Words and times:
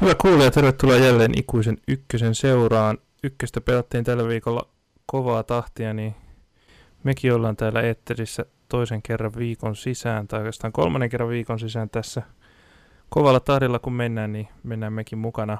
Hyvä 0.00 0.14
kuulija, 0.22 0.50
tervetuloa 0.50 0.96
jälleen 0.96 1.38
ikuisen 1.38 1.76
ykkösen 1.88 2.34
seuraan. 2.34 2.98
Ykköstä 3.24 3.60
pelattiin 3.60 4.04
tällä 4.04 4.28
viikolla 4.28 4.68
kovaa 5.06 5.42
tahtia, 5.42 5.94
niin 5.94 6.14
mekin 7.04 7.34
ollaan 7.34 7.56
täällä 7.56 7.80
eetterissä 7.80 8.44
toisen 8.68 9.02
kerran 9.02 9.32
viikon 9.38 9.76
sisään, 9.76 10.28
tai 10.28 10.38
oikeastaan 10.38 10.72
kolmannen 10.72 11.10
kerran 11.10 11.28
viikon 11.28 11.58
sisään 11.58 11.90
tässä 11.90 12.22
kovalla 13.08 13.40
tahdilla 13.40 13.78
kun 13.78 13.92
mennään, 13.92 14.32
niin 14.32 14.48
mennään 14.62 14.92
mekin 14.92 15.18
mukana. 15.18 15.58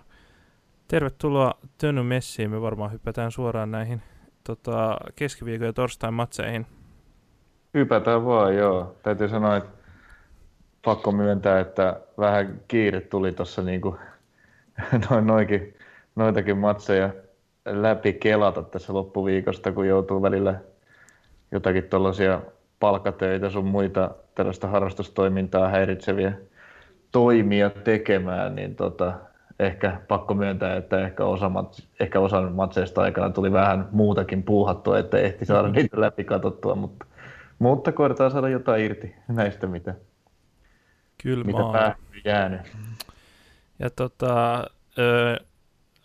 Tervetuloa 0.89 1.55
Tönny 1.79 2.03
Messiin, 2.03 2.51
me 2.51 2.61
varmaan 2.61 2.93
hypätään 2.93 3.33
suoraan 3.33 3.71
näihin 3.71 4.03
tota, 4.45 4.97
keskiviikon 5.17 5.67
ja 5.67 5.73
torstain 5.73 6.15
matseihin. 6.15 6.67
Hypätään 7.75 8.25
vaan, 8.25 8.57
joo. 8.57 8.97
Täytyy 9.03 9.29
sanoa, 9.29 9.57
että 9.57 9.71
pakko 10.85 11.13
myöntää, 11.13 11.61
että 11.61 12.01
vähän 12.19 12.61
kiire 12.69 13.01
tuli 13.01 13.33
tuossa 13.33 13.63
niinku 13.63 13.97
noin, 15.11 15.27
noikin, 15.27 15.75
noitakin 16.17 16.59
matseja 16.59 17.11
läpi 17.67 18.13
kelata 18.13 18.63
tässä 18.63 18.95
loppuviikosta, 18.95 19.73
kun 19.73 19.89
joutuu 19.89 20.23
välillä 20.23 20.55
jotakin 21.53 21.85
tuollaisia 21.85 22.41
palkatöitä 22.81 23.51
sun 23.51 23.65
muita 23.65 24.11
tällaista 24.35 24.69
harrastustoimintaa 24.69 25.69
häiritseviä 25.69 26.33
toimia 27.13 27.71
tekemään, 27.71 28.55
niin 28.55 28.75
tota, 28.75 29.13
ehkä 29.59 30.01
pakko 30.09 30.35
myöntää, 30.35 30.77
että 30.77 31.01
ehkä 31.07 31.25
osa, 31.25 31.49
mats, 31.49 31.89
ehkä 32.01 32.21
osa 32.21 32.41
matseista 32.43 33.03
aikana 33.03 33.31
tuli 33.31 33.53
vähän 33.53 33.89
muutakin 33.93 34.43
puuhattua, 34.43 34.99
että 34.99 35.19
ehti 35.19 35.45
saada 35.45 35.69
niitä 35.69 36.01
läpi 36.01 36.25
katsottua, 36.25 36.75
mutta, 36.75 37.07
mutta 37.59 37.93
koetaan 37.93 38.31
saada 38.31 38.49
jotain 38.49 38.85
irti 38.85 39.15
näistä, 39.29 39.67
mitä, 39.67 39.95
Kyllä 41.23 41.45
mitä 41.45 41.63
päähän 41.73 41.97
jäänyt. 42.25 42.61
Ja 43.79 43.91
tota, 43.91 44.65
ö, 44.99 45.37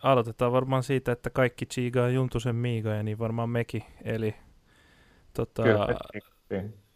aloitetaan 0.04 0.52
varmaan 0.52 0.84
siitä, 0.84 1.12
että 1.12 1.30
kaikki 1.30 1.66
chigaa 1.66 2.10
Juntusen 2.10 2.56
miigoja, 2.56 3.04
niin 3.04 3.20
varmaan 3.20 3.50
mekin. 3.50 3.84
Eli 4.04 4.36
tota, 5.34 5.64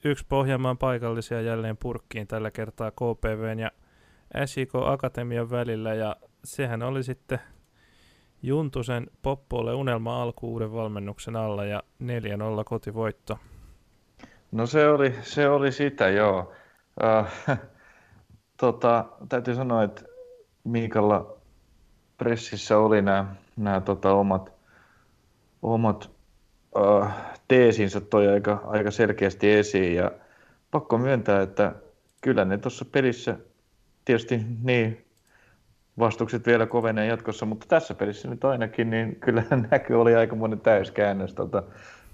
yksi 0.06 0.26
Pohjanmaan 0.30 0.78
paikallisia 0.78 1.42
jälleen 1.42 1.78
purkkiin 1.78 2.28
tällä 2.28 2.52
kertaa 2.52 2.92
KPVn 2.92 3.60
ja 3.60 3.72
SIK 4.46 4.76
Akatemian 4.76 5.50
välillä. 5.50 5.94
Ja 5.94 6.16
sehän 6.44 6.84
oli 6.84 7.04
sitten 7.04 7.40
Juntusen 8.44 9.08
Poppolle 9.22 9.74
unelma 9.74 10.22
alku 10.24 10.52
uuden 10.54 10.74
valmennuksen 10.74 11.36
alla 11.36 11.66
ja 11.66 11.84
4-0 12.04 12.06
kotivoitto. 12.66 13.40
No 14.52 14.66
se 14.66 14.88
oli, 14.90 15.16
se 15.22 15.50
oli 15.50 15.72
sitä, 15.72 16.10
joo. 16.10 16.54
Uh, 17.04 17.58
tota, 18.62 19.06
täytyy 19.30 19.56
sanoa, 19.56 19.84
että 19.84 20.02
Miikalla 20.68 21.38
pressissä 22.18 22.78
oli 22.78 23.02
nämä, 23.02 23.36
nämä 23.58 23.82
tota, 23.82 24.14
omat, 24.14 24.52
omat 25.62 26.10
uh, 26.76 27.08
teesinsä 27.48 28.02
toi 28.02 28.28
aika, 28.28 28.64
aika 28.66 28.92
selkeästi 28.92 29.52
esiin 29.52 29.96
ja 29.96 30.12
pakko 30.72 30.98
myöntää, 30.98 31.42
että 31.42 31.76
kyllä 32.22 32.46
ne 32.46 32.58
tuossa 32.58 32.86
pelissä 32.86 33.38
tietysti 34.06 34.42
niin 34.64 35.06
vastukset 36.00 36.48
vielä 36.48 36.66
kovenee 36.66 37.08
jatkossa, 37.08 37.46
mutta 37.46 37.66
tässä 37.70 37.94
pelissä 37.94 38.30
nyt 38.30 38.46
ainakin, 38.46 38.90
niin 38.90 39.16
kyllä 39.16 39.44
näkyy 39.72 40.02
oli 40.02 40.16
aika 40.16 40.36
monen 40.36 40.60
täyskäännös 40.60 41.34
tuota 41.34 41.64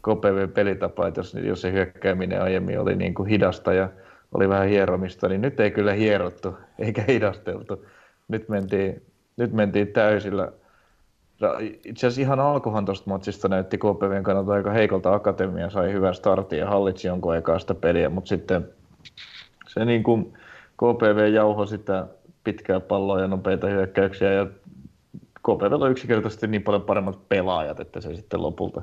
KPV-pelitapaa, 0.02 1.08
että 1.08 1.20
jos, 1.20 1.34
jos 1.34 1.62
se 1.62 1.72
hyökkääminen 1.72 2.42
aiemmin 2.42 2.80
oli 2.80 2.95
niin 2.95 3.14
kuin 3.14 3.30
hidasta 3.30 3.73
ja 3.73 3.90
oli 4.34 4.50
vähän 4.50 4.67
hieromista, 4.67 5.30
niin 5.30 5.42
nyt 5.42 5.60
ei 5.60 5.72
kyllä 5.72 5.94
hierottu 5.94 6.58
eikä 6.80 7.04
hidasteltu. 7.08 7.86
Nyt 8.28 8.50
mentiin, 8.50 9.06
nyt 9.38 9.54
mentiin 9.54 9.88
täysillä. 9.88 10.52
Itse 11.60 12.08
asiassa 12.08 12.22
ihan 12.22 12.40
alkuhan 12.40 12.86
tuosta 12.86 13.10
matsista 13.10 13.48
näytti 13.48 13.78
KPVn 13.78 14.23
kannalta 14.23 14.54
aika 14.54 14.72
heikolta 14.72 15.14
akatemia, 15.14 15.70
sai 15.70 15.94
hyvän 15.94 16.16
startin 16.16 16.60
ja 16.60 16.70
hallitsi 16.70 17.08
jonkun 17.08 17.32
aikaa 17.32 17.60
sitä 17.60 17.76
peliä, 17.76 18.10
mutta 18.10 18.30
sitten 18.30 18.70
se 19.67 19.86
niin 19.86 20.04
kuin 20.04 20.33
KPV 20.78 21.33
jauho 21.33 21.66
sitä 21.66 22.08
pitkää 22.44 22.80
palloa 22.80 23.22
ja 23.22 23.28
nopeita 23.28 23.67
hyökkäyksiä 23.67 24.32
ja 24.32 24.48
KPV 25.44 25.82
on 25.82 25.92
yksinkertaisesti 25.92 26.48
niin 26.48 26.64
paljon 26.64 26.82
paremmat 26.82 27.30
pelaajat, 27.30 27.80
että 27.80 28.02
se 28.02 28.16
sitten 28.16 28.42
lopulta, 28.42 28.82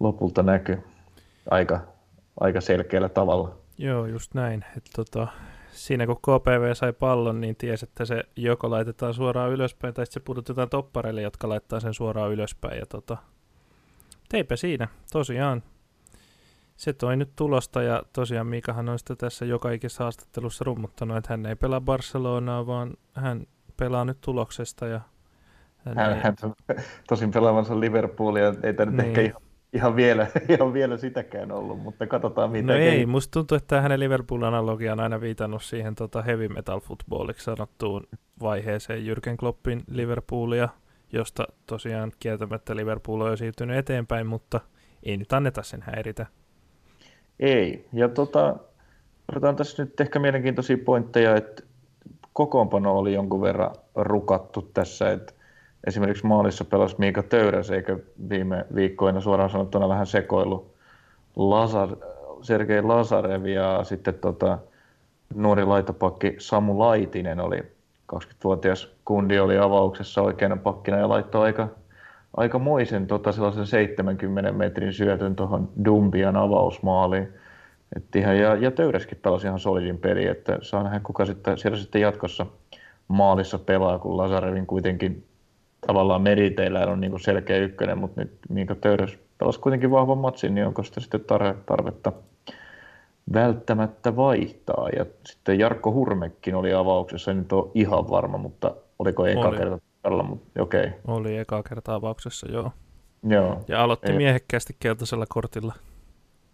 lopulta 0.00 0.42
näkyy 0.42 0.78
aika, 1.50 1.80
aika 2.40 2.60
selkeällä 2.60 3.08
tavalla. 3.08 3.56
Joo, 3.78 4.06
just 4.06 4.34
näin. 4.34 4.64
Et 4.76 4.84
tota, 4.96 5.28
siinä 5.80 6.06
kun 6.06 6.16
KPV 6.16 6.74
sai 6.74 6.92
pallon, 6.92 7.40
niin 7.40 7.56
tiesi, 7.56 7.84
että 7.84 8.04
se 8.04 8.24
joko 8.36 8.70
laitetaan 8.70 9.14
suoraan 9.14 9.50
ylöspäin 9.50 9.94
tai 9.94 10.06
se 10.06 10.20
pudotetaan 10.20 10.68
toppareille, 10.68 11.22
jotka 11.22 11.48
laittaa 11.48 11.80
sen 11.80 11.94
suoraan 11.94 12.32
ylöspäin. 12.32 12.78
Ja 12.78 12.86
tota, 12.86 13.16
teipä 14.28 14.56
siinä, 14.56 14.88
tosiaan. 15.12 15.62
Se 16.76 16.92
toi 16.92 17.16
nyt 17.16 17.30
tulosta 17.36 17.82
ja 17.82 18.02
tosiaan 18.12 18.46
Miikahan 18.46 18.88
on 18.88 18.98
sitä 18.98 19.16
tässä 19.16 19.44
joka 19.44 19.70
ikisessä 19.70 20.04
haastattelussa 20.04 20.64
rummuttanut, 20.64 21.16
että 21.16 21.32
hän 21.32 21.46
ei 21.46 21.56
pelaa 21.56 21.80
Barcelonaa, 21.80 22.66
vaan 22.66 22.94
hän 23.14 23.46
pelaa 23.76 24.04
nyt 24.04 24.20
tuloksesta. 24.20 24.86
Ja 24.86 25.00
hän, 25.76 25.96
hän, 25.96 26.12
ei... 26.12 26.20
hän 26.22 26.36
tosin 27.08 27.30
pelaavansa 27.30 27.80
Liverpoolia, 27.80 28.54
ei 28.62 28.74
tämä 28.74 28.90
niin. 28.90 29.08
ehkä 29.08 29.20
ihan 29.20 29.42
ihan 29.72 29.96
vielä, 29.96 30.26
ihan 30.48 30.72
vielä 30.72 30.96
sitäkään 30.96 31.52
ollut, 31.52 31.82
mutta 31.82 32.06
katsotaan 32.06 32.50
mitä. 32.50 32.72
No 32.72 32.78
ei, 32.78 33.06
musta 33.06 33.30
tuntuu, 33.30 33.56
että 33.56 33.80
hänen 33.80 34.00
Liverpool-analogia 34.00 34.92
on 34.92 35.00
aina 35.00 35.20
viitannut 35.20 35.62
siihen 35.62 35.94
tota 35.94 36.22
heavy 36.22 36.48
metal 36.48 36.80
footballiksi 36.80 37.44
sanottuun 37.44 38.06
vaiheeseen 38.42 39.06
Jürgen 39.06 39.36
Kloppin 39.36 39.82
Liverpoolia, 39.90 40.68
josta 41.12 41.46
tosiaan 41.66 42.12
kieltämättä 42.20 42.76
Liverpool 42.76 43.20
on 43.20 43.30
jo 43.30 43.36
siirtynyt 43.36 43.76
eteenpäin, 43.76 44.26
mutta 44.26 44.60
ei 45.02 45.16
nyt 45.16 45.32
anneta 45.32 45.62
sen 45.62 45.82
häiritä. 45.82 46.26
Ei, 47.40 47.88
ja 47.92 48.08
tota, 48.08 48.56
otetaan 49.28 49.56
tässä 49.56 49.82
nyt 49.82 50.00
ehkä 50.00 50.18
mielenkiintoisia 50.18 50.78
pointteja, 50.84 51.36
että 51.36 51.62
kokoonpano 52.32 52.98
oli 52.98 53.14
jonkun 53.14 53.40
verran 53.40 53.74
rukattu 53.94 54.62
tässä, 54.62 55.10
että 55.10 55.32
esimerkiksi 55.86 56.26
maalissa 56.26 56.64
pelasi 56.64 56.94
Miika 56.98 57.22
Töyräs, 57.22 57.70
eikä 57.70 57.98
viime 58.28 58.66
viikkoina 58.74 59.20
suoraan 59.20 59.50
sanottuna 59.50 59.88
vähän 59.88 60.06
sekoilu 60.06 60.70
Lazar, 61.36 61.88
Sergei 62.42 62.82
Lazarev 62.82 63.46
ja 63.46 63.84
sitten 63.84 64.14
tota, 64.14 64.58
nuori 65.34 65.64
laitopakki 65.64 66.36
Samu 66.38 66.78
Laitinen 66.78 67.40
oli 67.40 67.62
20-vuotias 68.14 68.88
kundi 69.04 69.38
oli 69.38 69.58
avauksessa 69.58 70.22
oikeana 70.22 70.56
pakkina 70.56 70.98
ja 70.98 71.08
laittoi 71.08 71.46
aika, 71.46 71.68
aika 72.36 72.58
moisen 72.58 73.06
tota, 73.06 73.32
sellaisen 73.32 73.66
70 73.66 74.52
metrin 74.52 74.92
syötön 74.92 75.36
tuohon 75.36 75.68
Dumbian 75.84 76.36
avausmaaliin. 76.36 77.28
Et 77.96 78.16
ihan, 78.16 78.38
ja, 78.38 78.54
ja 78.54 78.70
Töyräskin 78.70 79.18
pelasi 79.22 79.46
ihan 79.46 79.60
solidin 79.60 79.98
peli, 79.98 80.26
että 80.26 80.58
saa 80.62 80.82
nähdä 80.82 81.00
kuka 81.00 81.24
sitten, 81.24 81.58
siellä 81.58 81.78
sitten 81.78 82.00
jatkossa 82.00 82.46
maalissa 83.08 83.58
pelaa, 83.58 83.98
kun 83.98 84.16
Lazarevin 84.16 84.66
kuitenkin 84.66 85.24
tavallaan 85.86 86.22
meriteillä 86.22 86.86
on 86.86 87.00
niin 87.00 87.10
kuin 87.10 87.20
selkeä 87.20 87.56
ykkönen, 87.56 87.98
mutta 87.98 88.20
nyt 88.20 88.38
Miika 88.48 88.74
Töyrys 88.74 89.18
pelasi 89.38 89.60
kuitenkin 89.60 89.90
vahvan 89.90 90.18
matsin, 90.18 90.54
niin 90.54 90.66
onko 90.66 90.82
sitä 90.82 91.00
sitten 91.00 91.24
tarvetta 91.66 92.12
välttämättä 93.34 94.16
vaihtaa. 94.16 94.88
Ja 94.96 95.06
sitten 95.26 95.58
Jarkko 95.58 95.92
Hurmekin 95.92 96.54
oli 96.54 96.74
avauksessa, 96.74 97.30
en 97.30 97.38
nyt 97.38 97.52
ole 97.52 97.70
ihan 97.74 98.10
varma, 98.10 98.38
mutta 98.38 98.74
oliko 98.98 99.26
eka 99.26 99.40
oli. 99.40 99.58
kerta 99.58 99.78
tällä, 100.02 100.22
mutta 100.22 100.62
okei. 100.62 100.86
Okay. 100.86 100.98
Oli 101.06 101.38
eka 101.38 101.62
kerta 101.62 101.94
avauksessa, 101.94 102.52
joo. 102.52 102.72
Joo. 103.28 103.64
Ja 103.68 103.82
aloitti 103.82 104.12
Ei. 104.12 104.16
miehekkäästi 104.16 104.76
keltaisella 104.80 105.26
kortilla. 105.28 105.74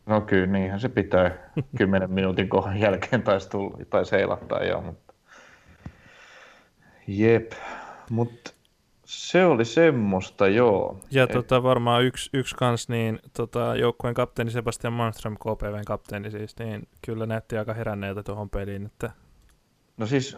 No 0.06 0.20
kyllä, 0.20 0.46
niinhän 0.46 0.80
se 0.80 0.88
pitää 0.88 1.30
kymmenen 1.78 2.10
minuutin 2.10 2.48
kohan 2.48 2.80
jälkeen 2.80 3.22
taisi 3.22 3.50
tulla, 3.50 3.78
tai 3.90 4.06
seilahtaa 4.06 4.64
joo, 4.64 4.80
mutta 4.80 5.14
jep. 7.06 7.52
Mutta 8.10 8.52
se 9.06 9.44
oli 9.44 9.64
semmoista, 9.64 10.48
joo. 10.48 10.96
Ja 11.10 11.24
Et... 11.24 11.30
tota, 11.30 11.62
varmaan 11.62 12.04
yksi, 12.04 12.30
yksi 12.32 12.54
kans, 12.54 12.88
niin 12.88 13.18
tota, 13.36 13.76
joukkueen 13.76 14.14
kapteeni 14.14 14.50
Sebastian 14.50 14.92
Malmström, 14.92 15.36
KPVn 15.36 15.84
kapteeni 15.86 16.30
siis, 16.30 16.58
niin 16.58 16.88
kyllä 17.06 17.26
näytti 17.26 17.58
aika 17.58 17.74
heränneeltä 17.74 18.22
tuohon 18.22 18.50
peliin. 18.50 18.86
Että... 18.86 19.10
No 19.96 20.06
siis 20.06 20.36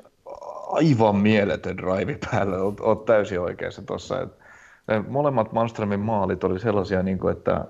aivan 0.66 1.16
mieletön 1.16 1.76
drive 1.76 2.18
päällä, 2.30 2.56
oot, 2.56 2.80
oot 2.80 3.04
täysin 3.04 3.40
oikeassa 3.40 3.82
tuossa. 3.82 4.28
Molemmat 5.08 5.52
Malmströmin 5.52 6.00
maalit 6.00 6.44
oli 6.44 6.60
sellaisia, 6.60 7.02
niin 7.02 7.18
kuin, 7.18 7.36
että 7.36 7.64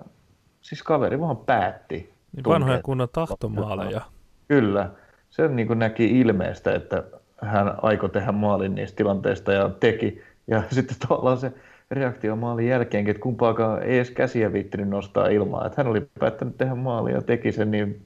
siis 0.61 0.83
kaveri 0.83 1.21
vaan 1.21 1.37
päätti. 1.37 2.13
Niin 2.37 2.45
vanhoja 2.45 2.83
kunnon 2.83 3.09
tahtomaaleja. 3.13 4.01
Kyllä. 4.49 4.91
Se 5.31 5.49
niin 5.49 5.67
kuin 5.67 5.79
näki 5.79 6.21
ilmeestä, 6.21 6.75
että 6.75 7.05
hän 7.43 7.75
aikoi 7.83 8.11
tehdä 8.11 8.33
maalin 8.33 8.75
niistä 8.75 8.97
tilanteista 8.97 9.53
ja 9.53 9.69
teki. 9.69 10.23
Ja 10.49 10.63
sitten 10.71 10.97
tavallaan 11.09 11.39
se 11.39 11.53
reaktio 11.91 12.37
maalin 12.37 12.69
jälkeenkin, 12.69 13.11
että 13.11 13.23
kumpaakaan 13.23 13.83
ei 13.83 13.97
edes 13.97 14.11
käsiä 14.11 14.53
viittinyt 14.53 14.89
nostaa 14.89 15.29
ilmaa. 15.29 15.67
Että 15.67 15.83
hän 15.83 15.91
oli 15.91 16.09
päättänyt 16.19 16.57
tehdä 16.57 16.75
maalia 16.75 17.15
ja 17.15 17.23
teki 17.23 17.53
sen, 17.53 17.71
niin 17.71 18.03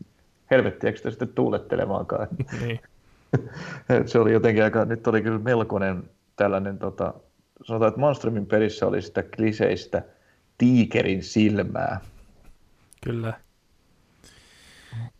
helvettiäkö 0.50 0.96
sitä 0.96 1.10
sitten 1.10 1.28
tuulettelemaankaan. 1.28 2.28
Niin. 2.60 2.80
se 4.06 4.18
oli 4.18 4.32
jotenkin 4.32 4.64
aika, 4.64 4.84
nyt 4.84 5.06
oli 5.06 5.22
kyllä 5.22 5.38
melkoinen 5.38 6.02
tällainen, 6.36 6.78
tota, 6.78 7.14
sanotaan, 7.64 7.88
että 7.88 8.00
Monstrumin 8.00 8.46
pelissä 8.46 8.86
oli 8.86 9.02
sitä 9.02 9.22
kliseistä 9.22 10.02
tiikerin 10.58 11.22
silmää. 11.22 12.00
Kyllä. 13.04 13.32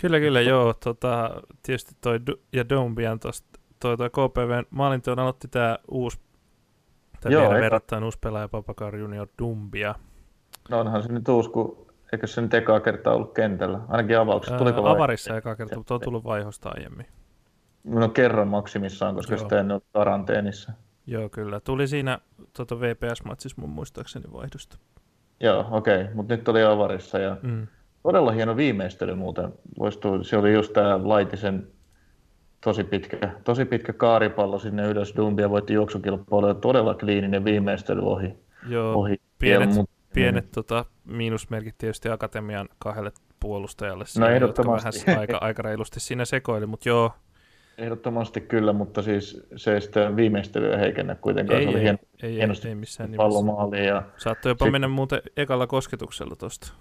Kyllä, 0.00 0.20
kyllä, 0.20 0.40
joo. 0.40 0.74
Tota, 0.74 1.42
tietysti 1.62 1.94
toi 2.00 2.20
ja 2.52 2.68
Dombian 2.68 3.18
tosta, 3.18 3.58
toi, 3.80 3.96
toi 3.96 4.10
KPV 4.10 4.62
maalinteon 4.70 5.18
aloitti 5.18 5.48
tämä 5.48 5.78
uusi, 5.90 6.18
tämä 7.22 7.40
vielä 7.40 7.60
verrattain 7.60 8.04
uusi 8.04 8.18
pelaaja 8.18 8.48
Papakar 8.48 8.96
Junior 8.96 9.28
Dumbia. 9.38 9.94
No 10.70 10.80
onhan 10.80 11.02
se 11.02 11.12
nyt 11.12 11.28
uusi, 11.28 11.50
kun 11.50 11.86
eikö 12.12 12.26
se 12.26 12.40
nyt 12.40 12.54
ekaa 12.54 12.80
kertaa 12.80 13.14
ollut 13.14 13.34
kentällä? 13.34 13.80
Ainakin 13.88 14.18
avauksessa. 14.18 14.58
Tuliko 14.58 14.86
Ää, 14.86 14.92
avarissa 14.92 15.36
ekaa 15.36 15.56
kertaa, 15.56 15.78
mutta 15.78 15.94
on 15.94 16.00
tullut 16.00 16.24
vaihosta 16.24 16.70
aiemmin. 16.74 17.06
No 17.84 18.08
kerran 18.08 18.48
maksimissaan, 18.48 19.14
koska 19.14 19.34
Joo. 19.34 19.42
sitä 19.42 19.60
en 19.60 19.70
ole 19.70 19.82
karanteenissa. 19.92 20.72
Joo, 21.06 21.28
kyllä. 21.28 21.60
Tuli 21.60 21.88
siinä 21.88 22.18
tuota 22.56 22.74
VPS-matsissa 22.80 23.60
mun 23.60 23.70
muistaakseni 23.70 24.24
vaihdosta. 24.32 24.78
Joo, 25.40 25.66
okei. 25.70 26.02
Okay. 26.02 26.14
Mutta 26.14 26.36
nyt 26.36 26.48
oli 26.48 26.62
avarissa 26.62 27.18
ja 27.18 27.36
mm. 27.42 27.66
todella 28.02 28.32
hieno 28.32 28.56
viimeistely 28.56 29.14
muuten. 29.14 29.52
Voistuu, 29.78 30.24
se 30.24 30.36
oli 30.36 30.54
just 30.54 30.72
tämä 30.72 31.00
Laitisen 31.02 31.66
tosi 32.64 32.84
pitkä, 32.84 33.32
tosi 33.44 33.64
pitkä 33.64 33.92
kaaripallo 33.92 34.58
sinne 34.58 34.86
ylös. 34.86 35.14
Dumbia 35.16 35.50
voitti 35.50 35.72
juoksukilpailuja. 35.72 36.54
Todella 36.54 36.94
kliininen 36.94 37.44
viimeistely 37.44 38.00
ohi. 38.02 38.34
Joo, 38.68 38.94
ohi. 38.94 39.20
pienet, 39.38 39.76
ja, 39.76 39.84
pienet 40.14 40.44
mm. 40.44 40.50
tota, 40.54 40.84
miinusmerkit 41.04 41.74
tietysti 41.78 42.08
Akatemian 42.08 42.68
kahdelle 42.78 43.12
puolustajalle. 43.40 44.04
No 44.18 44.28
ehdottomasti. 44.28 45.06
Vähän 45.06 45.20
aika, 45.20 45.38
aika 45.40 45.62
reilusti 45.62 46.00
siinä 46.00 46.24
sekoili, 46.24 46.66
mutta 46.66 46.88
joo, 46.88 47.12
Ehdottomasti 47.78 48.40
kyllä, 48.40 48.72
mutta 48.72 49.02
siis 49.02 49.46
se 49.56 49.74
ei 49.74 49.80
sitä 49.80 50.16
viimeistelyä 50.16 50.76
heikennä 50.76 51.14
kuitenkaan. 51.14 51.58
Ei, 51.58 51.64
se 51.64 51.70
oli 51.70 51.78
ei, 51.78 51.84
hieno, 51.84 51.98
ei, 52.22 52.34
hienosti 52.34 52.68
ei 52.68 52.74
missään 52.74 53.12
pallomaaliin. 53.16 53.84
Ja 53.84 54.02
Saattoi 54.16 54.50
jopa 54.50 54.64
sit... 54.64 54.72
mennä 54.72 54.88
muuten 54.88 55.22
ekalla 55.36 55.66
kosketuksella 55.66 56.36
tosta. 56.36 56.72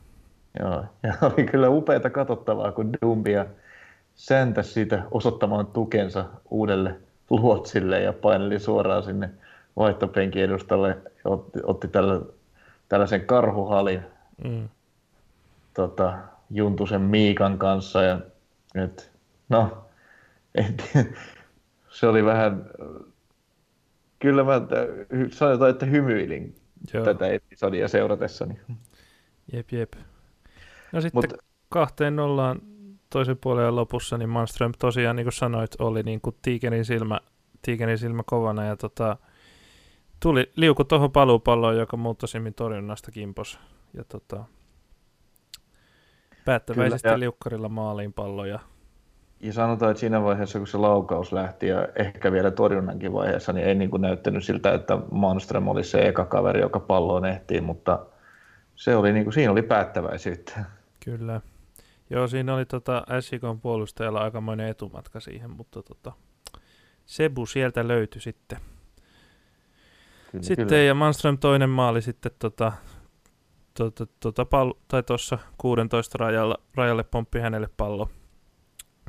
Joo, 0.59 0.85
ja 1.03 1.13
oli 1.27 1.45
kyllä 1.45 1.69
upeata 1.69 2.09
katsottavaa, 2.09 2.71
kun 2.71 2.93
Dumbia 3.01 3.45
säntäsi 4.21 4.73
siitä 4.73 5.03
osoittamaan 5.11 5.67
tukensa 5.67 6.25
uudelle 6.49 6.99
luotsille 7.29 8.01
ja 8.01 8.13
paineli 8.13 8.59
suoraan 8.59 9.03
sinne 9.03 9.29
vaihtopenkin 9.77 10.43
edustalle 10.43 10.87
ja 10.89 11.31
otti, 11.31 11.59
otti 11.63 11.87
tällä, 11.87 12.21
tällaisen 12.89 13.25
karhuhalin 13.25 14.01
mm. 14.43 14.69
tota, 15.73 16.17
Juntusen 16.49 17.01
Miikan 17.01 17.57
kanssa. 17.57 18.03
Ja, 18.03 18.19
et, 18.75 19.11
no, 19.49 19.85
se 21.89 22.07
oli 22.07 22.25
vähän, 22.25 22.65
kyllä 24.19 24.43
mä 24.43 24.61
sanotaan, 25.31 25.71
että 25.71 25.85
hymyilin 25.85 26.55
Joo. 26.93 27.05
tätä 27.05 27.27
episodia 27.27 27.87
seuratessani. 27.87 28.59
Jep, 29.53 29.71
jep. 29.71 29.93
No 30.91 31.01
sitten 31.01 31.23
Mut, 31.31 31.43
kahteen 31.69 32.15
nollaan 32.15 32.70
toisen 33.11 33.37
puolen 33.37 33.75
lopussa, 33.75 34.17
niin 34.17 34.29
Manström 34.29 34.71
tosiaan, 34.79 35.15
niin 35.15 35.25
kuin 35.25 35.33
sanoit, 35.33 35.71
oli 35.79 36.03
niin 36.03 36.21
kuin 36.21 36.35
tiikerin 36.41 36.85
silmä, 36.85 37.19
tiikerin 37.61 37.97
silmä 37.97 38.23
kovana 38.25 38.65
ja 38.65 38.75
tota, 38.75 39.17
tuli 40.19 40.51
liuku 40.55 40.83
tuohon 40.83 41.11
paluupalloon, 41.11 41.77
joka 41.77 41.97
muuttosimmin 41.97 42.53
torjunnasta 42.53 43.11
kimpos. 43.11 43.59
Ja 43.93 44.03
tota, 44.03 44.43
päättäväisesti 46.45 47.01
Kyllä, 47.01 47.15
ja... 47.15 47.19
liukkarilla 47.19 47.69
maaliin 47.69 48.13
pallo 48.13 48.45
ja 48.45 48.59
ja 49.41 49.53
sanotaan, 49.53 49.91
että 49.91 49.99
siinä 49.99 50.23
vaiheessa, 50.23 50.59
kun 50.59 50.67
se 50.67 50.77
laukaus 50.77 51.31
lähti 51.31 51.67
ja 51.67 51.87
ehkä 51.95 52.31
vielä 52.31 52.51
torjunnankin 52.51 53.13
vaiheessa, 53.13 53.53
niin 53.53 53.67
ei 53.67 53.75
niin 53.75 53.89
kuin 53.89 54.01
näyttänyt 54.01 54.43
siltä, 54.43 54.73
että 54.73 54.97
Monström 55.11 55.67
oli 55.67 55.83
se 55.83 56.07
eka 56.07 56.25
kaveri, 56.25 56.61
joka 56.61 56.79
palloon 56.79 57.25
ehtii, 57.25 57.61
mutta 57.61 58.05
se 58.75 58.95
oli, 58.95 59.13
niin 59.13 59.25
kuin, 59.25 59.33
siinä 59.33 59.51
oli 59.51 59.61
päättäväisyyttä. 59.61 60.65
Kyllä. 61.05 61.41
Joo, 62.11 62.27
siinä 62.27 62.55
oli 62.55 62.65
tota 62.65 63.03
SJKn 63.19 63.59
puolustajalla 63.61 64.19
aikamoinen 64.21 64.67
etumatka 64.67 65.19
siihen, 65.19 65.49
mutta 65.49 65.83
tota, 65.83 66.11
Sebu 67.05 67.45
sieltä 67.45 67.87
löytyi 67.87 68.21
sitten. 68.21 68.59
Kyllä, 70.31 70.43
sitten 70.43 70.67
kyllä. 70.67 70.81
ja 70.81 70.93
Manström 70.93 71.37
toinen 71.37 71.69
maali 71.69 72.01
sitten 72.01 72.31
tota, 72.39 72.71
tota, 73.73 74.05
tota, 74.19 74.45
pal- 74.45 74.73
tai 74.87 75.03
tuossa 75.03 75.37
16 75.57 76.17
rajalla, 76.17 76.57
rajalle 76.75 77.03
pomppi 77.03 77.39
hänelle 77.39 77.69
pallo 77.77 78.09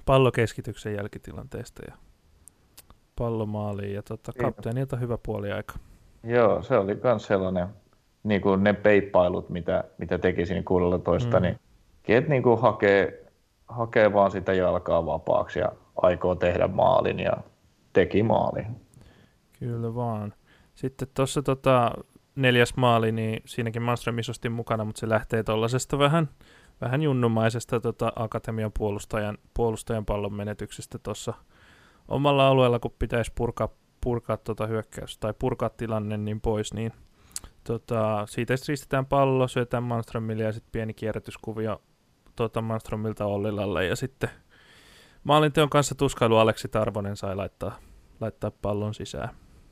pallokeskityksen 0.04 0.94
jälkitilanteesta 0.94 1.82
ja 1.88 1.94
pallomaaliin 3.16 3.94
ja 3.94 4.02
tota, 4.02 4.32
kapteenilta 4.32 4.96
hyvä 4.96 5.18
puoli 5.26 5.52
aika. 5.52 5.74
Joo, 6.24 6.62
se 6.62 6.78
oli 6.78 7.00
myös 7.02 7.26
sellainen, 7.26 7.68
niin 8.22 8.40
kuin 8.40 8.64
ne 8.64 8.72
peippailut, 8.72 9.50
mitä, 9.50 9.84
mitä 9.98 10.18
teki 10.18 10.46
siinä 10.46 10.62
16, 10.62 11.40
mm. 11.40 11.42
niin 11.42 11.58
että 12.08 12.30
niin 12.30 12.42
kuin 12.42 12.60
hakee, 12.60 13.26
hakee 13.68 14.12
vaan 14.12 14.30
sitä 14.30 14.52
jalkaa 14.52 15.06
vapaaksi 15.06 15.58
ja 15.58 15.72
aikoo 16.02 16.34
tehdä 16.34 16.68
maalin 16.68 17.20
ja 17.20 17.32
teki 17.92 18.22
maalin. 18.22 18.66
Kyllä 19.58 19.94
vaan. 19.94 20.34
Sitten 20.74 21.08
tuossa 21.14 21.42
tota, 21.42 21.90
neljäs 22.36 22.76
maali, 22.76 23.12
niin 23.12 23.42
siinäkin 23.44 23.82
Manström 23.82 24.18
isosti 24.18 24.48
mukana, 24.48 24.84
mutta 24.84 25.00
se 25.00 25.08
lähtee 25.08 25.42
tuollaisesta 25.42 25.98
vähän 25.98 26.28
vähän 26.82 27.02
junnumaisesta 27.02 27.80
tota, 27.80 28.12
akatemian 28.16 28.72
puolustajan, 28.78 29.38
puolustajan 29.54 30.06
pallon 30.06 30.34
menetyksestä 30.34 30.98
tuossa 30.98 31.34
omalla 32.08 32.48
alueella, 32.48 32.78
kun 32.78 32.94
pitäisi 32.98 33.32
purkaa, 33.34 33.68
purkaa 34.00 34.36
tota 34.36 34.66
hyökkäys 34.66 35.18
tai 35.18 35.34
purkaa 35.38 35.68
tilanne 35.68 36.16
niin 36.16 36.40
pois, 36.40 36.74
niin 36.74 36.92
tota, 37.64 38.26
siitä 38.26 38.54
ristetään 38.68 39.06
pallo, 39.06 39.48
syötään 39.48 39.82
Manströmille 39.82 40.42
ja 40.42 40.52
sitten 40.52 40.72
pieni 40.72 40.94
kierrätyskuvio 40.94 41.82
tota 42.36 42.62
Manströmiltä 42.62 43.26
Ollilalle 43.26 43.86
ja 43.86 43.96
sitten 43.96 44.30
maalinteon 45.24 45.70
kanssa 45.70 45.94
tuskailu 45.94 46.36
Aleksi 46.36 46.68
Tarvonen 46.68 47.16
sai 47.16 47.36
laittaa, 47.36 47.78
laittaa 48.20 48.50
pallon 48.62 48.94
sisään. 48.94 49.28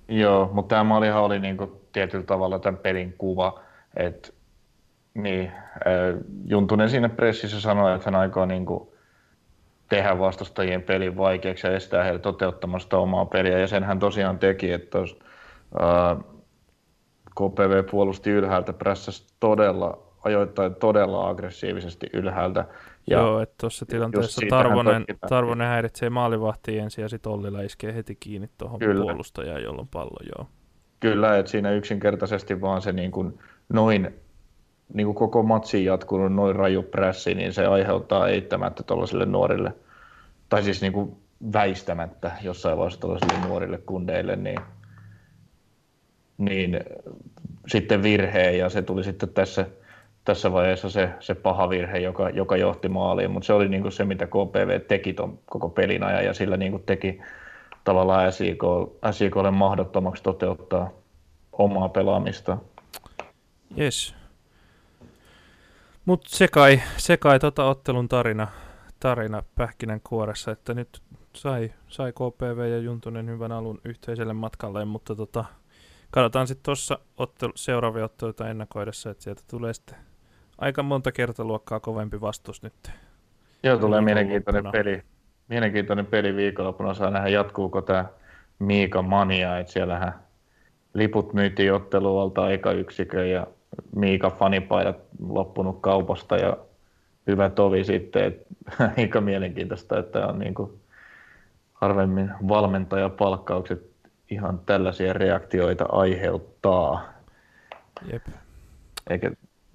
Joo, 0.09 0.51
mutta 0.53 0.69
tämä 0.69 0.85
maalihan 0.85 1.23
oli 1.23 1.39
niinku 1.39 1.81
tietyllä 1.93 2.25
tavalla 2.25 2.59
tämän 2.59 2.81
pelin 2.81 3.15
kuva, 3.19 3.61
että 3.97 4.29
niin, 5.15 5.53
Juntunen 6.47 6.91
siinä 6.91 7.09
pressissä 7.09 7.61
sanoi, 7.61 7.95
että 7.95 8.11
hän 8.11 8.21
aikoo 8.21 8.47
niin 8.47 8.67
kuin 8.67 8.89
tehdä 9.89 10.19
vastustajien 10.19 10.83
pelin 10.83 11.17
vaikeaksi 11.17 11.67
ja 11.67 11.77
estää 11.77 12.05
heille 12.05 12.19
toteuttamasta 12.19 12.99
omaa 12.99 13.27
peliä. 13.27 13.59
Ja 13.59 13.67
sen 13.67 13.85
hän 13.85 13.99
tosiaan 13.99 14.39
teki, 14.39 14.73
että 14.73 14.99
ää, 15.79 16.17
KPV 17.31 17.85
puolusti 17.91 18.31
ylhäältä, 18.31 18.73
prässäsi 18.73 19.27
todella, 19.41 20.10
ajoittain 20.25 20.75
todella 20.75 21.29
aggressiivisesti 21.29 22.07
ylhäältä. 22.13 22.65
Ja 23.07 23.19
Joo, 23.19 23.41
että 23.41 23.55
tuossa 23.61 23.87
tilanteessa 23.87 24.43
Tarvonen, 24.51 25.05
Tarvonen 25.29 25.69
häiritsee 25.69 26.11
maalivahtiin 26.11 26.83
ensin 26.83 27.03
ja 27.03 27.09
sitten 27.09 27.33
Ollila 27.33 27.61
iskee 27.61 27.95
heti 27.95 28.17
kiinni 28.21 28.51
tuohon 28.59 28.81
puolustajaan, 29.03 29.63
jolloin 29.63 29.89
pallo 29.89 30.17
joo. 30.37 30.49
Kyllä, 31.01 31.39
että 31.39 31.51
siinä 31.51 31.71
yksinkertaisesti 31.71 32.61
vaan 32.61 32.83
se 32.83 32.93
niin 32.93 33.11
kuin 33.11 33.39
noin 33.69 34.15
niin 34.95 35.07
kuin 35.07 35.15
koko 35.15 35.43
matsi 35.43 35.85
jatkunut 35.85 36.35
noin 36.35 36.57
raju 36.57 36.83
prässi, 36.83 37.35
niin 37.35 37.53
se 37.53 37.67
aiheuttaa 37.67 38.29
eittämättä 38.29 38.83
tuollaisille 38.83 39.27
nuorille, 39.27 39.73
tai 40.49 40.63
siis 40.63 40.83
niin 40.83 40.93
kuin 40.93 41.17
väistämättä 41.53 42.33
jossain 42.43 42.79
vaiheessa 42.79 43.01
tuollaisille 43.01 43.47
nuorille 43.49 43.79
kundeille, 43.79 44.37
niin, 44.37 44.61
niin 46.39 46.81
sitten 47.69 48.03
virheen, 48.03 48.59
ja 48.59 48.69
se 48.69 48.83
tuli 48.83 49.05
sitten 49.05 49.29
tässä, 49.29 49.67
tässä 50.25 50.53
vaiheessa 50.53 50.91
se, 50.91 51.11
se 51.21 51.35
paha 51.35 51.69
virhe, 51.71 51.99
joka, 51.99 52.31
joka 52.31 52.57
johti 52.57 52.89
maaliin, 52.89 53.31
mutta 53.31 53.47
se 53.47 53.53
oli 53.53 53.69
niin 53.69 53.83
kuin 53.83 53.93
se, 53.93 54.05
mitä 54.05 54.27
KPV 54.27 54.81
teki 54.89 55.13
ton 55.13 55.39
koko 55.47 55.69
pelin 55.69 56.03
ajan, 56.03 56.25
ja 56.25 56.35
sillä 56.35 56.57
niin 56.57 56.73
kuin 56.73 56.83
teki 56.83 57.21
tavallaan 57.85 58.33
SIK, 58.33 58.63
SIKlle 59.11 59.51
mahdottomaksi 59.51 60.23
toteuttaa 60.23 60.91
omaa 61.53 61.89
pelaamista. 61.89 62.59
Yes, 63.79 64.15
mutta 66.05 66.29
se 66.31 66.49
kai, 66.49 66.83
se 66.97 67.17
kai 67.17 67.39
tota 67.39 67.65
ottelun 67.65 68.09
tarina, 68.09 68.49
tarina 69.01 69.43
pähkinän 69.55 70.01
kuoressa, 70.01 70.51
että 70.51 70.75
nyt 70.75 71.03
sai, 71.37 71.73
sai 71.89 72.13
KPV 72.13 72.69
ja 72.71 72.79
Juntunen 72.79 73.29
hyvän 73.29 73.53
alun 73.53 73.81
yhteiselle 73.85 74.33
matkalle, 74.33 74.85
mutta 74.85 75.17
tota, 75.17 75.45
katsotaan 76.11 76.47
sitten 76.47 76.65
tuossa 76.65 76.99
ottelu, 77.17 77.53
seuraavia 77.55 78.05
otteluita 78.05 78.49
ennakoidessa, 78.49 79.11
että 79.11 79.23
sieltä 79.23 79.43
tulee 79.51 79.75
sitten 79.75 79.97
aika 80.61 80.83
monta 80.83 81.13
kertaluokkaa 81.13 81.81
kovempi 81.81 82.21
vastus 82.21 82.63
nyt. 82.63 82.93
Joo, 83.63 83.77
tulee 83.77 84.01
mielenkiintoinen 84.01 84.65
peli. 84.73 85.03
Mielenkiintoinen 85.49 86.07
peli 86.07 86.37
viikonloppuna. 86.37 86.95
Saa 86.95 87.11
nähdä, 87.11 87.29
jatkuuko 87.29 87.83
tämä 87.83 88.05
Miika 88.59 89.03
Mania, 89.03 89.59
että 89.59 89.73
siellähän 89.73 90.15
liput 90.95 91.33
myytiin 91.35 91.73
ottelualta 91.73 92.45
aika 92.45 92.73
yksikön 92.73 93.31
ja 93.31 93.47
Miika 93.97 94.31
fanipaidat 94.31 94.97
loppunut 95.29 95.79
kaupasta 95.81 96.37
ja 96.37 96.57
hyvä 97.27 97.51
tovi 97.51 97.85
sitten, 97.85 98.25
että 98.25 98.55
aika 98.99 99.21
mielenkiintoista, 99.21 99.99
että 99.99 100.27
on 100.27 100.39
niin 100.39 100.55
kuin 100.55 100.81
harvemmin 101.75 102.31
valmentajapalkkaukset 102.49 103.91
ihan 104.31 104.61
tällaisia 104.67 105.13
reaktioita 105.13 105.87
aiheuttaa. 105.93 107.05
Jep. 108.13 108.27
Eikä 109.11 109.31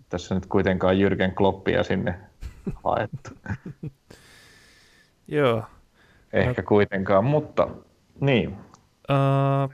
tässä 0.10 0.36
nyt 0.36 0.46
kuitenkaan 0.46 0.96
Jürgen 0.96 1.34
Kloppia 1.36 1.84
sinne 1.84 2.20
haettu. 2.84 3.30
Joo. 5.28 5.64
Ehkä 6.34 6.62
no. 6.62 6.68
kuitenkaan, 6.68 7.26
mutta 7.26 7.68
niin. 8.22 8.50
Uh, 9.10 9.74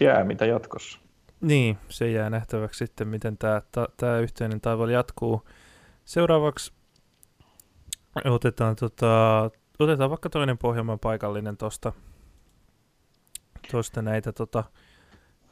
jää 0.00 0.24
mitä 0.24 0.46
jatkossa. 0.46 0.98
Niin, 1.40 1.78
se 1.88 2.10
jää 2.10 2.30
nähtäväksi 2.30 2.78
sitten, 2.78 3.08
miten 3.08 3.38
tämä, 3.38 3.62
tämä 3.96 4.18
yhteinen 4.18 4.60
taival 4.60 4.88
jatkuu. 4.88 5.48
Seuraavaksi 6.04 6.72
otetaan, 8.24 8.76
tota, 8.76 9.50
otetaan 9.78 10.10
vaikka 10.10 10.30
toinen 10.30 10.58
Pohjanmaan 10.58 10.98
paikallinen 10.98 11.56
tuosta 11.56 11.92
tosta 13.72 14.02
näitä 14.02 14.32
tota, 14.32 14.64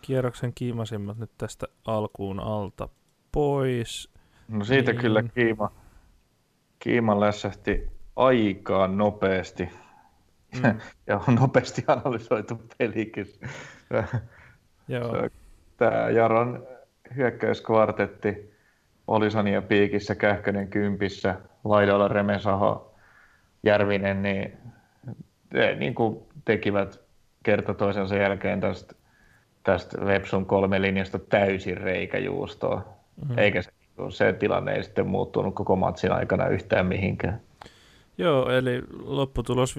kierroksen 0.02 0.54
kiimasimmat 0.54 1.18
nyt 1.18 1.30
tästä 1.38 1.66
alkuun 1.84 2.40
alta 2.40 2.88
pois. 3.32 4.10
No 4.48 4.64
siitä 4.64 4.92
niin. 4.92 5.00
kyllä 5.00 5.22
kiima, 5.22 5.72
kiima 6.78 7.20
lässähti 7.20 7.88
aikaan 8.16 8.96
nopeasti. 8.96 9.68
Mm. 10.54 10.80
ja 11.06 11.20
on 11.28 11.34
nopeasti 11.34 11.84
analysoitu 11.86 12.62
pelikin. 12.78 13.26
Joo. 14.88 15.28
Tämä 15.76 16.10
Jaron 16.10 16.66
hyökkäyskvartetti 17.16 18.54
Olisania 19.06 19.62
piikissä, 19.62 20.14
Kähkönen 20.14 20.68
kympissä, 20.68 21.36
laidalla 21.64 22.08
Remesaho, 22.08 22.94
Järvinen, 23.62 24.22
niin, 24.22 24.52
ne, 25.54 25.74
niin 25.74 25.94
kuin 25.94 26.18
tekivät 26.44 27.00
kerta 27.42 27.74
toisensa 27.74 28.16
jälkeen 28.16 28.60
tästä, 28.60 28.94
tästä 29.62 30.00
Websun 30.00 30.46
kolme 30.46 30.82
linjasta 30.82 31.18
täysin 31.18 31.76
reikäjuustoa. 31.76 32.76
Mm-hmm. 32.76 33.38
Eikä 33.38 33.62
se, 33.62 33.70
se 34.10 34.32
tilanne 34.32 34.72
ei 34.72 34.84
sitten 34.84 35.06
muuttunut 35.06 35.54
koko 35.54 35.76
matsin 35.76 36.12
aikana 36.12 36.48
yhtään 36.48 36.86
mihinkään. 36.86 37.40
Joo, 38.18 38.50
eli 38.50 38.82
lopputulos 39.02 39.76
5-1 39.76 39.78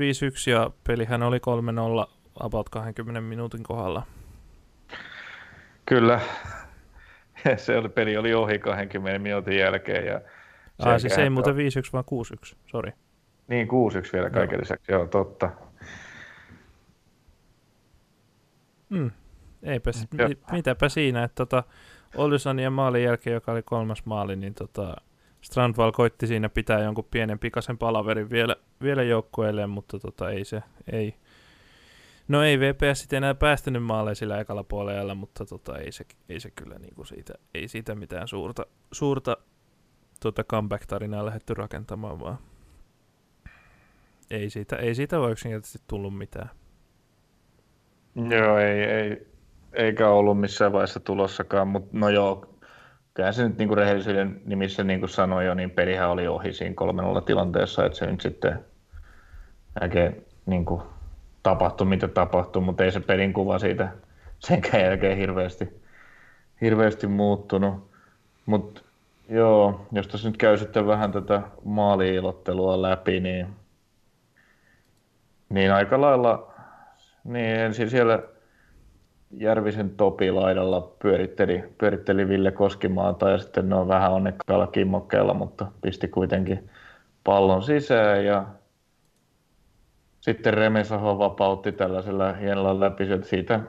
ja 0.49 0.71
pelihän 0.87 1.23
oli 1.23 1.37
3-0 2.05 2.09
about 2.39 2.69
20 2.69 3.21
minuutin 3.21 3.63
kohdalla. 3.63 4.03
Kyllä, 5.85 6.19
se 7.57 7.77
oli, 7.77 7.89
peli 7.89 8.17
oli 8.17 8.33
ohi 8.33 8.59
20 8.59 9.19
minuutin 9.19 9.57
jälkeen. 9.57 10.05
Ja 10.05 10.21
ah, 10.79 10.99
siis 10.99 11.17
ei 11.17 11.29
muuten 11.29 11.55
5-1, 11.55 11.57
vaan 11.93 12.03
6-1, 12.53 12.55
sori. 12.65 12.91
Niin, 13.47 13.67
6-1 13.67 13.69
vielä 14.13 14.29
kaiken 14.29 14.55
joo. 14.55 14.61
lisäksi, 14.61 14.91
joo, 14.91 15.07
totta. 15.07 15.49
Mm. 18.89 19.11
Eipä, 19.63 19.91
mi, 20.11 20.37
mitäpä 20.51 20.89
siinä, 20.89 21.23
että 21.23 21.35
tota, 21.35 21.63
Olysanin 22.15 22.73
maalin 22.73 23.03
jälkeen, 23.03 23.33
joka 23.33 23.51
oli 23.51 23.63
kolmas 23.63 24.05
maali, 24.05 24.35
niin 24.35 24.53
tota, 24.53 24.95
Strandval 25.41 25.91
koitti 25.91 26.27
siinä 26.27 26.49
pitää 26.49 26.79
jonkun 26.79 27.07
pienen 27.11 27.39
pikaisen 27.39 27.77
palaverin 27.77 28.29
vielä, 28.29 28.55
vielä 28.81 29.03
joukkueelle, 29.03 29.67
mutta 29.67 29.99
tota, 29.99 30.29
ei 30.29 30.45
se, 30.45 30.63
ei. 30.91 31.15
No 32.27 32.43
ei 32.43 32.59
VPS 32.59 32.99
sitten 32.99 33.17
enää 33.17 33.35
päästynyt 33.35 33.83
maalle 33.83 34.15
sillä 34.15 34.39
ekalla 34.39 34.63
puolella, 34.63 35.15
mutta 35.15 35.45
tota, 35.45 35.77
ei, 35.77 35.91
se, 35.91 36.05
ei 36.29 36.39
se 36.39 36.51
kyllä 36.51 36.79
niinku 36.79 37.03
siitä, 37.03 37.33
ei 37.53 37.67
siitä 37.67 37.95
mitään 37.95 38.27
suurta, 38.27 38.65
suurta 38.91 39.37
tota 40.19 40.43
comeback-tarinaa 40.43 41.25
lähdetty 41.25 41.53
rakentamaan, 41.53 42.19
vaan 42.19 42.37
ei 44.31 44.49
siitä, 44.49 44.75
ei 44.75 44.95
siitä 44.95 45.19
voi 45.19 45.31
yksinkertaisesti 45.31 45.79
tullut 45.87 46.17
mitään. 46.17 46.49
Joo, 48.15 48.57
ei, 48.57 48.83
ei, 48.83 49.27
eikä 49.73 50.09
ollut 50.09 50.39
missään 50.39 50.73
vaiheessa 50.73 50.99
tulossakaan, 50.99 51.67
mutta 51.67 51.89
no 51.91 52.09
joo, 52.09 52.45
kyllä 53.13 53.31
se 53.31 53.47
nyt 53.47 53.57
niin 53.57 53.67
kuin 53.67 53.77
rehellisyyden 53.77 54.41
nimissä 54.45 54.83
niin 54.83 54.99
kuin 54.99 55.09
sanoi 55.09 55.45
jo, 55.45 55.53
niin 55.53 55.71
pelihän 55.71 56.09
oli 56.09 56.27
ohi 56.27 56.53
siinä 56.53 56.75
3 56.75 57.03
tilanteessa, 57.25 57.85
että 57.85 57.97
se 57.97 58.05
nyt 58.05 58.21
sitten 58.21 58.65
jälkeen 59.81 60.15
niin 60.45 60.65
kuin 60.65 60.81
tapahtui 61.43 61.87
mitä 61.87 62.07
tapahtui, 62.07 62.61
mutta 62.61 62.83
ei 62.83 62.91
se 62.91 62.99
pelin 62.99 63.33
kuva 63.33 63.59
siitä 63.59 63.89
senkään 64.39 64.83
jälkeen 64.83 65.17
hirveästi, 65.17 65.81
hirveästi 66.61 67.07
muuttunut. 67.07 67.89
Mutta 68.45 68.81
joo, 69.29 69.85
jos 69.91 70.07
tässä 70.07 70.29
nyt 70.29 70.37
käy 70.37 70.57
sitten 70.57 70.87
vähän 70.87 71.11
tätä 71.11 71.41
maaliilottelua 71.63 72.81
läpi, 72.81 73.19
niin, 73.19 73.47
niin 75.49 75.73
aika 75.73 76.01
lailla, 76.01 76.53
niin 77.23 77.55
ensin 77.59 77.89
siellä 77.89 78.19
Järvisen 79.37 79.89
Topi 79.89 80.31
laidalla 80.31 80.91
pyöritteli, 81.01 81.63
pyöritteli 81.77 82.27
Ville 82.27 82.51
Koskimaata 82.51 83.29
ja 83.29 83.37
sitten 83.37 83.69
ne 83.69 83.75
on 83.75 83.87
vähän 83.87 84.11
onnekkaalla 84.11 84.67
kimmokkeella, 84.67 85.33
mutta 85.33 85.71
pisti 85.81 86.07
kuitenkin 86.07 86.69
pallon 87.23 87.63
sisään 87.63 88.25
ja 88.25 88.45
sitten 90.21 90.53
Remesaho 90.53 91.19
vapautti 91.19 91.71
tällaisella 91.71 92.33
hienolla 92.33 92.79
läpi 92.79 93.03
siitä, 93.23 93.59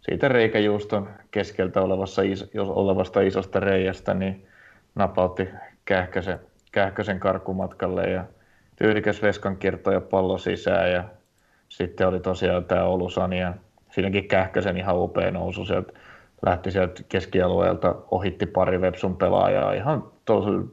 siitä 0.00 0.28
reikäjuuston 0.28 1.08
keskeltä 1.30 1.80
olevassa, 1.80 2.22
olevasta 2.58 3.20
isosta 3.20 3.60
reiästä, 3.60 4.14
niin 4.14 4.46
napautti 4.94 5.48
Kähkösen, 5.84 6.40
Kähkösen 6.72 7.20
karkumatkalle 7.20 8.02
ja 8.02 8.24
tyylikäs 8.76 9.22
veskan 9.22 9.58
ja 9.92 10.00
pallo 10.00 10.38
sisään 10.38 10.92
ja 10.92 11.04
sitten 11.68 12.08
oli 12.08 12.20
tosiaan 12.20 12.64
tämä 12.64 12.84
Olusania 12.84 13.54
siinäkin 13.92 14.28
Kähkösen 14.28 14.76
ihan 14.76 14.98
upea 14.98 15.30
nousu 15.30 15.64
sieltä, 15.64 15.92
lähti 16.46 16.70
sieltä 16.70 17.02
keskialueelta, 17.08 17.94
ohitti 18.10 18.46
pari 18.46 18.80
Vepsun 18.80 19.16
pelaajaa 19.16 19.72
ihan 19.72 20.12
tuollaisella 20.24 20.66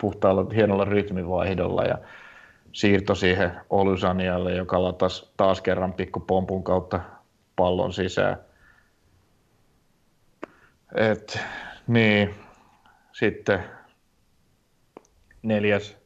puhtaalla 0.00 0.46
hienolla 0.54 0.84
rytmivaihdolla 0.84 1.84
ja 1.84 1.98
siirto 2.72 3.14
siihen 3.14 3.52
Olysanialle, 3.70 4.52
joka 4.52 4.82
latasi 4.82 5.32
taas 5.36 5.60
kerran 5.60 5.92
pikkupompun 5.92 6.64
kautta 6.64 7.00
pallon 7.56 7.92
sisään. 7.92 8.36
Et, 10.94 11.38
niin, 11.86 12.34
sitten 13.12 13.64
neljäs 15.42 15.96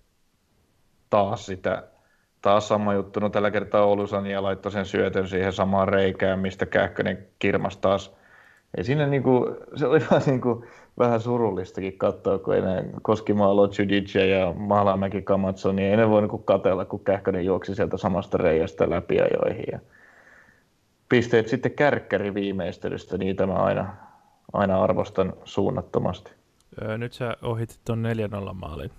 taas 1.10 1.46
sitä 1.46 1.82
taas 2.42 2.68
sama 2.68 2.95
juttu. 2.95 3.21
No 3.21 3.28
tällä 3.28 3.50
kertaa 3.50 3.85
Olusania 3.85 4.42
laittoi 4.42 4.73
sen 4.73 4.87
syötön 4.87 5.28
siihen 5.28 5.52
samaan 5.52 5.88
reikään, 5.88 6.38
mistä 6.38 6.66
Kähkönen 6.66 7.26
kirmas 7.38 7.76
taas. 7.76 8.16
Ei 8.76 8.85
siinä 8.85 9.07
niinku, 9.07 9.57
se 9.76 9.87
oli 9.87 10.00
vaan 10.11 10.23
niinku, 10.26 10.64
vähän 10.99 11.21
surullistakin 11.21 11.99
katsoa, 11.99 12.38
kun 12.38 12.57
enää 12.57 12.85
Koskimaalo, 13.02 13.68
Judice 13.78 14.26
ja 14.26 14.52
Maalamäki 14.57 15.23
Kamatso, 15.23 15.73
niin 15.73 15.90
ei 15.90 15.97
ne 15.97 16.09
voi 16.09 16.21
niinku 16.21 16.38
katella, 16.38 16.85
kun 16.85 17.04
Kähkönen 17.04 17.45
juoksi 17.45 17.75
sieltä 17.75 17.97
samasta 17.97 18.38
reiästä 18.38 18.90
läpi 18.90 19.16
ja 19.16 19.26
joihin. 19.42 19.64
Ja 19.73 19.78
pisteet 21.09 21.49
sitten 21.49 21.73
kärkkäri 21.73 22.35
viimeistelystä, 22.35 23.18
niitä 23.18 23.47
mä 23.47 23.54
aina, 23.54 23.95
aina 24.52 24.83
arvostan 24.83 25.33
suunnattomasti. 25.45 26.33
Öö, 26.83 26.99
nyt 26.99 27.12
sä 27.12 27.37
ohitit 27.42 27.80
tuon 27.85 28.04
4-0 28.50 28.54
maalin. 28.54 28.90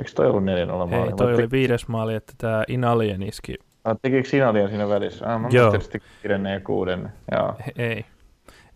Eikö 0.00 0.10
toi 0.14 0.26
ollut 0.26 0.42
4-0 0.42 0.46
maali? 0.46 1.10
Ei, 1.10 1.16
toi 1.16 1.34
oli 1.34 1.50
viides 1.50 1.88
maali, 1.88 2.14
että 2.14 2.32
tämä 2.38 2.64
Inalien 2.68 3.22
iski. 3.22 3.54
Ah, 3.84 3.96
tekikö 4.02 4.36
Inalien 4.36 4.68
siinä 4.68 4.88
välissä? 4.88 5.34
Ah, 5.34 5.40
mä 5.40 5.48
Joo. 5.50 5.70
tietysti 5.70 6.02
viidennen 6.22 6.52
ja 6.52 6.60
kuudennen. 6.60 7.12
Joo. 7.32 7.54
Ei. 7.76 8.04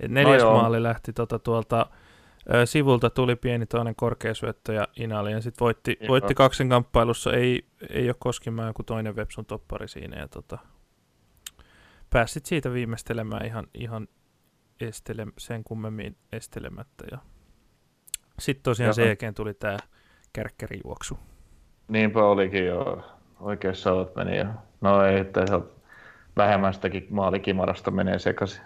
Neljäs 0.09 0.43
no 0.43 0.53
maali 0.53 0.83
lähti 0.83 1.13
tota, 1.13 1.39
tuolta 1.39 1.87
ö, 2.55 2.67
sivulta, 2.67 3.11
tuli 3.11 3.37
pieni 3.37 3.67
toinen 3.67 3.95
korkeasyöttö 3.97 4.73
ja 4.73 4.89
Inalien 4.97 5.43
sitten 5.43 5.65
voitti, 5.65 5.99
voitti 6.09 6.35
kaksen 6.35 6.69
kamppailussa. 6.69 7.33
Ei, 7.33 7.67
ei 7.91 8.09
ole 8.09 8.17
Koskimaa 8.19 8.67
joku 8.67 8.83
toinen 8.83 9.17
Websun 9.17 9.47
toppari 9.47 9.89
siinä 9.89 10.21
ja 10.21 10.29
tota, 10.29 10.59
pääsit 12.11 12.47
siitä 12.47 12.73
viimeistelemään 12.73 13.47
ihan, 13.47 13.67
ihan 13.75 14.09
estele, 14.81 15.27
sen 15.39 15.65
kummemmin 15.65 16.17
estelemättä. 16.33 17.05
Ja... 17.11 17.19
Sitten 18.39 18.63
tosiaan 18.63 18.95
sen 18.95 19.07
jälkeen 19.07 19.35
tuli 19.35 19.55
tämä 19.55 19.77
kärkkärijuoksu. 20.35 21.19
Niinpä 21.89 22.25
olikin 22.25 22.67
jo. 22.67 23.05
Oikeassa 23.41 23.93
olet 23.93 24.15
meni 24.15 24.39
jo. 24.39 24.47
No 24.81 25.05
ei, 25.05 25.19
että 25.21 25.41
vähemmästäkin 26.37 27.07
maalikimarasta 27.11 27.91
menee 27.91 28.19
sekaisin. 28.19 28.63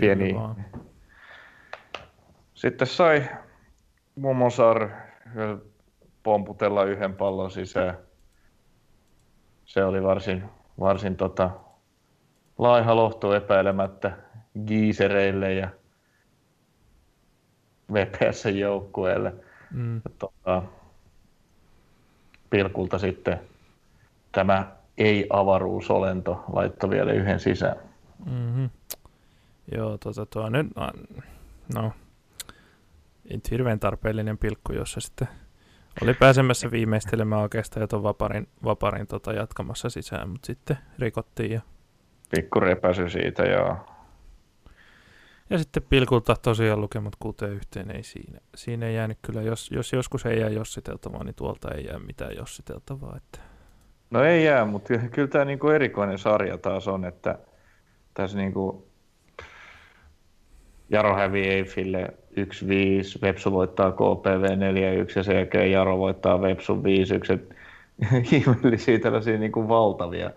Pieni. 0.00 0.34
Vaan. 0.34 0.64
Sitten 2.54 2.86
sai 2.86 3.28
Momosar 4.16 4.88
pomputella 6.22 6.84
yhden 6.84 7.14
pallon 7.14 7.50
sisään. 7.50 7.98
Se 9.64 9.84
oli 9.84 10.02
varsin, 10.02 10.42
varsin 10.80 11.16
tota, 11.16 11.50
laiha 12.58 12.96
lohtu 12.96 13.32
epäilemättä 13.32 14.16
giisereille 14.66 15.54
ja 15.54 15.68
VPS 17.92 18.44
joukkueelle. 18.44 19.34
Mm. 19.70 20.02
Tota, 20.18 20.62
pilkulta 22.56 22.98
sitten 22.98 23.40
tämä 24.32 24.66
ei-avaruusolento 24.98 26.44
laittoi 26.52 26.90
vielä 26.90 27.12
yhden 27.12 27.40
sisään. 27.40 27.76
Mm-hmm. 28.24 28.70
Joo, 29.76 29.98
tota, 29.98 30.26
tuo 30.26 30.48
nyt, 30.48 30.66
no, 31.74 31.92
ei 33.30 33.40
hirveän 33.50 33.80
tarpeellinen 33.80 34.38
pilkku, 34.38 34.72
jossa 34.72 35.00
sitten 35.00 35.28
oli 36.02 36.14
pääsemässä 36.14 36.70
viimeistelemään 36.70 37.42
oikeastaan 37.42 37.80
jo 37.80 37.86
tuon 37.86 38.02
vaparin, 38.02 38.48
vaparin 38.64 39.06
tota, 39.06 39.32
jatkamassa 39.32 39.90
sisään, 39.90 40.28
mutta 40.28 40.46
sitten 40.46 40.78
rikottiin. 40.98 41.52
Ja... 41.52 41.60
Pikku 42.36 42.60
repäsy 42.60 43.08
siitä, 43.08 43.42
joo. 43.42 43.95
Ja 45.50 45.58
sitten 45.58 45.82
pilkulta 45.88 46.36
tosiaan 46.42 46.80
lukemat 46.80 47.12
kuuteen 47.18 47.52
yhteen 47.52 47.90
ei 47.90 48.02
siinä. 48.02 48.38
Siinä 48.54 48.86
ei 48.86 48.94
jäänyt 48.94 49.18
kyllä, 49.22 49.42
jos, 49.42 49.70
jos 49.70 49.92
joskus 49.92 50.26
ei 50.26 50.40
jää 50.40 50.48
jossiteltavaa, 50.48 51.24
niin 51.24 51.34
tuolta 51.34 51.74
ei 51.74 51.84
jää 51.84 51.98
mitään 51.98 52.36
jossiteltavaa. 52.36 53.16
Että... 53.16 53.38
No 54.10 54.24
ei 54.24 54.44
jää, 54.44 54.64
mutta 54.64 54.98
kyllä 55.12 55.28
tämä 55.28 55.44
niinku 55.44 55.68
erikoinen 55.68 56.18
sarja 56.18 56.58
taas 56.58 56.88
on, 56.88 57.04
että 57.04 57.38
tässä 58.14 58.38
niinku 58.38 58.86
Jaro 60.90 61.16
hävii 61.16 61.48
Eiffille 61.48 62.14
1-5, 62.32 63.22
Vepsu 63.22 63.52
voittaa 63.52 63.92
KPV 63.92 64.44
4-1 65.08 65.12
ja 65.16 65.22
sen 65.22 65.36
jälkeen 65.36 65.70
Jaro 65.70 65.98
voittaa 65.98 66.42
Vepsu 66.42 66.82
5-1. 66.82 67.54
Ihmeellisiä 68.36 68.98
tällaisia 68.98 69.38
niin 69.38 69.52
kuin 69.52 69.68
valtavia, 69.68 70.28
mm. 70.28 70.34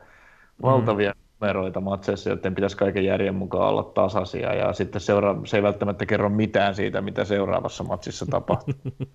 valtavia 0.61 1.13
numeroita 1.41 1.81
matseissa, 1.81 2.29
joten 2.29 2.55
pitäisi 2.55 2.77
kaiken 2.77 3.05
järjen 3.05 3.35
mukaan 3.35 3.69
olla 3.69 3.83
tasaisia 3.83 4.53
ja 4.53 4.73
sitten 4.73 5.01
seura- 5.01 5.41
se 5.45 5.57
ei 5.57 5.63
välttämättä 5.63 6.05
kerro 6.05 6.29
mitään 6.29 6.75
siitä, 6.75 7.01
mitä 7.01 7.25
seuraavassa 7.25 7.83
matsissa 7.83 8.25
tapahtuu. 8.25 8.73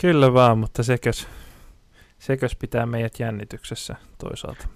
Kyllä 0.00 0.34
vaan, 0.34 0.58
mutta 0.58 0.82
sekös, 0.82 1.28
sekös 2.18 2.56
pitää 2.56 2.86
meidät 2.86 3.20
jännityksessä 3.20 3.96
toisaalta. 4.18 4.68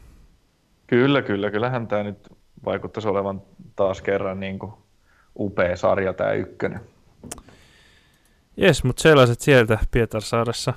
Kyllä, 0.86 1.22
kyllä. 1.22 1.50
Kyllähän 1.50 1.86
tämä 1.88 2.02
nyt 2.02 2.28
vaikuttaisi 2.64 3.08
olevan 3.08 3.42
taas 3.76 4.02
kerran 4.02 4.40
niin 4.40 4.58
kuin 4.58 4.72
upea 5.38 5.76
sarja 5.76 6.12
tämä 6.12 6.32
ykkönen. 6.32 6.80
Jes, 8.56 8.84
mutta 8.84 9.02
sellaiset 9.02 9.40
sieltä 9.40 9.78
Pietarsaaressa. 9.90 10.74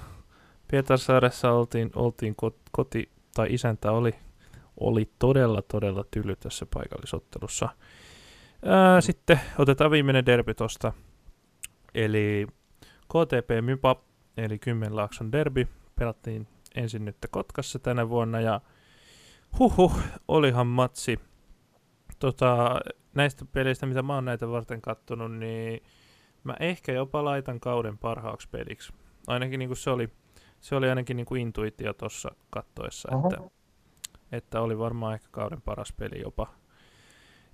Pietarsaaressa 0.72 1.52
oltiin, 1.52 1.92
oltiin 1.96 2.36
koti, 2.72 3.10
tai 3.36 3.48
isäntä 3.50 3.92
oli, 3.92 4.16
oli 4.80 5.10
todella, 5.20 5.62
todella 5.62 6.04
tyly 6.12 6.36
tässä 6.36 6.66
paikallisottelussa. 6.74 7.70
Ää, 8.66 9.02
sitten 9.02 9.40
otetaan 9.58 9.92
viimeinen 9.92 10.26
derby 10.26 10.54
tosta. 10.54 10.94
Eli 11.96 12.48
KTP 13.04 13.50
Mypa, 13.62 13.96
eli 14.38 14.60
Kymmenlaakson 14.60 15.32
derby. 15.32 15.68
Pelattiin 15.96 16.48
ensin 16.76 17.06
nyt 17.06 17.18
Kotkassa 17.32 17.80
tänä 17.80 18.10
vuonna 18.10 18.42
ja 18.42 18.62
huhu, 19.60 19.92
olihan 20.28 20.68
matsi 20.68 21.20
tota, 22.20 22.80
näistä 23.14 23.46
peleistä, 23.46 23.86
mitä 23.86 24.02
mä 24.02 24.16
oon 24.16 24.26
näitä 24.26 24.50
varten 24.50 24.82
kattonut, 24.82 25.32
niin 25.32 25.84
mä 26.44 26.56
ehkä 26.60 26.92
jopa 26.92 27.26
laitan 27.26 27.60
kauden 27.60 27.98
parhaaksi 27.98 28.50
peliksi. 28.52 28.94
Ainakin 29.28 29.60
niin 29.60 29.70
kuin 29.70 29.78
se 29.78 29.90
oli, 29.90 30.10
se 30.60 30.76
oli 30.76 30.90
ainakin 30.90 31.18
niin 31.18 31.26
kuin 31.26 31.42
intuitio 31.42 31.94
tuossa 31.94 32.36
kattoessa, 32.50 33.10
että, 33.16 33.50
että 34.34 34.62
oli 34.62 34.78
varmaan 34.78 35.14
ehkä 35.14 35.28
kauden 35.32 35.62
paras 35.62 35.94
peli 35.94 36.22
jopa, 36.22 36.48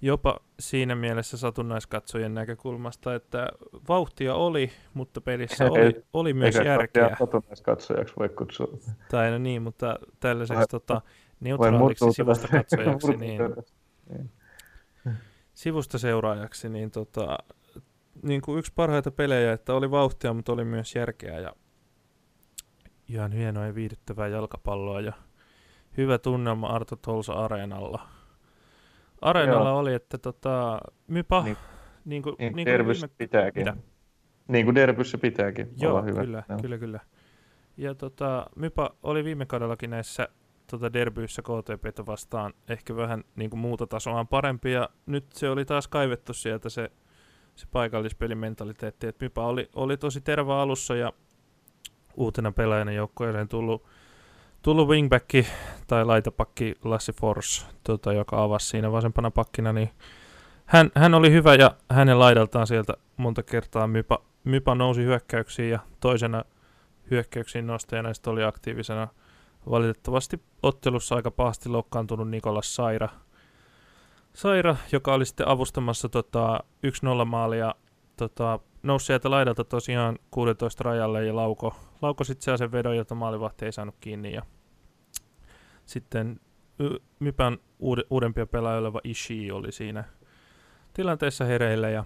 jopa 0.01 0.39
siinä 0.59 0.95
mielessä 0.95 1.37
satunnaiskatsojen 1.37 2.33
näkökulmasta, 2.33 3.15
että 3.15 3.47
vauhtia 3.89 4.35
oli, 4.35 4.71
mutta 4.93 5.21
pelissä 5.21 5.65
oli, 5.65 6.05
oli 6.13 6.33
myös 6.33 6.55
Eikä 6.55 6.69
järkeä. 6.69 7.15
satunnaiskatsojaksi 7.19 8.13
voi 8.19 8.29
kutsua. 8.29 8.67
Tai 9.11 9.31
no 9.31 9.37
niin, 9.37 9.61
mutta 9.61 9.99
tällaiseksi 10.19 10.67
tota, 10.69 11.01
neutraaliksi 11.39 12.11
sivusta 12.11 12.47
katsojaksi, 12.47 13.15
niin, 13.17 13.41
niin 14.09 14.31
sivusta 15.53 15.97
seuraajaksi, 15.97 16.69
niin, 16.69 16.91
tota, 16.91 17.37
niin 18.23 18.41
kuin 18.41 18.59
yksi 18.59 18.71
parhaita 18.75 19.11
pelejä, 19.11 19.53
että 19.53 19.73
oli 19.73 19.91
vauhtia, 19.91 20.33
mutta 20.33 20.53
oli 20.53 20.65
myös 20.65 20.95
järkeä 20.95 21.39
ja 21.39 21.53
ihan 23.09 23.31
hienoa 23.31 23.65
ja 23.65 23.75
viihdyttävää 23.75 24.27
jalkapalloa 24.27 25.01
ja 25.01 25.13
hyvä 25.97 26.17
tunnelma 26.17 26.67
Arto 26.67 26.95
Tolsa 26.95 27.33
Areenalla. 27.33 28.07
Areenalla 29.21 29.69
Joo. 29.69 29.79
oli, 29.79 29.93
että 29.93 30.17
tota, 30.17 30.79
mypa, 31.07 31.43
niin, 31.43 31.57
niin 32.05 32.23
kuin, 32.23 32.35
niin, 32.39 32.55
niin 32.55 32.65
kuin 32.65 32.87
viime... 32.87 33.09
pitääkin. 33.17 33.61
Mitä? 33.61 33.77
Niin 34.47 34.65
kuin 34.65 34.75
derbyssä 34.75 35.17
pitääkin 35.17 35.69
Joo, 35.77 35.91
olla 35.91 36.01
hyvä. 36.01 36.21
Kyllä, 36.21 36.43
Joo. 36.49 36.59
kyllä, 36.61 36.77
kyllä. 36.77 36.99
Ja 37.77 37.95
tota, 37.95 38.45
Mypa 38.55 38.95
oli 39.03 39.23
viime 39.23 39.45
kaudellakin 39.45 39.89
näissä 39.89 40.27
tota 40.67 40.93
derbyissä 40.93 41.41
KTPtä 41.41 42.05
vastaan 42.05 42.53
ehkä 42.69 42.95
vähän 42.95 43.23
niin 43.35 43.49
kuin 43.49 43.59
muuta 43.59 43.87
tasoa 43.87 44.25
parempi, 44.25 44.71
ja 44.71 44.89
nyt 45.05 45.25
se 45.33 45.49
oli 45.49 45.65
taas 45.65 45.87
kaivettu 45.87 46.33
sieltä 46.33 46.69
se, 46.69 46.91
se 47.55 47.67
paikallispelin 47.71 48.37
mentaliteetti, 48.37 49.07
että 49.07 49.25
Mypa 49.25 49.45
oli, 49.45 49.69
oli 49.75 49.97
tosi 49.97 50.21
terve 50.21 50.53
alussa, 50.53 50.95
ja 50.95 51.13
uutena 52.17 52.51
pelaajana 52.51 52.91
joukkueeseen 52.91 53.47
tullut, 53.47 53.85
tullut 54.61 54.87
wingbacki 54.87 55.47
tai 55.87 56.05
laitapakki 56.05 56.75
Lassi 56.83 57.13
Force, 57.13 57.65
tota, 57.83 58.13
joka 58.13 58.43
avasi 58.43 58.67
siinä 58.67 58.91
vasempana 58.91 59.31
pakkina, 59.31 59.73
niin 59.73 59.89
hän, 60.65 60.91
hän 60.95 61.13
oli 61.13 61.31
hyvä 61.31 61.55
ja 61.55 61.71
hänen 61.91 62.19
laidaltaan 62.19 62.67
sieltä 62.67 62.93
monta 63.17 63.43
kertaa 63.43 63.87
Mypa, 63.87 64.21
Mypa 64.43 64.75
nousi 64.75 65.03
hyökkäyksiin 65.03 65.69
ja 65.69 65.79
toisena 65.99 66.43
hyökkäyksiin 67.11 67.67
nostajana 67.67 68.13
sitten 68.13 68.33
oli 68.33 68.43
aktiivisena 68.43 69.07
Valitettavasti 69.69 70.41
ottelussa 70.63 71.15
aika 71.15 71.31
pahasti 71.31 71.69
loukkaantunut 71.69 72.29
Nikolas 72.29 72.75
Saira, 72.75 73.09
Saira 74.33 74.75
joka 74.91 75.13
oli 75.13 75.25
sitten 75.25 75.47
avustamassa 75.47 76.09
tota, 76.09 76.59
1-0 77.21 77.25
maalia. 77.25 77.75
Tota, 78.17 78.59
nousi 78.83 79.05
sieltä 79.05 79.31
laidalta 79.31 79.63
tosiaan 79.63 80.19
16 80.31 80.83
rajalle 80.83 81.25
ja 81.25 81.35
lauko, 81.35 81.75
lauko 82.01 82.23
sitten 82.23 82.57
sen 82.57 82.71
vedon, 82.71 82.97
jota 82.97 83.15
maalivahti 83.15 83.65
ei 83.65 83.71
saanut 83.71 83.95
kiinni. 83.99 84.33
Ja 84.33 84.41
sitten 85.85 86.39
Mypän 87.19 87.57
uude, 87.79 88.03
uudempia 88.09 88.45
pelaajia 88.45 88.79
oleva 88.79 89.01
Ishii 89.03 89.51
oli 89.51 89.71
siinä 89.71 90.03
tilanteessa 90.93 91.45
hereillä 91.45 91.89
ja 91.89 92.03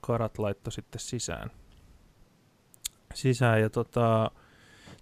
Karat 0.00 0.38
laittoi 0.38 0.72
sitten 0.72 1.00
sisään. 1.00 1.50
Sisään 3.14 3.60
ja 3.60 3.70
tota, 3.70 4.30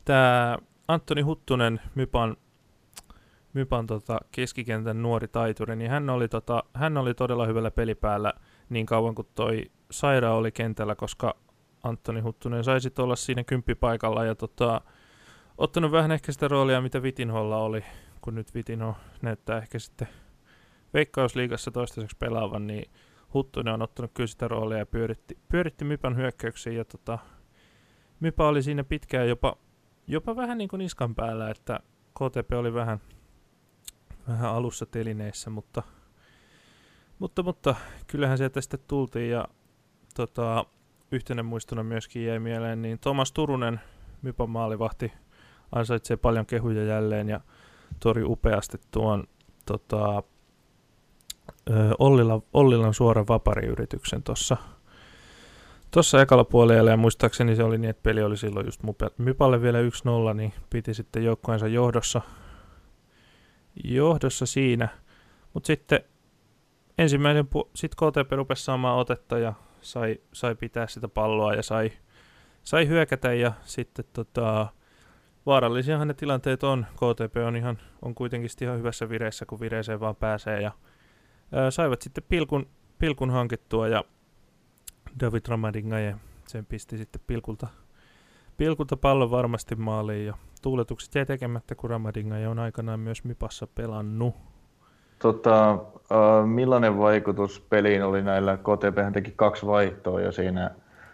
tämä 0.04 0.58
Antoni 0.88 1.22
Huttunen, 1.22 1.80
Mypan, 1.94 2.36
Mypan 3.52 3.86
tota 3.86 4.18
keskikentän 4.32 5.02
nuori 5.02 5.28
taituri, 5.28 5.76
niin 5.76 5.90
hän 5.90 6.10
oli, 6.10 6.28
tota, 6.28 6.64
hän 6.74 6.96
oli 6.96 7.14
todella 7.14 7.46
hyvällä 7.46 7.70
pelipäällä 7.70 8.32
niin 8.68 8.86
kauan 8.86 9.14
kuin 9.14 9.28
toi 9.34 9.70
Saira 9.90 10.34
oli 10.34 10.52
kentällä, 10.52 10.94
koska 10.94 11.36
Antoni 11.82 12.20
Huttunen 12.20 12.64
sai 12.64 12.80
sitten 12.80 13.04
olla 13.04 13.16
siinä 13.16 13.44
kymppipaikalla 13.44 14.24
ja 14.24 14.34
tota, 14.34 14.80
ottanut 15.58 15.92
vähän 15.92 16.12
ehkä 16.12 16.32
sitä 16.32 16.48
roolia, 16.48 16.80
mitä 16.80 17.02
Vitinholla 17.02 17.56
oli, 17.56 17.84
kun 18.20 18.34
nyt 18.34 18.54
Vitinho 18.54 18.96
näyttää 19.22 19.58
ehkä 19.58 19.78
sitten 19.78 20.08
Veikkausliigassa 20.94 21.70
toistaiseksi 21.70 22.16
pelaavan, 22.16 22.66
niin 22.66 22.90
Huttunen 23.34 23.74
on 23.74 23.82
ottanut 23.82 24.10
kyllä 24.14 24.26
sitä 24.26 24.48
roolia 24.48 24.78
ja 24.78 24.86
pyöritti, 24.86 25.38
pyöritti 25.48 25.84
Mypan 25.84 26.16
hyökkäyksiin 26.16 26.76
ja 26.76 26.84
tota, 26.84 27.18
Mypa 28.20 28.48
oli 28.48 28.62
siinä 28.62 28.84
pitkään 28.84 29.28
jopa 29.28 29.56
jopa 30.10 30.36
vähän 30.36 30.58
niin 30.58 30.68
kuin 30.68 30.78
niskan 30.78 31.14
päällä, 31.14 31.50
että 31.50 31.80
KTP 32.14 32.52
oli 32.52 32.74
vähän, 32.74 33.00
vähän 34.28 34.50
alussa 34.50 34.86
telineissä, 34.86 35.50
mutta, 35.50 35.82
mutta, 37.18 37.42
mutta 37.42 37.74
kyllähän 38.06 38.38
sieltä 38.38 38.60
sitten 38.60 38.80
tultiin 38.86 39.30
ja 39.30 39.48
tota, 40.14 40.64
yhtenä 41.12 41.42
muistona 41.42 41.82
myöskin 41.82 42.26
jäi 42.26 42.38
mieleen, 42.38 42.82
niin 42.82 42.98
Thomas 42.98 43.32
Turunen, 43.32 43.80
Mypan 44.22 44.50
maalivahti, 44.50 45.12
ansaitsee 45.72 46.16
paljon 46.16 46.46
kehuja 46.46 46.84
jälleen 46.84 47.28
ja 47.28 47.40
tori 48.00 48.22
upeasti 48.24 48.78
tuon 48.90 49.24
tota, 49.66 50.22
Ollila, 51.98 52.42
Ollilan 52.52 52.94
suoran 52.94 53.28
vapariyrityksen 53.28 54.22
tuossa 54.22 54.56
Tuossa 55.90 56.22
ekalla 56.22 56.44
puolella 56.44 56.90
ja 56.90 56.96
muistaakseni 56.96 57.56
se 57.56 57.64
oli 57.64 57.78
niin, 57.78 57.90
että 57.90 58.02
peli 58.02 58.22
oli 58.22 58.36
silloin 58.36 58.66
just 58.66 58.80
Mypalle 59.18 59.62
vielä 59.62 59.78
1-0, 60.32 60.34
niin 60.34 60.52
piti 60.70 60.94
sitten 60.94 61.24
joukkueensa 61.24 61.68
johdossa, 61.68 62.20
johdossa 63.84 64.46
siinä. 64.46 64.88
Mutta 65.54 65.66
sitten 65.66 66.00
ensimmäinen, 66.98 67.44
pu- 67.44 67.70
sit 67.74 67.94
KTP 67.94 68.32
rupesi 68.32 68.64
saamaan 68.64 68.98
otetta 68.98 69.38
ja 69.38 69.52
sai, 69.82 70.20
sai 70.32 70.54
pitää 70.54 70.86
sitä 70.86 71.08
palloa 71.08 71.54
ja 71.54 71.62
sai, 71.62 71.92
sai 72.62 72.88
hyökätä 72.88 73.32
ja 73.32 73.52
sitten 73.62 74.04
tota, 74.12 74.66
vaarallisiahan 75.46 76.08
ne 76.08 76.14
tilanteet 76.14 76.64
on. 76.64 76.86
KTP 76.94 77.36
on, 77.46 77.56
ihan, 77.56 77.78
on 78.02 78.14
kuitenkin 78.14 78.50
ihan 78.60 78.78
hyvässä 78.78 79.08
vireessä, 79.08 79.46
kun 79.46 79.60
vireeseen 79.60 80.00
vaan 80.00 80.16
pääsee 80.16 80.62
ja 80.62 80.72
ää, 81.52 81.70
saivat 81.70 82.02
sitten 82.02 82.24
pilkun, 82.28 82.66
pilkun 82.98 83.30
hankittua 83.30 83.88
ja 83.88 84.04
David 85.20 85.42
Ramadingaje 85.48 86.16
sen 86.46 86.66
pisti 86.66 86.98
sitten 86.98 87.22
pilkulta, 87.26 87.66
pilkulta 88.56 88.96
pallon 88.96 89.30
varmasti 89.30 89.74
maaliin 89.74 90.26
ja 90.26 90.34
tuuletukset 90.62 91.14
jäi 91.14 91.26
tekemättä, 91.26 91.74
kun 91.74 91.90
Ramadingaje 91.90 92.48
on 92.48 92.58
aikanaan 92.58 93.00
myös 93.00 93.24
Mipassa 93.24 93.66
pelannut. 93.66 94.49
Tota, 95.22 95.78
millainen 96.46 96.98
vaikutus 96.98 97.60
peliin 97.70 98.04
oli 98.04 98.22
näillä? 98.22 98.56
KTP 98.56 99.12
teki 99.12 99.32
kaksi 99.36 99.66
vaihtoa 99.66 100.20
jo 100.20 100.32
siinä 100.32 100.70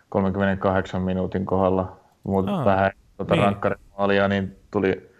38 0.08 1.02
minuutin 1.02 1.46
kohdalla, 1.46 1.96
mutta 2.22 2.64
vähän 2.64 2.90
tuota 3.16 3.34
niin. 3.34 3.44
rankkarimaalia, 3.44 4.28
niin 4.28 4.56
tuli, 4.70 5.10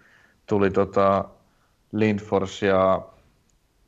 tuli 0.45 0.71
tota 0.71 1.25
Lindfors 1.91 2.61
ja 2.61 3.01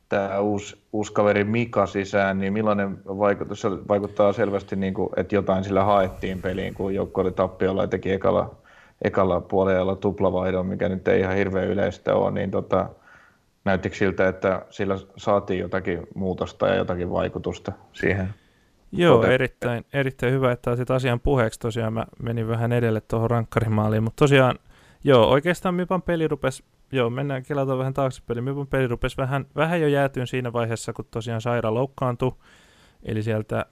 tämä 0.08 0.38
uusi, 0.38 0.82
uusi 0.92 1.12
kaveri 1.12 1.44
Mika 1.44 1.86
sisään, 1.86 2.38
niin 2.38 2.52
millainen 2.52 2.98
vaikutus? 3.04 3.60
Se 3.60 3.70
vaikuttaa 3.70 4.32
selvästi, 4.32 4.76
niin 4.76 4.94
kuin, 4.94 5.08
että 5.16 5.34
jotain 5.34 5.64
sillä 5.64 5.84
haettiin 5.84 6.42
peliin, 6.42 6.74
kun 6.74 6.94
joukko 6.94 7.20
oli 7.20 7.32
tappiolla 7.32 7.82
ja 7.82 7.88
teki 7.88 8.12
ekalla, 8.12 8.54
ekalla 9.02 9.40
puolella 9.40 9.96
tuplavaihdon, 9.96 10.66
mikä 10.66 10.88
nyt 10.88 11.08
ei 11.08 11.20
ihan 11.20 11.36
hirveän 11.36 11.68
yleistä 11.68 12.14
ole, 12.14 12.30
niin 12.30 12.50
tota, 12.50 12.88
näyttikö 13.64 13.96
siltä, 13.96 14.28
että 14.28 14.66
sillä 14.70 14.94
saatiin 15.16 15.60
jotakin 15.60 16.06
muutosta 16.14 16.68
ja 16.68 16.74
jotakin 16.74 17.10
vaikutusta 17.10 17.72
siihen? 17.92 18.34
Joo, 18.92 19.24
erittäin, 19.24 19.84
erittäin 19.92 20.32
hyvä, 20.32 20.52
että 20.52 20.70
otit 20.70 20.90
asian 20.90 21.20
puheeksi. 21.20 21.60
Tosiaan 21.60 21.92
mä 21.92 22.06
menin 22.22 22.48
vähän 22.48 22.72
edelle 22.72 23.00
tuohon 23.00 23.30
rankkarimaaliin, 23.30 24.02
mutta 24.02 24.24
tosiaan, 24.24 24.58
joo, 25.04 25.30
oikeastaan 25.30 25.74
Mipan 25.74 26.02
peli 26.02 26.28
rupesi, 26.28 26.64
joo, 26.92 27.10
mennään 27.10 27.42
kelataan 27.42 27.78
vähän 27.78 27.94
taaksepäin. 27.94 28.44
Mipan 28.44 28.66
peli 28.66 28.86
rupesi 28.86 29.16
vähän, 29.16 29.46
vähän 29.56 29.80
jo 29.80 29.88
jäätyyn 29.88 30.26
siinä 30.26 30.52
vaiheessa, 30.52 30.92
kun 30.92 31.04
tosiaan 31.10 31.40
Saira 31.40 31.74
loukkaantui. 31.74 32.32
Eli 33.02 33.22
sieltä 33.22 33.66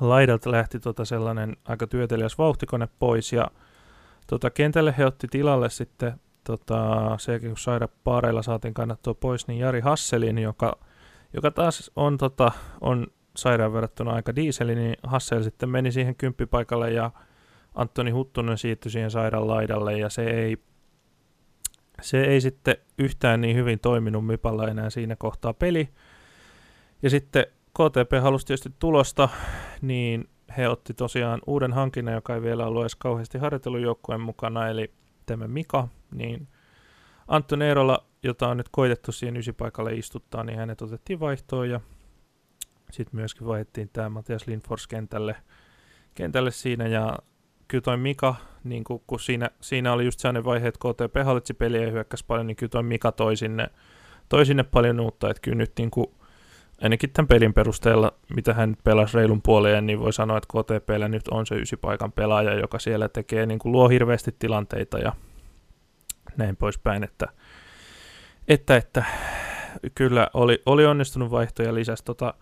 laidalta 0.00 0.50
lähti 0.50 0.80
tota 0.80 1.04
sellainen 1.04 1.56
aika 1.64 1.86
työtelijäs 1.86 2.38
vauhtikone 2.38 2.88
pois 2.98 3.32
ja 3.32 3.50
tota, 4.26 4.50
kentälle 4.50 4.94
he 4.98 5.06
otti 5.06 5.28
tilalle 5.30 5.70
sitten 5.70 6.20
tota, 6.46 7.10
se, 7.18 7.40
kun 7.40 7.56
Saira 7.56 7.88
paareilla 8.04 8.42
saatiin 8.42 8.74
kannattua 8.74 9.14
pois, 9.14 9.48
niin 9.48 9.60
Jari 9.60 9.80
Hasselin, 9.80 10.38
joka, 10.38 10.78
joka 11.32 11.50
taas 11.50 11.90
on, 11.96 12.18
tota, 12.18 12.52
on 12.80 13.06
sairaan 13.36 13.72
verrattuna 13.72 14.12
aika 14.12 14.36
diiseli, 14.36 14.74
niin 14.74 14.96
Hassel 15.02 15.42
sitten 15.42 15.68
meni 15.68 15.92
siihen 15.92 16.16
kymppipaikalle 16.16 16.90
ja 16.90 17.10
Antoni 17.74 18.10
Huttunen 18.10 18.58
siirtyi 18.58 18.90
siihen 18.90 19.10
sairaan 19.10 19.48
laidalle 19.48 19.98
ja 19.98 20.08
se 20.08 20.24
ei, 20.24 20.56
se 22.02 22.24
ei 22.24 22.40
sitten 22.40 22.76
yhtään 22.98 23.40
niin 23.40 23.56
hyvin 23.56 23.80
toiminut 23.80 24.26
Mipalla 24.26 24.68
enää 24.68 24.90
siinä 24.90 25.16
kohtaa 25.16 25.54
peli. 25.54 25.88
Ja 27.02 27.10
sitten 27.10 27.46
KTP 27.72 28.22
halusi 28.22 28.46
tietysti 28.46 28.72
tulosta, 28.78 29.28
niin 29.82 30.28
he 30.56 30.68
otti 30.68 30.94
tosiaan 30.94 31.40
uuden 31.46 31.72
hankinnan, 31.72 32.14
joka 32.14 32.34
ei 32.34 32.42
vielä 32.42 32.66
ollut 32.66 32.82
edes 32.82 32.96
kauheasti 32.96 33.38
harjoitellut 33.38 33.80
joukkueen 33.80 34.20
mukana, 34.20 34.68
eli 34.68 34.90
tämä 35.26 35.48
Mika, 35.48 35.88
niin 36.14 36.48
Antton 37.28 37.62
Eerola, 37.62 38.06
jota 38.22 38.48
on 38.48 38.56
nyt 38.56 38.68
koitettu 38.70 39.12
siihen 39.12 39.36
ysipaikalle 39.36 39.94
istuttaa, 39.94 40.44
niin 40.44 40.58
hänet 40.58 40.82
otettiin 40.82 41.20
vaihtoon 41.20 41.70
ja 41.70 41.80
sitten 42.92 43.16
myöskin 43.16 43.46
vaihdettiin 43.46 43.90
tämä 43.92 44.08
Matias 44.08 44.46
Lindfors 44.46 44.86
kentälle, 44.86 45.36
kentälle 46.14 46.50
siinä. 46.50 46.86
Ja 46.86 47.18
kyllä 47.68 47.82
toi 47.82 47.96
Mika, 47.96 48.34
niin 48.64 48.84
kun, 48.84 49.02
kun 49.06 49.20
siinä, 49.20 49.50
siinä 49.60 49.92
oli 49.92 50.04
just 50.04 50.20
sellainen 50.20 50.44
vaihe, 50.44 50.68
että 50.68 50.78
KTP 50.78 51.24
hallitsi 51.24 51.54
peliä 51.54 51.82
ja 51.82 51.90
hyökkäsi 51.90 52.24
paljon, 52.26 52.46
niin 52.46 52.56
kyllä 52.56 52.70
toi 52.70 52.82
Mika 52.82 53.12
toi 53.12 53.36
sinne, 53.36 53.70
toi 54.28 54.46
sinne 54.46 54.62
paljon 54.62 55.00
uutta, 55.00 55.30
että 55.30 55.40
kyllä 55.40 55.58
nyt 55.58 55.72
niin 55.78 55.90
kuin, 55.90 56.06
ainakin 56.82 57.10
tämän 57.10 57.28
pelin 57.28 57.54
perusteella, 57.54 58.12
mitä 58.34 58.54
hän 58.54 58.76
pelasi 58.84 59.16
reilun 59.16 59.42
puoleen, 59.42 59.86
niin 59.86 60.00
voi 60.00 60.12
sanoa, 60.12 60.38
että 60.38 60.48
KTPllä 60.48 61.08
nyt 61.08 61.28
on 61.28 61.46
se 61.46 61.54
ysipaikan 61.54 62.12
pelaaja, 62.12 62.54
joka 62.54 62.78
siellä 62.78 63.08
tekee, 63.08 63.46
niin 63.46 63.58
kuin 63.58 63.72
luo 63.72 63.88
hirveästi 63.88 64.34
tilanteita 64.38 64.98
ja 64.98 65.12
näin 66.36 66.56
poispäin, 66.56 67.04
että, 67.04 67.26
että, 68.48 68.76
että 68.76 69.04
kyllä 69.94 70.28
oli, 70.34 70.62
oli 70.66 70.86
onnistunut 70.86 71.30
vaihto 71.30 71.62
ja 71.62 71.74
lisäsi 71.74 72.04
tota, 72.04 72.34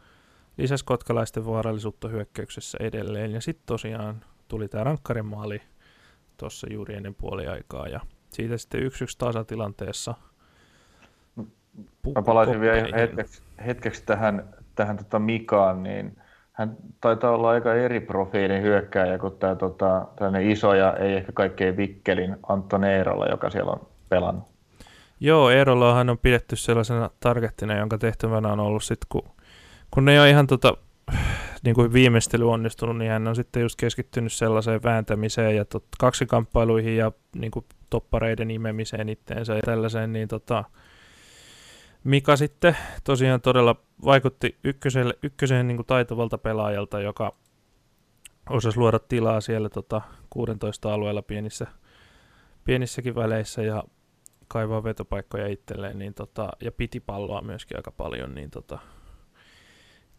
lisäs 0.58 0.82
kotkalaisten 0.82 1.46
vaarallisuutta 1.46 2.08
hyökkäyksessä 2.08 2.78
edelleen. 2.80 3.32
Ja 3.32 3.40
sitten 3.40 3.66
tosiaan 3.66 4.24
tuli 4.48 4.68
tämä 4.68 4.84
rankkarimaali 4.84 5.62
tuossa 6.36 6.66
juuri 6.72 6.94
ennen 6.94 7.14
puoliaikaa. 7.14 7.88
Ja 7.88 8.00
siitä 8.30 8.56
sitten 8.56 8.82
yksi 8.82 9.04
yksi 9.04 9.18
tasatilanteessa. 9.18 10.14
Mä 12.14 12.22
palaisin 12.24 12.60
vielä 12.60 12.96
hetkeksi, 12.96 13.42
hetkeksi 13.66 14.02
tähän, 14.06 14.54
tähän 14.74 14.96
tota 14.96 15.18
Mikaan, 15.18 15.82
niin 15.82 16.16
hän 16.54 16.76
taitaa 17.00 17.30
olla 17.30 17.50
aika 17.50 17.74
eri 17.74 18.00
profiilin 18.00 18.62
hyökkääjä 18.62 19.18
kuin 19.18 19.38
tämä 19.38 19.54
tota, 19.54 20.06
iso 20.42 20.74
ja 20.74 20.96
ei 20.96 21.12
ehkä 21.12 21.32
kaikkein 21.32 21.76
vikkelin 21.76 22.36
Anton 22.48 22.84
Eerola, 22.84 23.26
joka 23.26 23.50
siellä 23.50 23.72
on 23.72 23.86
pelannut. 24.08 24.44
Joo, 25.20 25.50
Eerolahan 25.50 26.10
on 26.10 26.18
pidetty 26.18 26.56
sellaisena 26.56 27.10
targettina, 27.20 27.78
jonka 27.78 27.98
tehtävänä 27.98 28.52
on 28.52 28.60
ollut 28.60 28.84
sitten, 28.84 29.06
kun 29.08 29.34
kun 29.94 30.08
ei 30.08 30.18
ole 30.18 30.30
ihan 30.30 30.46
tota, 30.46 30.76
niin 31.64 31.74
kuin 31.74 31.92
viimeistely 31.92 32.50
onnistunut, 32.50 32.98
niin 32.98 33.10
hän 33.10 33.28
on 33.28 33.36
sitten 33.36 33.62
just 33.62 33.76
keskittynyt 33.80 34.32
sellaiseen 34.32 34.82
vääntämiseen 34.82 35.56
ja 35.56 35.64
tot, 35.64 35.84
kaksikamppailuihin 35.98 36.96
ja 36.96 37.12
niin 37.36 37.50
kuin 37.50 37.64
toppareiden 37.90 38.50
imemiseen 38.50 39.08
itteensä 39.08 39.54
ja 39.54 39.62
tällaiseen, 39.64 40.12
niin 40.12 40.28
tota, 40.28 40.64
Mika 42.04 42.36
sitten 42.36 42.76
tosiaan 43.04 43.40
todella 43.40 43.76
vaikutti 44.04 44.58
ykköselle, 44.64 45.14
ykköseen 45.22 45.66
niin 45.66 45.76
kuin 45.76 45.86
taitovalta 45.86 46.38
pelaajalta, 46.38 47.00
joka 47.00 47.34
osasi 48.50 48.78
luoda 48.78 48.98
tilaa 48.98 49.40
siellä 49.40 49.68
tota 49.68 50.00
16 50.30 50.94
alueella 50.94 51.22
pienissä, 51.22 51.66
pienissäkin 52.64 53.14
väleissä 53.14 53.62
ja 53.62 53.84
kaivaa 54.48 54.84
vetopaikkoja 54.84 55.46
itselleen 55.46 55.98
niin 55.98 56.14
tota, 56.14 56.48
ja 56.60 56.72
piti 56.72 57.00
palloa 57.00 57.42
myöskin 57.42 57.76
aika 57.76 57.90
paljon, 57.90 58.34
niin 58.34 58.50
tota, 58.50 58.78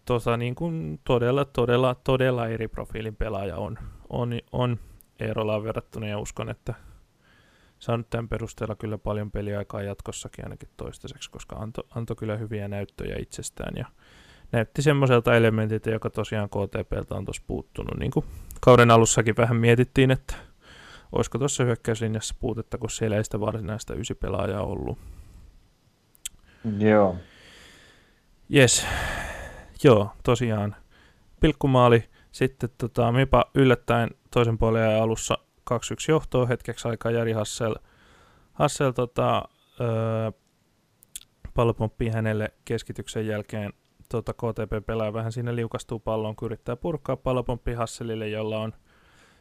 tota, 0.06 0.38
niin 0.38 0.56
kuin 0.56 1.00
todella, 1.04 1.45
todella, 1.45 1.95
todella 1.95 2.48
eri 2.48 2.67
profiilin 2.67 3.15
pelaaja 3.15 3.58
on, 3.58 3.78
on, 4.10 4.39
on 4.52 4.80
Eerolaan 5.19 5.63
verrattuna 5.63 6.08
ja 6.08 6.19
uskon, 6.19 6.50
että 6.50 6.74
saanut 7.86 8.10
tämän 8.10 8.30
perusteella 8.30 8.76
kyllä 8.76 8.98
paljon 8.98 9.32
peliaikaa 9.32 9.82
jatkossakin 9.82 10.45
ainakin 10.45 10.69
toistaiseksi, 10.78 11.32
koska 11.32 11.56
antoi 11.56 11.84
anto 11.95 12.15
kyllä 12.15 12.38
hyviä 12.38 12.67
näyttöjä 12.67 13.15
itsestään 13.19 13.74
ja 13.78 13.86
näytti 14.52 14.82
semmoiselta 14.82 15.36
elementiltä, 15.36 15.89
joka 15.89 16.10
tosiaan 16.10 16.50
KTPltä 16.50 17.15
on 17.15 17.26
tuossa 17.26 17.43
puuttunut. 17.48 18.00
Niin 18.00 18.12
kuin 18.12 18.26
kauden 18.62 18.91
alussakin 18.91 19.38
vähän 19.38 19.58
mietittiin, 19.58 20.12
että 20.12 20.36
olisiko 21.12 21.38
tuossa 21.38 21.63
hyökkäyslinjassa 21.63 22.36
puutetta, 22.39 22.78
kun 22.78 22.89
siellä 22.89 23.17
ei 23.17 23.24
sitä 23.24 23.39
varsinaista 23.39 23.93
ysipelaajaa 23.93 24.63
ollut. 24.63 24.98
Joo. 26.80 27.15
Yes, 28.56 28.86
Joo, 29.84 30.10
tosiaan. 30.24 30.76
Pilkkumaali. 31.39 32.04
Sitten 32.32 32.69
tota, 32.78 33.12
Mipa 33.12 33.45
yllättäen 33.56 34.10
toisen 34.32 34.58
puolen 34.58 35.02
alussa 35.02 35.38
2-1 35.71 35.75
johtoa 36.10 36.45
hetkeksi 36.45 36.88
aikaa 36.88 37.12
Jari 37.12 37.32
Hassel, 37.32 37.75
Hassel 38.54 38.91
tota, 38.91 39.43
öö, 39.82 40.32
pallopomppii 41.54 42.10
hänelle 42.10 42.54
keskityksen 42.65 43.28
jälkeen 43.28 43.73
tota, 44.10 44.34
KTP 44.34 44.86
pelaa 44.86 45.13
vähän 45.13 45.32
siinä 45.32 45.56
liukastuu 45.56 45.99
pallon, 45.99 46.36
kun 46.36 46.45
yrittää 46.45 46.75
purkaa 46.75 47.17
pallopomppi 47.17 47.73
Hasselille, 47.73 48.28
jolla 48.28 48.60
on, 48.60 48.73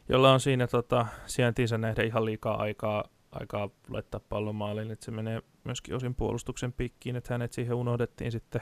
jolla 0.09 0.33
on 0.33 0.39
siinä 0.39 0.67
tota, 0.67 1.05
sijaintiinsa 1.25 1.77
nähdä 1.77 2.03
ihan 2.03 2.25
liikaa 2.25 2.61
aikaa, 2.61 3.03
aikaa 3.31 3.69
laittaa 3.89 4.21
pallon 4.29 4.55
maaliin, 4.55 4.91
että 4.91 5.05
se 5.05 5.11
menee 5.11 5.41
myöskin 5.63 5.95
osin 5.95 6.15
puolustuksen 6.15 6.73
pikkiin, 6.73 7.15
että 7.15 7.33
hänet 7.33 7.53
siihen 7.53 7.75
unohdettiin 7.75 8.31
sitten. 8.31 8.61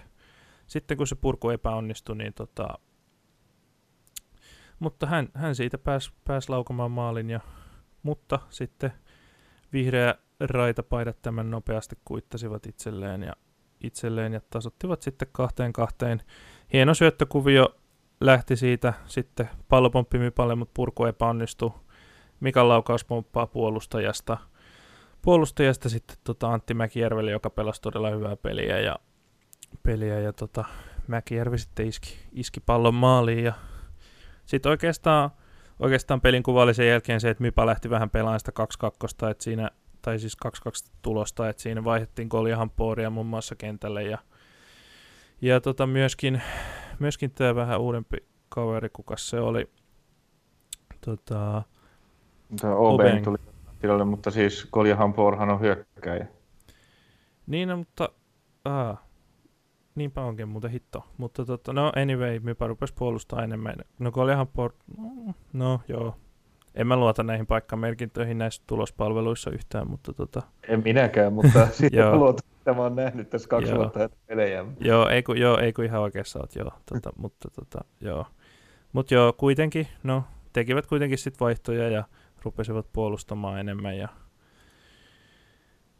Sitten 0.67 0.97
kun 0.97 1.07
se 1.07 1.15
purku 1.15 1.49
epäonnistui, 1.49 2.15
niin 2.15 2.33
tota, 2.33 2.79
mutta 4.83 5.05
hän, 5.05 5.29
hän 5.33 5.55
siitä 5.55 5.77
pääsi 5.77 6.11
pääs 6.25 6.49
laukomaan 6.49 6.91
maalin, 6.91 7.29
ja, 7.29 7.39
mutta 8.03 8.39
sitten 8.49 8.93
vihreä 9.73 10.15
raitapaidat 10.39 11.21
tämän 11.21 11.51
nopeasti 11.51 11.95
kuittasivat 12.05 12.65
itselleen 12.65 13.23
ja, 13.23 13.33
itselleen 13.83 14.33
ja 14.33 14.41
tasottivat 14.49 15.01
sitten 15.01 15.27
kahteen 15.31 15.73
kahteen. 15.73 16.21
Hieno 16.73 16.93
syöttökuvio 16.93 17.75
lähti 18.21 18.55
siitä 18.55 18.93
sitten 19.05 19.49
pallopomppi 19.69 20.17
Mipalle, 20.17 20.55
mutta 20.55 20.71
purku 20.73 21.05
epäonnistui. 21.05 21.71
Mikan 22.39 22.69
laukaus 22.69 23.05
pomppaa 23.05 23.47
puolustajasta. 23.47 24.37
Puolustajasta 25.21 25.89
sitten 25.89 26.17
tota 26.23 26.53
Antti 26.53 26.73
Mäkijärvelle, 26.73 27.31
joka 27.31 27.49
pelasi 27.49 27.81
todella 27.81 28.09
hyvää 28.09 28.35
peliä 28.35 28.79
ja 28.79 28.95
peliä 29.83 30.19
ja 30.19 30.33
tota, 30.33 30.65
Mäkijärvi 31.07 31.57
sitten 31.57 31.87
iski, 31.87 32.19
iski 32.31 32.59
pallon 32.59 32.93
maaliin 32.93 33.43
ja 33.43 33.53
sitten 34.45 34.69
oikeastaan, 34.69 35.29
oikeastaan 35.79 36.21
pelin 36.21 36.43
kuva 36.43 36.63
oli 36.63 36.73
sen 36.73 36.87
jälkeen 36.87 37.21
se, 37.21 37.29
että 37.29 37.43
Mipa 37.43 37.65
lähti 37.65 37.89
vähän 37.89 38.09
pelaamaan 38.09 38.39
sitä 38.39 38.51
2-2, 39.27 39.29
että 39.29 39.43
siinä, 39.43 39.69
tai 40.01 40.19
siis 40.19 40.37
2-2 40.67 40.91
tulosta, 41.01 41.49
että 41.49 41.61
siinä 41.61 41.83
vaihdettiin 41.83 42.29
Koljahanpooria 42.29 43.09
muun 43.09 43.25
muassa 43.25 43.55
kentälle 43.55 44.03
ja, 44.03 44.17
ja 45.41 45.61
tota, 45.61 45.87
myöskin, 45.87 46.41
myöskin 46.99 47.31
tämä 47.31 47.55
vähän 47.55 47.79
uudempi 47.79 48.17
kaveri, 48.49 48.89
kuka 48.89 49.17
se 49.17 49.39
oli, 49.39 49.69
tota, 51.05 51.63
Oben 52.63 53.23
tuli 53.23 53.37
tilalle, 53.79 54.05
mutta 54.05 54.31
siis 54.31 54.67
Koljahanpoorhan 54.71 55.49
on 55.49 55.59
hyökkäjä. 55.59 56.27
Niin, 57.47 57.69
no, 57.69 57.77
mutta 57.77 58.09
ah, 58.65 58.97
niinpä 59.95 60.21
onkin 60.21 60.47
muuten 60.47 60.71
hitto. 60.71 61.05
Mutta 61.17 61.45
tota, 61.45 61.73
no 61.73 61.91
anyway, 61.95 62.39
Mypä 62.39 62.67
rupesi 62.67 62.93
puolustaa 62.93 63.43
enemmän. 63.43 63.75
No 63.99 64.11
kun 64.11 64.23
olihan 64.23 64.47
port... 64.47 64.75
No 65.53 65.79
joo. 65.87 66.15
En 66.75 66.87
mä 66.87 66.97
luota 66.97 67.23
näihin 67.23 67.47
paikkamerkintöihin 67.47 68.37
näissä 68.37 68.63
tulospalveluissa 68.67 69.51
yhtään, 69.51 69.89
mutta 69.89 70.13
tota... 70.13 70.41
En 70.67 70.81
minäkään, 70.83 71.33
mutta 71.33 71.67
siitä 71.71 72.15
luota, 72.15 72.43
että 72.57 72.73
mä 72.73 72.81
oon 72.81 72.95
nähnyt 72.95 73.29
tässä 73.29 73.49
kaksi 73.49 73.69
joo. 73.69 73.77
vuotta 73.77 74.09
pelejä. 74.27 74.65
Joo, 74.79 75.09
ei 75.09 75.23
kun, 75.23 75.37
joo, 75.37 75.57
ei 75.57 75.73
kun 75.73 75.85
ihan 75.85 76.01
oikeassa 76.01 76.39
oot, 76.39 76.55
joo. 76.55 76.71
Tota, 76.93 77.13
mutta 77.21 77.49
tota, 77.49 77.85
joo. 78.01 78.25
Mut 78.93 79.11
joo, 79.11 79.33
kuitenkin, 79.33 79.87
no, 80.03 80.23
tekivät 80.53 80.87
kuitenkin 80.87 81.17
sit 81.17 81.39
vaihtoja 81.39 81.89
ja 81.89 82.03
rupesivat 82.43 82.87
puolustamaan 82.93 83.59
enemmän 83.59 83.97
ja 83.97 84.07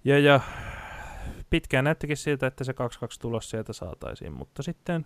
ja, 0.06 0.20
ja 0.20 0.40
pitkään 1.54 1.86
näyttikin 1.86 2.18
siltä, 2.18 2.48
että 2.48 2.64
se 2.64 2.72
2-2 2.72 2.76
tulos 3.22 3.50
sieltä 3.50 3.74
saataisiin, 3.74 4.34
mutta 4.34 4.64
sitten 4.64 5.06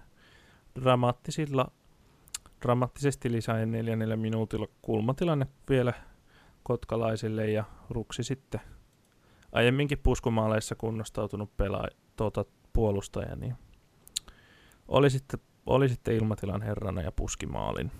dramaattisilla, 0.81 1.71
dramaattisesti 2.61 3.31
lisää 3.31 3.65
neljännellä 3.65 4.15
minuutilla 4.15 4.67
kulmatilanne 4.81 5.47
vielä 5.69 5.93
kotkalaisille 6.63 7.49
ja 7.49 7.63
Ruksi 7.89 8.23
sitten 8.23 8.61
aiemminkin 9.51 9.97
puskumaaleissa 10.03 10.75
kunnostautunut 10.75 11.57
pelaaja, 11.57 11.89
tuota, 12.15 12.45
puolustaja, 12.73 13.35
niin 13.35 13.55
oli 14.87 15.09
sitten, 15.09 15.39
oli 15.65 15.89
sitten 15.89 16.15
ilmatilan 16.15 16.61
herrana 16.61 17.01
ja 17.01 17.11
puskimaalin. 17.11 17.91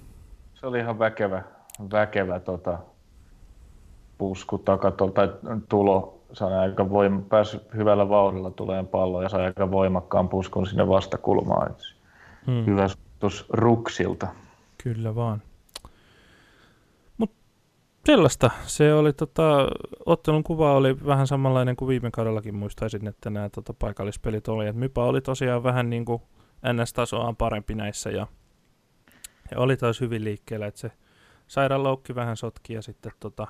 Se 0.53 0.67
oli 0.67 0.79
ihan 0.79 0.99
väkevä, 0.99 1.43
väkevä 1.91 2.39
tota, 2.39 2.79
pusku 4.17 4.57
takatolta 4.57 5.27
tai 5.27 5.38
tulo 5.69 6.16
sai 6.34 6.54
aika 6.54 6.84
voim- 6.84 7.24
pääsi 7.30 7.62
hyvällä 7.76 8.10
vauhdilla 8.10 8.52
tuleen 8.52 8.88
palloon 8.88 9.24
ja 9.24 9.30
sai 9.30 9.46
aika 9.46 9.72
voimakkaan 9.72 10.30
puskun 10.30 10.68
sinne 10.68 10.88
vastakulmaan. 10.88 11.76
Hmm. 12.48 12.66
Hyvä 12.66 12.88
suoritus 12.88 13.46
Ruksilta. 13.50 14.28
Kyllä 14.84 15.16
vaan. 15.16 15.42
Mut 17.18 17.32
sellaista. 18.06 18.52
Se 18.66 18.94
oli 18.94 19.13
tota, 19.13 19.68
ottelun 20.06 20.44
kuva 20.44 20.74
oli 20.74 21.06
vähän 21.06 21.28
samanlainen 21.28 21.76
kuin 21.76 21.90
viime 21.90 22.12
kaudellakin 22.12 22.56
muistaisin, 22.56 23.08
että 23.08 23.30
nämä 23.30 23.50
tota, 23.50 23.74
paikallispelit 23.74 24.48
oli. 24.48 24.68
Et 24.68 24.76
Mypa 24.76 25.06
oli 25.06 25.22
tosiaan 25.22 25.63
vähän 25.63 25.90
niin 25.90 26.06
kuin 26.06 26.22
NS-tasoaan 26.63 27.36
parempi 27.36 27.76
näissä 27.76 28.10
ja, 28.10 28.28
ja 29.52 29.60
oli 29.60 29.78
taas 29.78 30.02
hyvin 30.02 30.24
liikkeellä, 30.24 30.68
että 30.68 30.80
se 30.80 30.92
sairaaloukki 31.48 32.16
vähän 32.16 32.38
sotki 32.38 32.74
ja 32.74 32.82
sitten 32.82 33.12
tota, 33.20 33.48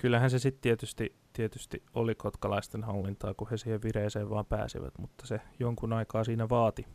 kyllähän 0.00 0.30
se 0.30 0.38
sitten 0.38 0.62
tietysti 0.62 1.14
tietysti 1.38 1.82
oli 1.94 2.14
kotkalaisten 2.14 2.84
hallintaa, 2.84 3.34
kun 3.34 3.48
he 3.50 3.56
siihen 3.56 3.82
vireeseen 3.82 4.30
vaan 4.30 4.46
pääsivät, 4.46 4.98
mutta 4.98 5.26
se 5.26 5.40
jonkun 5.58 5.92
aikaa 5.92 6.24
siinä 6.24 6.48
vaati. 6.48 6.86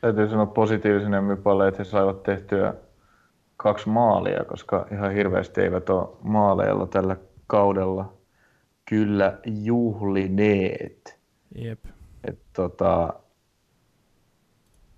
Täytyy 0.00 0.28
sanoa 0.28 0.46
positiivisena 0.46 1.22
Mypalle, 1.22 1.68
että 1.68 1.80
he 1.80 1.84
saivat 1.84 2.22
tehtyä 2.22 2.74
kaksi 3.56 3.88
maalia, 3.88 4.44
koska 4.44 4.86
ihan 4.92 5.12
hirveästi 5.12 5.60
eivät 5.60 5.90
ole 5.90 6.08
maaleilla 6.22 6.86
tällä 6.86 7.16
kaudella 7.46 8.12
kyllä 8.84 9.38
juhlineet. 9.46 11.18
Jep. 11.54 11.84
Et, 12.24 12.38
tota, 12.52 13.12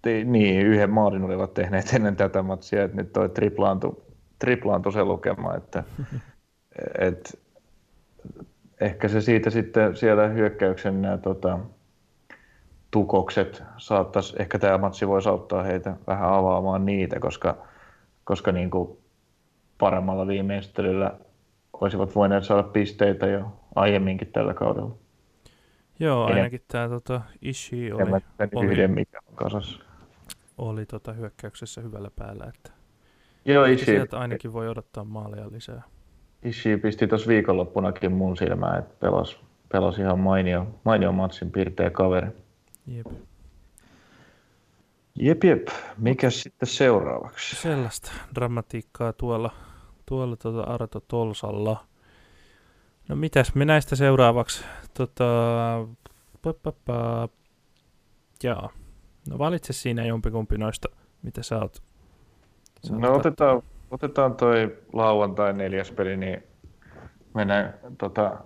te, 0.02 0.24
niin, 0.24 0.66
yhden 0.66 0.90
maalin 0.90 1.24
olivat 1.24 1.54
tehneet 1.54 1.92
ennen 1.94 2.16
tätä 2.16 2.42
matsia, 2.42 2.84
että 2.84 2.96
nyt 2.96 3.12
toi 3.12 3.28
triplaantui, 3.28 4.02
triplaantui 4.38 4.92
se 4.92 5.04
lukema, 5.04 5.54
että 5.54 5.84
et, 6.98 7.45
ehkä 8.80 9.08
se 9.08 9.20
siitä 9.20 9.50
sitten 9.50 9.96
siellä 9.96 10.26
hyökkäyksen 10.26 11.02
nämä 11.02 11.18
tota, 11.18 11.58
tukokset 12.90 13.62
saattaisi, 13.78 14.36
ehkä 14.38 14.58
tämä 14.58 14.78
matsi 14.78 15.08
voisi 15.08 15.28
auttaa 15.28 15.62
heitä 15.62 15.96
vähän 16.06 16.32
avaamaan 16.32 16.86
niitä, 16.86 17.20
koska, 17.20 17.56
koska 18.24 18.52
niin 18.52 18.70
kuin 18.70 18.98
paremmalla 19.78 20.26
viimeistelyllä 20.26 21.12
olisivat 21.72 22.14
voineet 22.14 22.44
saada 22.44 22.62
pisteitä 22.62 23.26
jo 23.26 23.52
aiemminkin 23.74 24.32
tällä 24.32 24.54
kaudella. 24.54 24.96
Joo, 26.00 26.24
ainakin 26.24 26.60
tämä 26.68 26.88
tota, 26.88 27.20
Ishi 27.42 27.92
oli, 27.92 28.02
oli, 28.54 28.66
yhden, 28.66 28.90
mikä 28.90 29.18
on 29.28 29.34
kasassa. 29.34 29.82
oli 30.58 30.86
tota, 30.86 31.12
hyökkäyksessä 31.12 31.80
hyvällä 31.80 32.10
päällä. 32.16 32.44
Että 32.44 32.70
Joo, 33.44 33.64
Ishi. 33.64 33.84
Sieltä 33.84 34.18
ainakin 34.18 34.52
voi 34.52 34.68
odottaa 34.68 35.04
maalia 35.04 35.50
lisää. 35.50 35.82
Ishi 36.46 36.76
pisti 36.76 37.06
tuossa 37.06 37.28
viikonloppunakin 37.28 38.12
mun 38.12 38.36
silmään, 38.36 38.78
että 38.78 38.94
pelasi, 39.00 39.36
pelasi 39.72 40.00
ihan 40.00 40.18
mainio, 40.18 40.66
mainio 40.84 41.12
matsin 41.12 41.50
piirteä 41.50 41.90
kaveri. 41.90 42.26
Jep. 42.86 43.06
Jep, 45.18 45.44
jep. 45.44 45.68
Mikä 45.98 46.30
sitten 46.30 46.68
seuraavaksi? 46.68 47.56
Sellaista 47.56 48.12
dramatiikkaa 48.34 49.12
tuolla, 49.12 49.50
tuolla 50.06 50.36
tuota 50.36 50.60
Arto 50.60 51.00
Tolsalla. 51.00 51.84
No 53.08 53.16
mitäs 53.16 53.54
me 53.54 53.64
näistä 53.64 53.96
seuraavaksi? 53.96 54.64
Tota, 54.94 55.24
pa. 56.42 57.28
Jaa. 58.42 58.70
No 59.30 59.38
valitse 59.38 59.72
siinä 59.72 60.04
jompikumpi 60.04 60.58
noista, 60.58 60.88
mitä 61.22 61.42
sä 61.42 61.58
oot. 61.58 61.82
Sä 62.86 62.94
no 62.96 63.14
otetaan, 63.14 63.62
otetaan 63.90 64.36
toi 64.36 64.78
lauantai 64.92 65.52
neljäs 65.52 65.90
peli, 65.90 66.16
niin 66.16 66.42
mennään, 67.34 67.74
tota, 67.98 68.36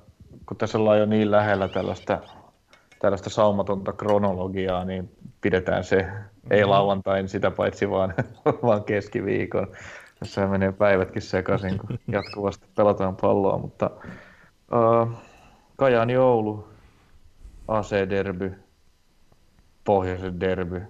kun 0.47 0.57
tässä 0.57 0.79
ollaan 0.79 0.99
jo 0.99 1.07
niin 1.07 1.31
lähellä 1.31 1.69
tällaista, 1.69 2.19
tällaista 2.99 3.31
saumatonta 3.31 3.93
kronologiaa, 3.93 4.85
niin 4.85 5.11
pidetään 5.41 5.85
se 5.85 6.03
mm-hmm. 6.03 6.23
ei 6.51 6.65
lauantain 6.65 7.29
sitä 7.29 7.51
paitsi 7.51 7.91
vaan, 7.91 8.15
vaan 8.67 8.85
keskiviikon. 8.85 9.67
Tässä 10.19 10.47
menee 10.47 10.73
päivätkin 10.73 11.23
sekaisin, 11.23 11.79
kun 11.79 11.99
jatkuvasti 12.13 12.67
pelataan 12.77 13.17
palloa, 13.17 13.59
mutta 13.59 13.91
uh, 14.73 15.13
Kajani 15.77 16.17
Oulu, 16.17 16.69
AC-derby, 17.69 18.55
Pohjoisen 19.85 20.41
derby, 20.41 20.83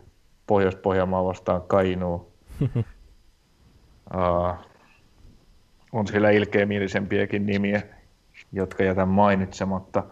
Pohjois-Pohjanmaa 0.47 1.25
vastaan 1.25 1.63
Kainuu. 1.63 2.33
Uh, 4.15 4.71
on 5.93 6.07
siellä 6.07 6.31
ilkeämielisempiäkin 6.31 7.47
nimiä, 7.47 7.83
jotka 8.53 8.83
jätän 8.83 9.09
mainitsematta, 9.09 10.03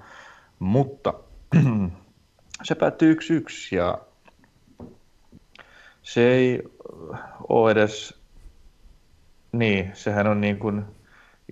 mutta 0.58 1.14
se 2.62 2.74
päättyy 2.74 3.10
yksi 3.10 3.34
yksi 3.34 3.76
ja 3.76 3.98
se 6.02 6.28
ei 6.30 6.62
ole 7.48 7.70
edes, 7.70 8.20
niin, 9.52 9.90
sehän 9.94 10.26
on 10.26 10.40
niin 10.40 10.58
kuin 10.58 10.84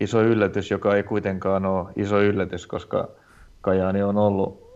iso 0.01 0.23
yllätys, 0.23 0.71
joka 0.71 0.97
ei 0.97 1.03
kuitenkaan 1.03 1.67
ole 1.67 1.89
iso 1.97 2.23
yllätys, 2.23 2.67
koska 2.67 3.09
Kajaani 3.61 4.03
on 4.03 4.17
ollut 4.17 4.67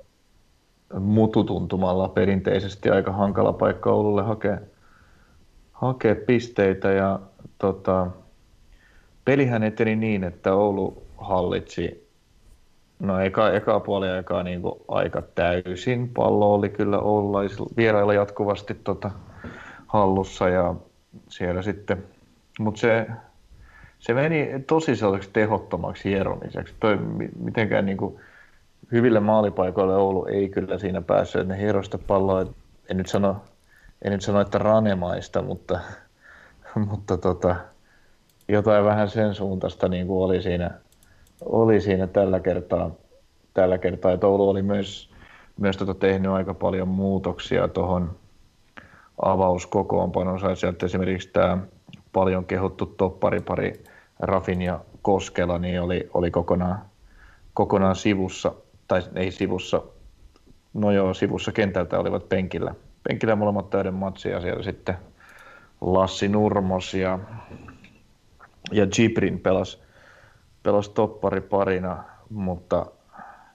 mututuntumalla 1.01 2.09
perinteisesti 2.09 2.91
aika 2.91 3.13
hankala 3.13 3.53
paikka 3.53 3.91
Oululle 3.91 4.23
hakea, 4.23 4.59
hakea 5.73 6.17
pisteitä 6.27 6.93
ja 6.93 7.21
tota, 7.59 8.07
pelihän 9.25 9.63
eteni 9.63 9.97
niin, 9.97 10.25
että 10.25 10.55
Oulu 10.55 11.03
hallitsi 11.19 12.11
No 13.01 13.21
eka, 13.21 13.51
eka 13.51 13.81
puoli 13.81 14.09
aikaa 14.09 14.43
niin 14.43 14.63
kuin 14.63 14.75
aika 14.89 15.23
täysin. 15.35 16.09
Pallo 16.09 16.55
oli 16.55 16.69
kyllä 16.69 16.99
Oululaisilla 16.99 17.71
vierailla 17.77 18.15
jatkuvasti 18.15 18.75
tota, 18.75 19.11
hallussa 19.87 20.49
ja 20.49 20.75
siellä 21.29 21.63
sitten, 21.63 22.05
mutta 22.59 22.81
se, 22.81 23.07
se 23.99 24.15
meni 24.15 24.49
tosi 24.67 24.97
sellaiseksi 24.97 25.31
tehottomaksi 25.33 26.09
hieromiseksi. 26.09 26.75
Toi 26.81 26.99
mitenkään 27.39 27.87
niin 27.87 27.99
kuin, 27.99 28.21
hyville 28.93 29.21
maalipaikoille 29.21 29.97
Oulu 29.97 30.27
ei 30.27 30.49
kyllä 30.49 30.79
siinä 30.79 31.01
päässyt, 31.03 31.49
ne 31.49 31.59
hierosta 31.59 31.99
palloa, 31.99 32.47
en 32.89 32.97
nyt 32.97 33.07
sano, 33.07 33.37
en 34.03 34.13
nyt 34.13 34.23
sano 34.23 34.41
että 34.41 34.59
ranemaista, 34.59 35.43
mutta 35.43 35.81
mutta 36.91 37.17
tota, 37.17 37.57
jotain 38.49 38.85
vähän 38.85 39.09
sen 39.09 39.35
suuntaista 39.35 39.89
niin 39.89 40.07
kuin 40.07 40.25
oli, 40.25 40.43
siinä, 40.43 40.71
oli 41.45 41.81
siinä 41.81 42.07
tällä 42.07 42.41
kertaa. 42.41 42.91
Tällä 43.55 43.79
kertaa. 43.79 44.13
että 44.13 44.27
Oulu 44.27 44.49
oli 44.49 44.63
myös, 44.63 45.11
myös 45.61 45.77
tota 45.77 45.95
tehnyt 45.95 46.33
aika 46.33 46.55
paljon 46.55 46.89
muutoksia 46.89 47.69
tuohon 47.69 48.17
avauskokoonpanonsa. 49.23 50.55
Sieltä 50.55 50.87
esimerkiksi 50.87 51.29
tämä 51.29 51.59
paljon 52.13 52.45
kehuttu 52.45 52.87
topparipari 52.87 53.85
Rafin 54.21 54.63
ja 54.63 54.81
Koskela 55.03 55.59
niin 55.59 55.81
oli, 55.81 56.11
oli 56.15 56.31
kokonaan, 56.31 56.79
kokonaan 57.55 57.97
sivussa, 57.97 58.53
tai 58.89 59.03
ei 59.15 59.31
sivussa, 59.31 59.83
no 60.75 60.91
joo, 60.93 61.15
sivussa 61.15 61.53
kentältä 61.53 61.99
olivat 61.99 62.29
penkillä. 62.29 62.75
Penkillä 63.09 63.37
molemmat 63.37 63.71
täyden 63.71 63.95
matsia 63.95 64.41
siellä 64.41 64.63
sitten 64.63 64.99
Lassi 65.81 66.29
Nurmos 66.29 66.95
ja, 66.95 67.19
ja 68.73 68.87
Gibrin 68.87 69.41
pelas, 69.41 69.83
pelas 70.63 70.89
toppari 70.89 71.41
parina, 71.41 72.05
mutta 72.31 72.87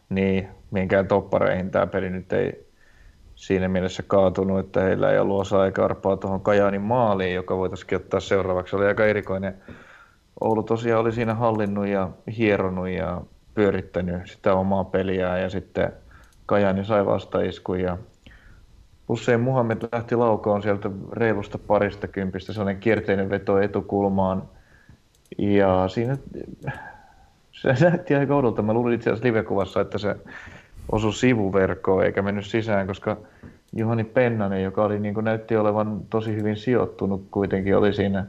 niin, 0.09 0.47
minkään 0.71 1.07
toppareihin 1.07 1.71
tämä 1.71 1.87
peli 1.87 2.09
nyt 2.09 2.33
ei, 2.33 2.65
siinä 3.35 3.67
mielessä 3.67 4.03
kaatunut, 4.07 4.59
että 4.59 4.81
heillä 4.81 5.11
ei 5.11 5.19
ollut 5.19 5.41
osaa 5.41 5.65
eikä 5.65 5.85
arpaa 5.85 6.17
tuohon 6.17 6.41
Kajaanin 6.41 6.81
maaliin, 6.81 7.33
joka 7.33 7.57
voitaisiin 7.57 7.95
ottaa 7.95 8.19
seuraavaksi. 8.19 8.71
Se 8.71 8.75
oli 8.75 8.85
aika 8.85 9.05
erikoinen. 9.05 9.57
Oulu 10.41 10.63
tosiaan 10.63 11.01
oli 11.01 11.11
siinä 11.11 11.33
hallinnut 11.33 11.87
ja 11.87 12.09
hieronut 12.37 12.89
ja 12.89 13.21
pyörittänyt 13.53 14.29
sitä 14.29 14.53
omaa 14.53 14.83
peliään 14.83 15.41
ja 15.41 15.49
sitten 15.49 15.93
Kajani 16.45 16.85
sai 16.85 17.05
vastaiskun 17.05 17.79
ja 17.79 17.97
Hussein 19.09 19.39
Muhammed 19.39 19.77
lähti 19.91 20.15
laukoon 20.15 20.61
sieltä 20.61 20.89
reilusta 21.11 21.57
parista 21.57 22.07
kympistä, 22.07 22.53
sellainen 22.53 22.81
kierteinen 22.81 23.29
veto 23.29 23.59
etukulmaan. 23.59 24.43
Ja 25.37 25.87
siinä 25.87 26.17
se 27.51 27.75
näytti 27.89 28.15
aika 28.15 28.35
oudolta. 28.35 28.61
Mä 28.61 28.73
luulin 28.73 28.93
itse 28.95 29.09
asiassa 29.09 29.27
livekuvassa, 29.27 29.81
että 29.81 29.97
se 29.97 30.15
osui 30.91 31.13
sivuverkkoon 31.13 32.05
eikä 32.05 32.21
mennyt 32.21 32.45
sisään, 32.45 32.87
koska 32.87 33.17
Juhani 33.75 34.03
Pennanen, 34.03 34.63
joka 34.63 34.83
oli, 34.83 34.99
niin 34.99 35.13
kuin 35.13 35.23
näytti 35.23 35.57
olevan 35.57 36.01
tosi 36.09 36.35
hyvin 36.35 36.57
sijoittunut, 36.57 37.27
kuitenkin 37.31 37.77
oli 37.77 37.93
siinä 37.93 38.25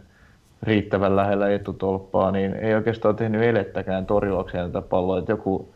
riittävän 0.62 1.16
lähellä 1.16 1.50
etutolppaa, 1.50 2.30
niin 2.30 2.54
ei 2.54 2.74
oikeastaan 2.74 3.16
tehnyt 3.16 3.42
elettäkään 3.42 4.06
torjuakseen 4.06 4.72
tätä 4.72 4.88
palloa. 4.88 5.18
Että 5.18 5.32
joku 5.32 5.74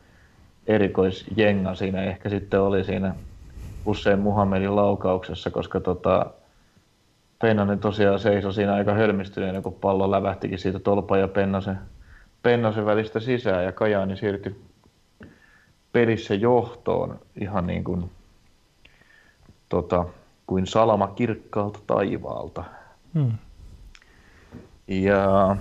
erikoisjenga 0.66 1.74
siinä 1.74 2.02
ehkä 2.02 2.28
sitten 2.28 2.60
oli 2.60 2.84
siinä 2.84 3.14
Hussein 3.87 4.19
Muhammedin 4.19 4.77
laukauksessa, 4.77 5.51
koska 5.51 5.81
tota, 5.81 6.27
Pennanen 7.38 7.79
tosiaan 7.79 8.19
seisoi 8.19 8.53
siinä 8.53 8.75
aika 8.75 8.95
hölmistyneenä, 8.95 9.61
kun 9.61 9.75
pallo 9.75 10.11
lävähtikin 10.11 10.59
siitä 10.59 10.79
tolpa 10.79 11.16
ja 11.16 11.29
Pennasen, 11.29 11.79
Pennasen 12.43 12.87
välistä 12.87 13.21
sisään 13.21 13.64
ja 13.64 13.73
Kajaani 13.73 14.16
siirtyi 14.16 14.61
pelissä 15.93 16.35
johtoon 16.35 17.21
ihan 17.40 17.66
niin 17.66 17.85
kuin, 17.85 18.11
tota, 19.69 20.05
kuin 20.47 20.66
salama 20.66 21.07
kirkkaalta 21.09 21.79
taivaalta. 21.87 22.64
Hmm. 23.14 23.33
Ja 24.88 25.57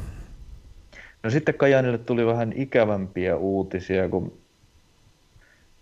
no 1.23 1.29
sitten 1.29 1.55
Kajanille 1.55 1.97
tuli 1.97 2.25
vähän 2.25 2.53
ikävämpiä 2.55 3.35
uutisia, 3.35 4.09
kun 4.09 4.33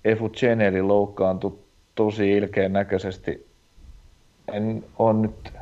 Efu 0.06 0.30
Cheneli 0.30 0.82
loukkaantui 0.82 1.60
tosi 1.97 2.31
ilkeän 2.31 2.73
näköisesti. 2.73 3.47
En 4.53 4.83
ole 4.99 5.13
nyt 5.13 5.53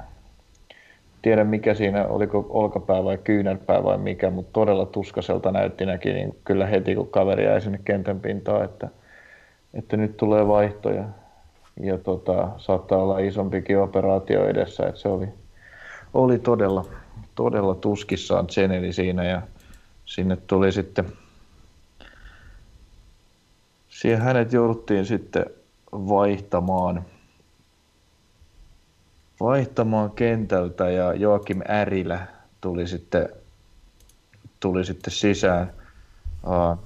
tiedä 1.21 1.43
mikä 1.43 1.73
siinä, 1.73 2.07
oliko 2.07 2.45
olkapää 2.49 3.03
vai 3.03 3.17
kyynärpää 3.17 3.83
vai 3.83 3.97
mikä, 3.97 4.29
mutta 4.29 4.53
todella 4.53 4.85
tuskaselta 4.85 5.51
näytti 5.51 5.85
näki 5.85 6.13
niin 6.13 6.37
kyllä 6.43 6.65
heti 6.65 6.95
kun 6.95 7.07
kaveri 7.07 7.45
jäi 7.45 7.61
sinne 7.61 7.79
kentän 7.85 8.19
pintaan, 8.19 8.65
että, 8.65 8.87
että 9.73 9.97
nyt 9.97 10.17
tulee 10.17 10.47
vaihtoja 10.47 11.03
ja 11.81 11.97
tota, 11.97 12.49
saattaa 12.57 12.97
olla 12.97 13.19
isompikin 13.19 13.79
operaatio 13.79 14.47
edessä, 14.47 14.87
että 14.87 15.01
se 15.01 15.07
oli, 15.07 15.27
oli 16.13 16.39
todella, 16.39 16.85
todella 17.35 17.75
tuskissaan 17.75 18.49
Zeneli 18.49 18.93
siinä 18.93 19.23
ja 19.23 19.41
sinne 20.05 20.37
tuli 20.47 20.71
sitten, 20.71 21.05
siihen 23.89 24.21
hänet 24.21 24.53
jouduttiin 24.53 25.05
sitten 25.05 25.45
vaihtamaan, 25.95 27.05
vaihtamaan 29.39 30.11
kentältä 30.11 30.89
ja 30.89 31.13
Joakim 31.13 31.61
Ärilä 31.69 32.27
tuli 32.61 32.87
sitten, 32.87 33.29
tuli 34.59 34.85
sitten 34.85 35.13
sisään. 35.13 35.73
Uh, 36.43 36.79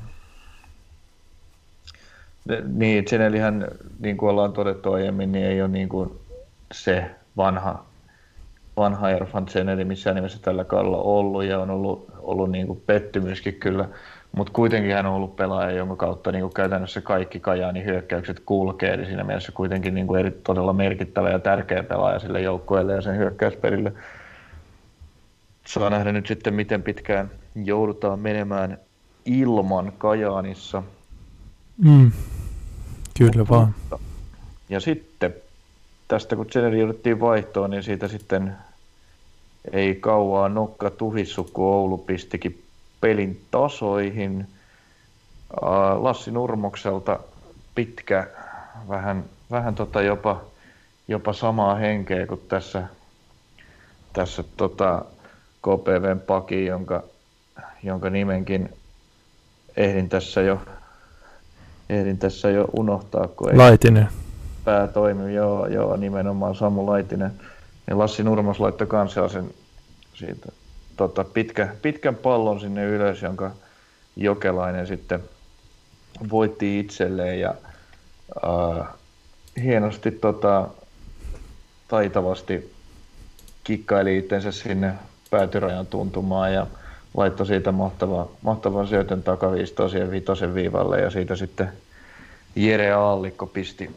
niin, 2.67 3.07
Zenelihän, 3.07 3.67
niin 3.99 4.17
kuin 4.17 4.29
ollaan 4.29 4.53
todettu 4.53 4.93
aiemmin, 4.93 5.31
niin 5.31 5.45
ei 5.45 5.61
ole 5.61 5.69
niin 5.69 5.89
kuin 5.89 6.19
se 6.71 7.11
vanha, 7.37 7.85
vanha 8.77 9.09
Erfan 9.09 9.47
Zeneli 9.47 9.85
missään 9.85 10.15
nimessä 10.15 10.39
tällä 10.41 10.63
kaudella 10.63 10.97
ollut 10.97 11.43
ja 11.43 11.59
on 11.59 11.69
ollut, 11.69 12.05
ollut 12.19 12.51
niin 12.51 12.67
kuin 12.67 12.83
pettymyskin 12.85 13.53
kyllä 13.53 13.89
mutta 14.31 14.53
kuitenkin 14.53 14.93
hän 14.93 15.05
on 15.05 15.13
ollut 15.13 15.35
pelaaja, 15.35 15.71
jonka 15.71 15.95
kautta 15.95 16.31
niin 16.31 16.53
käytännössä 16.53 17.01
kaikki 17.01 17.39
Kajaanin 17.39 17.85
hyökkäykset 17.85 18.39
kulkee, 18.45 18.93
eli 18.93 19.05
siinä 19.05 19.23
mielessä 19.23 19.51
kuitenkin 19.51 19.93
niin 19.93 20.15
eri, 20.19 20.31
todella 20.31 20.73
merkittävä 20.73 21.29
ja 21.29 21.39
tärkeä 21.39 21.83
pelaaja 21.83 22.19
sille 22.19 22.41
joukkueelle 22.41 22.93
ja 22.93 23.01
sen 23.01 23.17
hyökkäysperille. 23.17 23.93
Saa 25.67 25.89
nähdä 25.89 26.11
nyt 26.11 26.27
sitten, 26.27 26.53
miten 26.53 26.83
pitkään 26.83 27.31
joudutaan 27.55 28.19
menemään 28.19 28.77
ilman 29.25 29.93
Kajaanissa. 29.97 30.83
Mm. 31.77 32.11
Kyllä 33.17 33.45
vaan. 33.49 33.75
Ja 34.69 34.79
sitten 34.79 35.33
tästä 36.07 36.35
kun 36.35 36.45
Jeneri 36.55 36.79
jouduttiin 36.79 37.19
vaihtoon, 37.19 37.69
niin 37.69 37.83
siitä 37.83 38.07
sitten 38.07 38.55
ei 39.71 39.95
kauaa 39.95 40.49
nokka 40.49 40.89
tuhissu, 40.89 41.43
kun 41.43 41.65
Oulu 41.65 41.97
pistikin 41.97 42.63
pelin 43.01 43.41
tasoihin. 43.51 44.47
Lassi 45.99 46.31
Nurmokselta 46.31 47.19
pitkä, 47.75 48.27
vähän, 48.89 49.25
vähän 49.51 49.75
tota 49.75 50.01
jopa, 50.01 50.41
jopa 51.07 51.33
samaa 51.33 51.75
henkeä 51.75 52.27
kuin 52.27 52.41
tässä, 52.47 52.83
tässä 54.13 54.43
tota 54.57 55.05
KPVn 55.61 56.19
paki, 56.27 56.65
jonka, 56.65 57.03
jonka 57.83 58.09
nimenkin 58.09 58.69
ehdin 59.77 60.09
tässä 60.09 60.41
jo, 60.41 60.61
ehdin 61.89 62.17
tässä 62.17 62.49
jo 62.49 62.67
unohtaa, 62.77 63.27
kun 63.27 63.51
ei 63.51 63.57
Laitinen. 63.57 64.07
pää 64.65 64.87
toimi, 64.87 65.33
joo, 65.33 65.67
joo, 65.67 65.95
nimenomaan 65.95 66.55
Samu 66.55 66.85
Laitinen. 66.85 67.31
Ja 67.87 67.97
Lassi 67.97 68.23
Nurmos 68.23 68.59
laittoi 68.59 68.87
kanssa 68.87 69.29
sen 69.29 69.49
siitä 70.13 70.51
tota, 70.99 71.23
pitkä, 71.23 71.67
pitkän 71.81 72.15
pallon 72.15 72.59
sinne 72.59 72.85
ylös, 72.85 73.21
jonka 73.21 73.51
Jokelainen 74.15 74.87
sitten 74.87 75.23
voitti 76.29 76.79
itselleen 76.79 77.39
ja 77.39 77.55
äh, 78.45 78.87
hienosti 79.63 80.11
tota, 80.11 80.67
taitavasti 81.87 82.73
kikkaili 83.63 84.17
itsensä 84.17 84.51
sinne 84.51 84.93
päätyrajan 85.31 85.87
tuntumaan 85.87 86.53
ja 86.53 86.67
laittoi 87.17 87.45
siitä 87.45 87.71
mahtavan, 87.71 88.25
mahtavan 88.41 88.87
syötön 88.87 89.23
takaviistoon 89.23 89.89
siihen 89.89 90.11
vitosen 90.11 90.53
viivalle 90.53 91.01
ja 91.01 91.09
siitä 91.09 91.35
sitten 91.35 91.71
Jere 92.55 92.91
Aallikko 92.91 93.45
pisti 93.45 93.95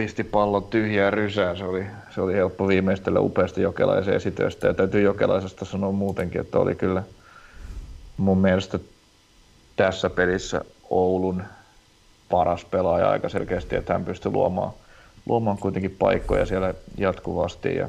pisti 0.00 0.24
pallon 0.24 0.64
tyhjää 0.64 1.10
rysää. 1.10 1.56
Se 1.56 1.64
oli, 1.64 1.86
se 2.10 2.20
oli 2.20 2.34
helppo 2.34 2.68
viimeistellä 2.68 3.20
upeasti 3.20 3.62
jokelaisen 3.62 4.14
esitöstä. 4.14 4.66
Ja 4.66 4.74
täytyy 4.74 5.02
jokelaisesta 5.02 5.64
sanoa 5.64 5.92
muutenkin, 5.92 6.40
että 6.40 6.58
oli 6.58 6.74
kyllä 6.74 7.02
mun 8.16 8.38
mielestä 8.38 8.78
tässä 9.76 10.10
pelissä 10.10 10.64
Oulun 10.90 11.42
paras 12.28 12.64
pelaaja 12.64 13.10
aika 13.10 13.28
selkeästi, 13.28 13.76
että 13.76 13.92
hän 13.92 14.04
pystyi 14.04 14.32
luomaan, 14.32 14.70
luomaan 15.26 15.58
kuitenkin 15.58 15.96
paikkoja 15.98 16.46
siellä 16.46 16.74
jatkuvasti 16.98 17.76
ja 17.76 17.88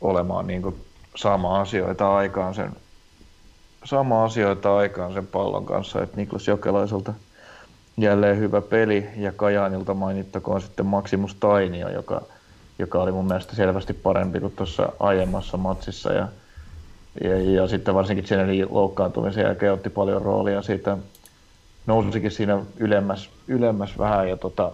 olemaan 0.00 0.46
niin 0.46 0.62
kuin 0.62 0.76
sama 1.16 1.60
asioita 1.60 2.16
aikaan 2.16 2.54
sen, 2.54 2.72
sama 3.84 4.24
asioita 4.24 4.76
aikaan 4.76 5.12
sen 5.12 5.26
pallon 5.26 5.66
kanssa, 5.66 6.02
että 6.02 6.16
Niklas 6.16 6.48
Jokelaiselta– 6.48 7.14
jälleen 7.98 8.38
hyvä 8.38 8.60
peli. 8.60 9.06
Ja 9.16 9.32
Kajaanilta 9.32 9.94
mainittakoon 9.94 10.60
sitten 10.60 10.86
Maximus 10.86 11.34
Tainio, 11.34 11.88
joka, 11.88 12.22
joka 12.78 13.02
oli 13.02 13.12
mun 13.12 13.26
mielestä 13.26 13.56
selvästi 13.56 13.92
parempi 13.92 14.40
kuin 14.40 14.52
tuossa 14.56 14.92
aiemmassa 15.00 15.56
matsissa. 15.56 16.12
Ja, 16.12 16.28
ja, 17.24 17.52
ja 17.52 17.68
sitten 17.68 17.94
varsinkin 17.94 18.24
Chenelin 18.24 18.66
loukkaantumisen 18.70 19.44
jälkeen 19.44 19.72
otti 19.72 19.90
paljon 19.90 20.22
roolia 20.22 20.62
siitä, 20.62 20.96
nousikin 21.86 22.30
siinä 22.30 22.58
ylemmäs, 22.76 23.30
ylemmäs 23.48 23.98
vähän 23.98 24.28
ja 24.28 24.36
tota, 24.36 24.72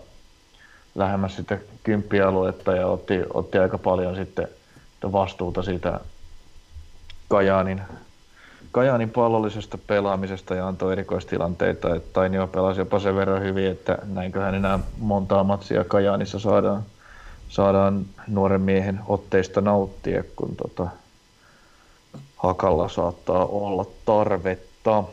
lähemmäs 0.95 1.37
sitten 1.37 1.61
kymppialuetta 1.83 2.77
ja 2.77 2.87
otti, 2.87 3.21
otti 3.35 3.59
aika 3.59 3.79
paljon 3.79 4.17
sitten 4.17 4.49
vastuuta 5.13 5.63
siitä 5.63 6.01
Kajaanin 7.29 7.83
Kajaanin 8.75 9.11
pallollisesta 9.11 9.79
pelaamisesta 9.79 10.55
ja 10.55 10.69
antoi 10.69 10.93
erikoistilanteita, 10.93 11.95
että 11.95 12.09
Tainio 12.13 12.47
pelasi 12.47 12.81
jopa 12.81 12.99
sen 12.99 13.17
verran 13.17 13.43
hyvin, 13.43 13.67
että 13.71 13.99
näinköhän 14.05 14.55
enää 14.55 14.79
montaa 14.99 15.45
matsia 15.45 15.85
Kajaanissa 15.85 16.39
saadaan, 16.39 16.83
saadaan 17.49 18.07
nuoren 18.29 18.61
miehen 18.61 19.01
otteista 19.07 19.61
nauttia, 19.61 20.25
kun 20.37 20.57
tota, 20.57 20.89
Hakalla 22.37 22.89
saattaa 22.89 23.47
olla 23.47 23.87
tarvetta. 24.07 25.05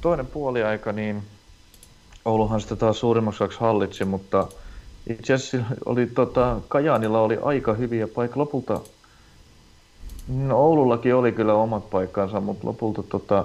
Toinen 0.00 0.26
puoliaika, 0.26 0.92
niin 0.92 1.22
Ouluhan 2.24 2.60
sitä 2.60 2.76
taas 2.76 3.00
suurimmaksi 3.00 3.44
hallitsi, 3.60 4.04
mutta 4.04 4.46
itse 5.06 5.34
asiassa 5.34 5.74
oli, 5.84 6.06
tota, 6.06 6.56
Kajaanilla 6.68 7.20
oli 7.20 7.38
aika 7.42 7.72
hyviä 7.72 8.08
paikkoja. 8.08 8.40
Lopulta 8.40 8.80
No 10.28 10.58
Oulullakin 10.58 11.14
oli 11.14 11.32
kyllä 11.32 11.54
omat 11.54 11.90
paikkansa, 11.90 12.40
mutta 12.40 12.66
lopulta 12.66 13.02
tota, 13.02 13.44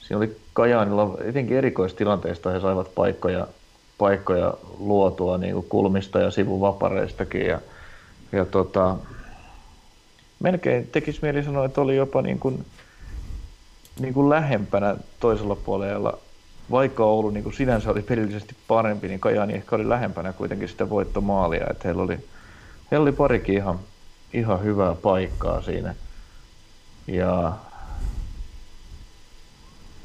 siinä 0.00 0.16
oli 0.16 0.36
Kajaanilla 0.52 1.18
etenkin 1.24 1.56
erikoistilanteista 1.56 2.50
he 2.50 2.60
saivat 2.60 2.94
paikkoja, 2.94 3.46
paikkoja 3.98 4.54
luotua 4.78 5.38
niin 5.38 5.54
kuin 5.54 5.66
kulmista 5.68 6.20
ja 6.20 6.30
sivuvapareistakin. 6.30 7.46
Ja, 7.46 7.60
ja 8.32 8.44
tota, 8.44 8.96
melkein 10.40 10.86
tekisi 10.86 11.18
mieli 11.22 11.44
sanoa, 11.44 11.64
että 11.64 11.80
oli 11.80 11.96
jopa 11.96 12.22
niin 12.22 12.38
kuin, 12.38 12.64
niin 14.00 14.14
kuin 14.14 14.30
lähempänä 14.30 14.96
toisella 15.20 15.56
puolella. 15.56 16.18
Vaikka 16.70 17.04
Oulu 17.04 17.30
niin 17.30 17.44
kuin 17.44 17.54
sinänsä 17.54 17.90
oli 17.90 18.02
pelillisesti 18.02 18.54
parempi, 18.68 19.08
niin 19.08 19.20
Kajani 19.20 19.54
ehkä 19.54 19.76
oli 19.76 19.88
lähempänä 19.88 20.32
kuitenkin 20.32 20.68
sitä 20.68 20.90
voittomaalia. 20.90 21.66
Että 21.70 21.82
heillä, 21.84 22.02
oli, 22.02 22.18
heillä 22.90 23.02
oli 23.02 23.12
parikin 23.12 23.54
ihan, 23.54 23.78
ihan 24.32 24.64
hyvää 24.64 24.94
paikkaa 24.94 25.62
siinä. 25.62 25.94
Ja 27.06 27.52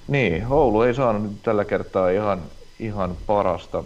niin, 0.08 0.48
Oulu 0.50 0.82
ei 0.82 0.94
saanut 0.94 1.44
tällä 1.44 1.66
kertaa 1.66 2.10
ihan, 2.10 2.42
ihan 2.80 3.18
parasta 3.28 3.84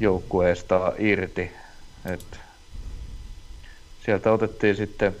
joukkueesta 0.00 0.92
irti. 0.98 1.52
Et 2.04 2.40
sieltä 4.04 4.32
otettiin 4.32 4.76
sitten 4.76 5.16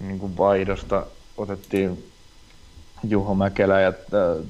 niin 0.00 0.18
kuin 0.18 0.36
vaihdosta 0.36 1.06
otettiin 1.36 2.10
Juho 3.08 3.34
Mäkelä 3.34 3.80
ja 3.80 3.88
äh, 3.88 4.46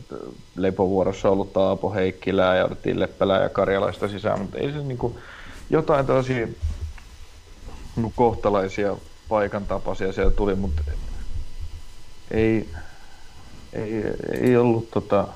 lepovuorossa 0.57 1.31
ollut 1.31 1.53
Taapo 1.53 1.95
Heikkilää 1.95 2.57
ja 2.57 2.65
otettiin 2.65 3.01
Leppälää 3.01 3.43
ja 3.43 3.49
Karjalaista 3.49 4.09
sisään, 4.09 4.41
mutta 4.41 4.59
ei 4.59 4.73
se 4.73 4.79
niin 4.79 4.99
kuin, 4.99 5.15
jotain 5.71 6.07
tosi 6.07 6.59
kohtalaisia 8.15 8.97
paikan 9.29 9.67
tapaisia 9.67 10.13
siellä 10.13 10.31
tuli, 10.31 10.55
mutta 10.55 10.83
ei, 12.31 12.69
ei, 13.73 14.05
ei 14.41 14.57
ollut 14.57 14.91
tota, 14.91 15.29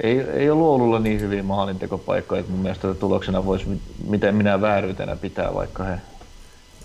ei, 0.00 0.20
ei 0.20 0.50
ollut 0.50 0.66
Oululla 0.66 0.98
niin 0.98 1.20
hyviä 1.20 1.42
maalintekopaikkoja, 1.42 2.40
että 2.40 2.52
mun 2.52 2.60
mielestä 2.60 2.94
tuloksena 2.94 3.44
voisi 3.44 3.80
miten 4.08 4.34
minä 4.34 4.60
vääryytenä 4.60 5.16
pitää, 5.16 5.54
vaikka 5.54 5.84
he 5.84 5.98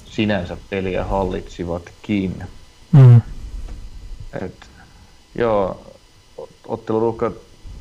sinänsä 0.05 0.57
peliä 0.69 1.03
hallitsivatkin. 1.03 2.43
Mm. 2.91 3.21
Et, 4.41 4.69
joo, 5.35 5.81
otteluruuhka 6.67 7.31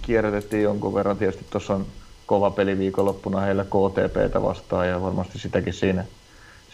kierrätettiin 0.02 0.62
jonkun 0.62 0.94
verran. 0.94 1.16
Tietysti 1.16 1.46
tuossa 1.50 1.74
on 1.74 1.86
kova 2.26 2.50
peli 2.50 2.78
viikonloppuna 2.78 3.40
heillä 3.40 3.64
KTPtä 3.64 4.42
vastaan 4.42 4.88
ja 4.88 5.02
varmasti 5.02 5.38
sitäkin 5.38 5.72
siinä, 5.72 6.04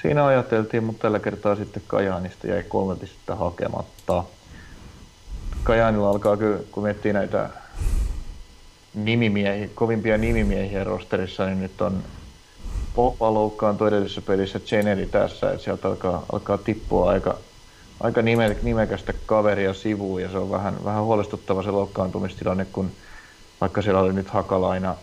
siinä 0.02 0.26
ajateltiin, 0.26 0.84
mutta 0.84 1.02
tällä 1.02 1.18
kertaa 1.18 1.56
sitten 1.56 1.82
Kajaanista 1.86 2.46
jäi 2.46 2.62
kolme 2.62 2.96
pistettä 2.96 3.34
hakematta. 3.34 4.24
Kajaanilla 5.64 6.10
alkaa 6.10 6.36
kyllä, 6.36 6.58
kun 6.72 6.82
miettii 6.82 7.12
näitä 7.12 7.50
nimimiehiä, 8.94 9.68
kovimpia 9.74 10.18
nimimiehiä 10.18 10.84
rosterissa, 10.84 11.46
niin 11.46 11.60
nyt 11.60 11.80
on 11.80 12.02
Popa 12.94 13.34
loukkaantui 13.34 13.88
edellisessä 13.88 14.22
pelissä, 14.22 14.60
Cheneri 14.60 15.06
tässä, 15.06 15.50
että 15.50 15.64
sieltä 15.64 15.88
alkaa, 15.88 16.26
alkaa 16.32 16.58
tippua 16.58 17.10
aika, 17.10 17.36
aika 18.00 18.22
nime, 18.22 18.56
nimekästä 18.62 19.12
kaveria 19.26 19.74
sivuun 19.74 20.22
ja 20.22 20.30
se 20.30 20.38
on 20.38 20.50
vähän, 20.50 20.84
vähän 20.84 21.02
huolestuttava 21.04 21.62
se 21.62 21.70
loukkaantumistilanne, 21.70 22.64
kun 22.64 22.90
vaikka 23.60 23.82
siellä 23.82 24.00
oli 24.00 24.12
nyt 24.12 24.28
Hakalaina, 24.28 24.94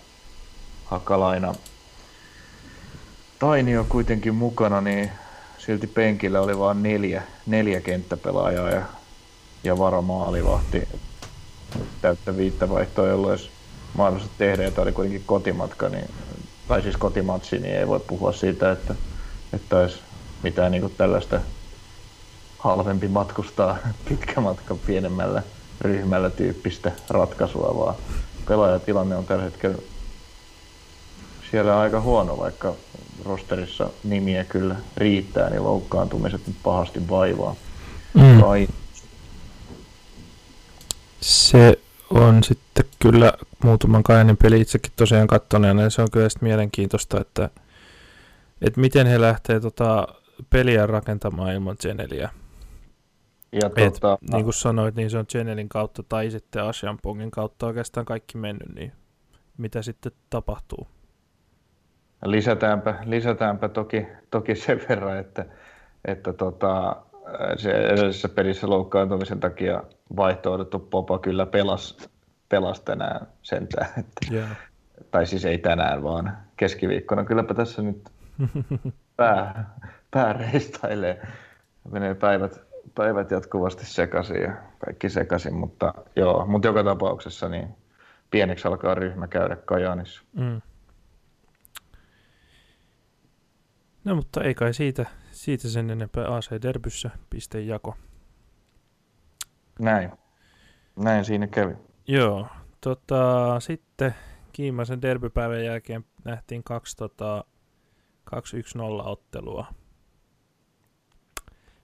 Hakalaina. 0.90 1.54
Tainio 3.40 3.86
kuitenkin 3.90 4.36
mukana, 4.36 4.82
niin 4.82 5.12
silti 5.58 5.88
penkillä 5.88 6.42
oli 6.42 6.60
vain 6.60 6.84
neljä, 6.84 7.24
neljä 7.46 7.82
kenttäpelaajaa 7.82 8.70
ja, 8.70 8.82
ja 9.64 9.78
varamaalivahti. 9.78 10.88
Täyttä 12.02 12.38
viittä 12.38 12.70
vaihtoa, 12.70 13.08
jolloin 13.08 13.32
olisi 13.32 13.50
mahdollista 13.98 14.34
tehdä, 14.38 14.64
ja 14.64 14.72
tämä 14.72 14.84
oli 14.84 14.92
kuitenkin 14.92 15.24
kotimatka, 15.26 15.90
niin, 15.90 16.10
tai 16.68 16.82
siis 16.82 16.98
kotimatsi, 16.98 17.60
niin 17.60 17.76
ei 17.76 17.88
voi 17.88 18.00
puhua 18.00 18.32
siitä, 18.32 18.72
että, 18.72 18.96
että 19.54 19.78
olisi 19.78 20.00
mitään 20.44 20.72
niin 20.72 20.94
tällaista 20.98 21.42
halvempi 22.58 23.08
matkustaa 23.08 23.78
pitkä 24.10 24.42
matka 24.42 24.76
pienemmällä 24.86 25.44
ryhmällä 25.82 26.30
tyyppistä 26.30 26.92
ratkaisua, 27.10 27.76
vaan 27.78 27.96
pelaajatilanne 28.48 29.16
on 29.16 29.26
tällä 29.26 29.44
hetkellä 29.44 29.78
siellä 31.52 31.80
aika 31.80 32.02
huono, 32.02 32.38
vaikka 32.38 32.74
rosterissa 33.26 33.90
nimiä 34.04 34.44
kyllä 34.44 34.76
riittää, 34.98 35.50
niin 35.50 35.64
loukkaantumiset 35.64 36.48
nyt 36.48 36.56
pahasti 36.64 37.10
vaivaa. 37.10 37.56
Mm. 38.14 38.68
Se 41.22 41.80
on 42.10 42.44
sitten 42.44 42.86
kyllä 43.00 43.34
muutaman 43.64 44.04
kainen 44.04 44.38
peli 44.38 44.62
itsekin 44.62 44.92
tosiaan 44.96 45.28
kattoneena, 45.28 45.82
ja 45.82 45.90
se 45.90 46.02
on 46.02 46.12
kyllä 46.12 46.30
sitten 46.30 46.50
mielenkiintoista, 46.50 47.22
että, 47.22 47.50
että 48.62 48.80
miten 48.80 49.08
he 49.08 49.22
lähtee 49.22 49.60
tota 49.60 50.08
peliä 50.50 50.88
rakentamaan 50.88 51.54
ilman 51.54 51.76
Geneliä. 51.82 52.30
Ja 53.52 53.70
Et, 53.76 53.94
tota, 53.94 54.18
niin 54.32 54.44
kuin 54.44 54.54
sanoit, 54.54 54.96
niin 54.96 55.10
se 55.10 55.18
on 55.18 55.26
Genelin 55.30 55.70
kautta 55.70 56.04
tai 56.04 56.32
sitten 56.32 56.64
Asianpongin 56.64 57.32
kautta 57.32 57.68
oikeastaan 57.68 58.06
kaikki 58.06 58.38
mennyt, 58.38 58.76
niin 58.76 58.92
mitä 59.58 59.82
sitten 59.82 60.12
tapahtuu? 60.30 60.88
Lisätäänpä, 62.26 62.96
lisätäänpä 63.06 63.70
toki, 63.70 64.08
toki 64.32 64.56
sen 64.56 64.82
verran, 64.90 65.18
että, 65.18 65.46
että 66.06 66.34
tota, 66.34 66.96
se 67.58 67.72
edellisessä 67.72 68.30
pelissä 68.30 68.70
loukkaantumisen 68.70 69.40
takia 69.40 69.84
vaihtoehdottu 70.16 70.80
Popa 70.80 71.20
kyllä 71.20 71.46
pelasi 71.46 72.10
pelas 72.50 72.82
tänään 72.82 73.28
sentään. 73.42 73.90
Että, 73.98 74.34
yeah. 74.36 74.58
Tai 75.12 75.26
siis 75.26 75.46
ei 75.46 75.58
tänään, 75.58 76.04
vaan 76.04 76.38
keskiviikkona. 76.58 77.24
Kylläpä 77.24 77.54
tässä 77.54 77.82
nyt 77.82 78.10
pää, 79.18 79.76
pää 80.12 80.34
reistailee. 80.34 81.28
Menee 81.92 82.16
päivät, 82.16 82.62
päivät 82.96 83.32
jatkuvasti 83.32 83.86
sekaisin 83.86 84.42
ja 84.42 84.54
kaikki 84.86 85.10
sekaisin, 85.10 85.54
mutta 85.54 85.94
joo, 86.16 86.46
mutta 86.46 86.68
joka 86.68 86.84
tapauksessa 86.84 87.50
niin 87.50 87.68
pieneksi 88.32 88.68
alkaa 88.68 88.96
ryhmä 88.96 89.28
käydä 89.28 89.56
Kajaanissa. 89.56 90.22
Mm. 90.34 90.62
No 94.10 94.16
mutta 94.16 94.44
ei 94.44 94.56
kai 94.56 94.74
siitä, 94.74 95.06
siitä 95.32 95.70
sen 95.70 95.90
enempää 95.90 96.26
AC-derbyssä 96.26 97.10
pistejako. 97.30 97.96
Näin. 99.80 100.12
Näin 100.96 101.26
siinä 101.26 101.48
kävi. 101.48 101.74
Joo, 102.08 102.48
tota, 102.82 103.60
sitten 103.60 104.16
Kiimaisen 104.54 105.02
derbypäivän 105.02 105.66
jälkeen 105.66 106.06
nähtiin 106.24 106.64
kaksi, 106.64 106.98
tota, 106.98 107.44
2-1-0 108.36 109.08
ottelua. 109.08 109.66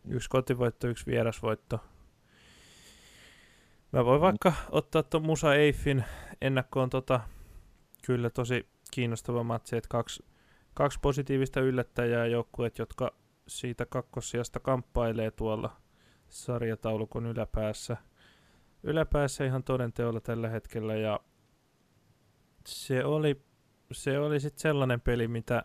Yksi 0.08 0.30
kotivoitto, 0.30 0.88
yksi 0.88 1.06
vierasvoitto. 1.06 1.80
Mä 3.92 4.06
voin 4.06 4.22
vaikka 4.22 4.54
ottaa 4.72 5.04
tuon 5.04 5.26
Musa 5.26 5.56
Eiffin 5.56 6.04
ennakkoon 6.42 6.90
tota, 6.90 7.20
kyllä 8.06 8.30
tosi 8.30 8.68
kiinnostava 8.92 9.44
matsi, 9.44 9.78
että 9.78 9.88
kaksi, 9.88 10.24
kaksi 10.76 11.00
positiivista 11.02 11.60
yllättäjää 11.60 12.26
joukkueet, 12.26 12.78
jotka 12.78 13.14
siitä 13.48 13.86
kakkossiasta 13.86 14.60
kamppailee 14.60 15.32
tuolla 15.32 15.76
sarjataulukon 16.28 17.26
yläpäässä– 17.26 17.98
yläpäässä 18.86 19.46
ihan 19.46 19.64
todenteolla 19.64 20.22
tällä 20.22 20.50
hetkellä 20.50 20.96
ja 20.96 21.20
se 22.68 23.06
oli, 23.06 23.42
se 23.92 24.20
oli 24.20 24.40
sitten 24.40 24.62
sellainen 24.62 25.02
peli, 25.02 25.28
mitä 25.28 25.64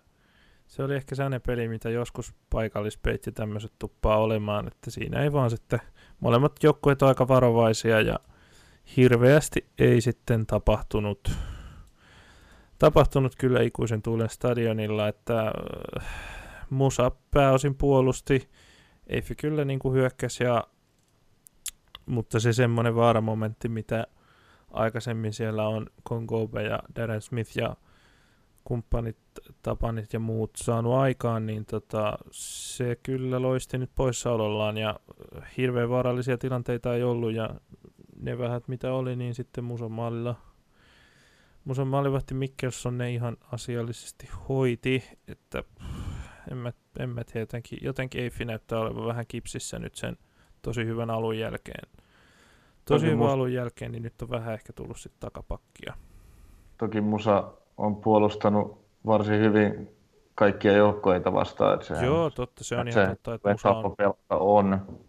se 0.67 0.83
oli 0.83 0.95
ehkä 0.95 1.15
sellainen 1.15 1.43
peli, 1.47 1.69
mitä 1.69 1.91
joskus 1.91 2.35
paikallispeit 2.51 3.27
ja 3.27 3.33
tämmöiset 3.33 3.73
tuppaa 3.79 4.19
olemaan, 4.19 4.67
että 4.67 4.91
siinä 4.91 5.23
ei 5.23 5.33
vaan 5.33 5.51
sitten 5.51 5.81
molemmat 6.21 6.53
joukkueet 6.63 7.03
aika 7.03 7.29
varovaisia 7.29 8.01
ja 8.01 8.19
hirveästi 8.97 9.67
ei 9.79 10.01
sitten 10.01 10.47
tapahtunut 10.47 11.31
tapahtunut 12.81 13.33
kyllä 13.39 13.63
ikuisen 13.63 14.03
tuulen 14.03 14.29
stadionilla, 14.29 15.09
että 15.09 15.53
äh, 16.01 16.07
Musa 16.71 17.11
pääosin 17.31 17.75
puolusti, 17.75 18.49
Eifi 19.07 19.35
kyllä 19.35 19.65
niin 19.65 19.79
kuin 19.79 19.95
hyökkäsi 19.95 20.45
ja 20.45 20.65
mutta 22.07 22.41
se 22.41 22.53
semmoinen 22.53 22.95
vaaramomentti, 22.95 23.69
mitä 23.69 24.07
aikaisemmin 24.71 25.33
siellä 25.33 25.69
on 25.69 25.87
Kongobe 26.03 26.63
ja 26.63 26.79
Darren 26.97 27.21
Smith 27.21 27.57
ja 27.57 27.77
kumppanit, 28.65 29.17
Tapanit 29.63 30.13
ja 30.13 30.21
muut 30.21 30.51
saanut 30.57 30.95
aikaan, 30.95 31.47
niin 31.47 31.67
tota, 31.67 32.19
se 32.31 32.97
kyllä 33.03 33.43
loisti 33.43 33.79
nyt 33.79 33.91
poissaolollaan 33.95 34.77
ja 34.77 35.01
hirveän 35.57 35.91
vaarallisia 35.91 36.39
tilanteita 36.39 36.95
ei 36.95 37.03
ollut 37.03 37.33
ja 37.33 37.51
ne 38.21 38.39
vähät 38.39 38.69
mitä 38.69 38.93
oli, 38.93 39.17
niin 39.17 39.35
sitten 39.35 39.65
Muson 39.65 39.93
maalilla 39.93 40.37
Muson 41.65 41.89
maalivahti 41.89 42.35
Mikkelson 42.35 42.99
ne 42.99 43.13
ihan 43.13 43.37
asiallisesti 43.53 44.29
hoiti, 44.49 45.05
että 45.29 45.63
en 46.51 46.57
mä, 46.57 46.73
en 46.99 47.11
mä 47.11 47.25
tiedä, 47.25 47.41
jotenkin, 47.41 47.79
jotenkin 47.83 48.23
Eifi 48.23 48.45
näyttää 48.45 48.79
olevan 48.79 49.07
vähän 49.07 49.27
kipsissä 49.29 49.79
nyt 49.79 49.95
sen 49.95 50.17
tosi 50.63 50.85
hyvän 50.85 51.11
alun 51.11 51.39
jälkeen. 51.39 51.89
Tosi 52.85 53.07
hyvän 53.07 53.19
must... 53.19 53.33
alun 53.33 53.53
jälkeen, 53.53 53.93
niin 53.93 54.03
nyt 54.03 54.23
on 54.23 54.31
vähän 54.31 54.55
ehkä 54.55 54.73
tullut 54.73 54.97
sitten 54.97 55.21
takapakkia. 55.21 55.95
toki 56.79 57.01
Musa 57.01 57.53
on 57.77 57.97
puolustanut 57.97 58.85
varsin 59.07 59.41
hyvin 59.41 59.89
kaikkia 60.35 60.73
joukkoita 60.73 61.33
vastaan. 61.33 61.75
Että 61.75 61.87
sehän, 61.87 62.05
Joo, 62.05 62.31
totta, 62.31 62.65
se 62.65 62.77
on 62.77 62.89
ihan 62.89 63.07
se 63.07 63.09
totta, 63.09 63.35
että 63.35 63.51
Musa 63.51 63.71
on... 63.71 63.95
on. 64.31 65.01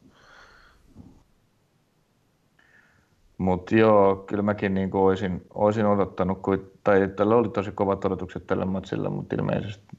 Mutta 3.41 3.75
joo, 3.75 4.15
kyllä 4.15 4.43
mäkin 4.43 4.73
niin 4.73 4.89
olisin, 4.93 5.45
olisin 5.53 5.85
odottanut, 5.85 6.41
kun, 6.41 6.71
tai 6.83 7.07
tällä 7.07 7.35
oli 7.35 7.49
tosi 7.49 7.71
kovat 7.71 8.05
odotukset 8.05 8.47
tällä 8.47 8.65
matsilla, 8.65 9.09
mutta 9.09 9.35
ilmeisesti 9.35 9.97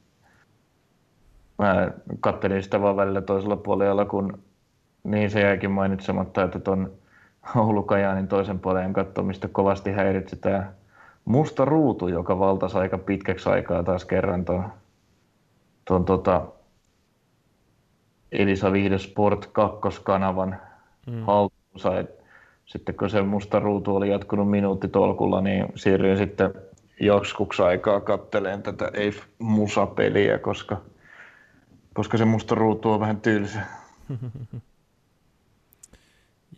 mä 1.58 1.90
kattelin 2.20 2.62
sitä 2.62 2.80
vaan 2.80 2.96
välillä 2.96 3.20
toisella 3.20 3.56
puolella, 3.56 4.04
kun 4.04 4.38
niin 5.04 5.30
se 5.30 5.40
jäikin 5.40 5.70
mainitsematta, 5.70 6.42
että 6.42 6.58
tuon 6.58 6.92
Oulu 7.56 7.82
Kajaanin 7.82 8.28
toisen 8.28 8.58
puolen 8.58 8.92
katsomista 8.92 9.48
kovasti 9.48 9.92
häiritsi 9.92 10.36
tämä 10.36 10.72
musta 11.24 11.64
ruutu, 11.64 12.08
joka 12.08 12.38
valtasi 12.38 12.78
aika 12.78 12.98
pitkäksi 12.98 13.48
aikaa 13.48 13.82
taas 13.82 14.04
kerran 14.04 14.44
tuon, 14.44 14.64
tuon 15.84 16.04
tota 16.04 16.46
Elisa 18.32 18.72
Vihde 18.72 18.98
Sport 18.98 19.46
2-kanavan 19.46 20.56
mm. 21.06 21.22
haltuunsa. 21.22 22.21
Sitten 22.66 22.94
kun 22.94 23.10
se 23.10 23.22
musta 23.22 23.58
ruutu 23.58 23.96
oli 23.96 24.10
jatkunut 24.10 24.50
minuutti 24.50 24.88
tolkulla, 24.88 25.40
niin 25.40 25.66
siirryin 25.74 26.18
sitten 26.18 26.54
joskuksi 27.00 27.62
aikaa 27.62 28.00
katteleen 28.00 28.62
tätä 28.62 28.90
Eif 28.94 29.20
Musa-peliä, 29.38 30.38
koska, 30.38 30.80
koska 31.94 32.18
se 32.18 32.24
musta 32.24 32.54
ruutu 32.54 32.90
on 32.90 33.00
vähän 33.00 33.20
tylsä. 33.20 33.60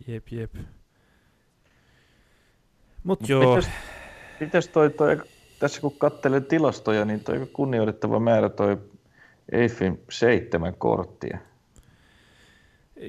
jep, 0.07 0.27
jep. 0.31 0.55
Mut 3.03 3.29
joo. 3.29 3.55
Mites, 3.55 3.71
mites 4.39 4.67
toi, 4.67 4.89
toi, 4.89 5.17
tässä 5.59 5.81
kun 5.81 5.97
katselen 5.97 6.45
tilastoja, 6.45 7.05
niin 7.05 7.19
toi 7.19 7.47
kunnioitettava 7.53 8.19
määrä 8.19 8.49
toi 8.49 8.77
Eiffin 9.51 10.03
seitsemän 10.09 10.73
korttia. 10.77 11.37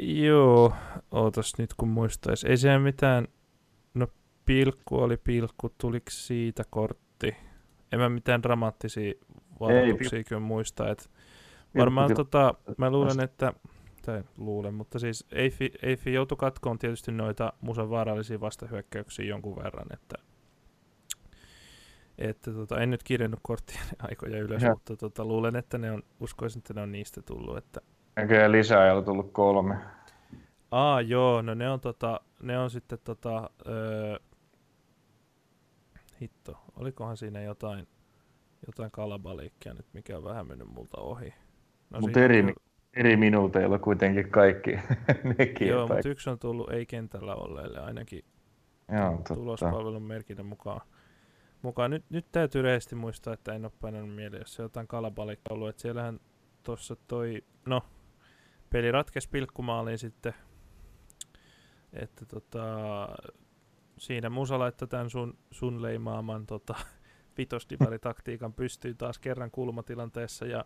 Joo, 0.00 0.72
ootas 1.10 1.52
nyt 1.58 1.74
kun 1.74 1.88
muistais. 1.88 2.44
Ei 2.44 2.56
siellä 2.56 2.78
mitään, 2.78 3.28
no 3.94 4.06
pilkku 4.44 4.96
oli 4.96 5.16
pilkku, 5.16 5.74
tuliko 5.78 6.10
siitä 6.10 6.64
kortti? 6.70 7.36
En 7.92 8.00
mä 8.00 8.08
mitään 8.08 8.42
dramaattisia 8.42 9.14
varoituksia 9.60 10.24
kyllä 10.24 10.40
muista. 10.40 10.90
Et 10.90 11.10
varmaan 11.78 12.08
pilkku, 12.08 12.24
tota, 12.24 12.54
mä 12.78 12.90
luulen, 12.90 13.20
että, 13.20 13.52
tai 14.02 14.24
luulen, 14.38 14.74
mutta 14.74 14.98
siis 14.98 15.26
Eiffi, 15.32 15.72
Eiffi 15.82 16.12
joutui 16.12 16.36
katkoon 16.36 16.78
tietysti 16.78 17.12
noita 17.12 17.52
musan 17.60 17.90
vaarallisia 17.90 18.40
vastahyökkäyksiä 18.40 19.24
jonkun 19.24 19.56
verran, 19.56 19.86
että 19.92 20.14
että 22.18 22.52
tota, 22.52 22.80
en 22.80 22.90
nyt 22.90 23.02
kirjannut 23.02 23.40
korttien 23.42 23.84
aikoja 24.10 24.38
ylös, 24.38 24.62
ja. 24.62 24.70
mutta 24.70 24.96
tota, 24.96 25.24
luulen, 25.24 25.56
että 25.56 25.78
ne 25.78 25.92
on, 25.92 26.02
uskoisin, 26.20 26.58
että 26.58 26.74
ne 26.74 26.80
on 26.80 26.92
niistä 26.92 27.22
tullut. 27.22 27.56
Että... 27.56 27.80
Näköjään 28.16 28.52
lisää 28.52 28.92
ei 28.92 29.02
tullut 29.02 29.32
kolme. 29.32 29.76
Aa, 30.70 31.00
joo, 31.00 31.42
no 31.42 31.54
ne 31.54 31.70
on, 31.70 31.80
tota, 31.80 32.20
ne 32.42 32.58
on 32.58 32.70
sitten 32.70 32.98
tota, 33.04 33.50
öö, 33.66 34.16
hitto, 36.20 36.58
olikohan 36.76 37.16
siinä 37.16 37.42
jotain, 37.42 37.88
jotain 38.66 38.90
kalabaliikkia 38.90 39.74
nyt, 39.74 39.86
mikä 39.92 40.16
on 40.16 40.24
vähän 40.24 40.46
mennyt 40.46 40.68
multa 40.68 41.00
ohi. 41.00 41.34
No, 41.90 42.00
mutta 42.00 42.20
eri, 42.20 42.42
on... 42.42 42.54
eri 42.94 43.16
minuuteilla 43.16 43.78
kuitenkin 43.78 44.30
kaikki 44.30 44.70
nekin. 45.38 45.68
Joo, 45.68 45.88
mutta 45.88 46.08
yksi 46.08 46.30
on 46.30 46.38
tullut 46.38 46.70
ei-kentällä 46.70 47.34
olleille 47.34 47.80
ainakin 47.80 48.24
Joo, 48.92 49.22
tulospalvelun 49.34 50.02
merkinnän 50.02 50.46
mukaan 50.46 50.80
mukaan. 51.62 51.90
Nyt, 51.90 52.04
nyt 52.10 52.26
täytyy 52.32 52.62
rehellisesti 52.62 52.94
muistaa, 52.94 53.34
että 53.34 53.54
en 53.54 53.64
ole 53.64 53.72
painanut 53.80 54.14
mieleen, 54.14 54.40
jos 54.40 54.54
se 54.54 54.62
jotain 54.62 54.86
kalapalikka 54.86 55.54
ollut. 55.54 55.68
Että 55.68 55.82
siellähän 55.82 56.20
tuossa 56.62 56.96
toi, 57.06 57.44
no, 57.66 57.82
peli 58.70 58.92
ratkesi 58.92 59.28
pilkkumaaliin 59.30 59.98
sitten. 59.98 60.34
Että 61.92 62.26
tota, 62.26 62.64
siinä 63.98 64.30
Musa 64.30 64.58
laittoi 64.58 64.88
tämän 64.88 65.10
sun, 65.10 65.38
sun 65.50 65.82
leimaaman 65.82 66.46
tota, 66.46 66.74
vitosdivaritaktiikan 67.38 68.52
pystyyn 68.52 68.96
taas 68.96 69.18
kerran 69.18 69.50
kulmatilanteessa 69.50 70.46
ja 70.46 70.64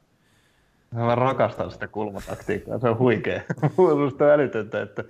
Mä 0.94 1.14
rakastan 1.14 1.70
sitä 1.70 1.88
kulmataktiikkaa, 1.88 2.78
se 2.78 2.88
on 2.88 2.98
huikea. 2.98 3.40
Musta 4.04 4.24
on 4.24 4.30
älytöntä, 4.30 4.82
että 4.82 5.04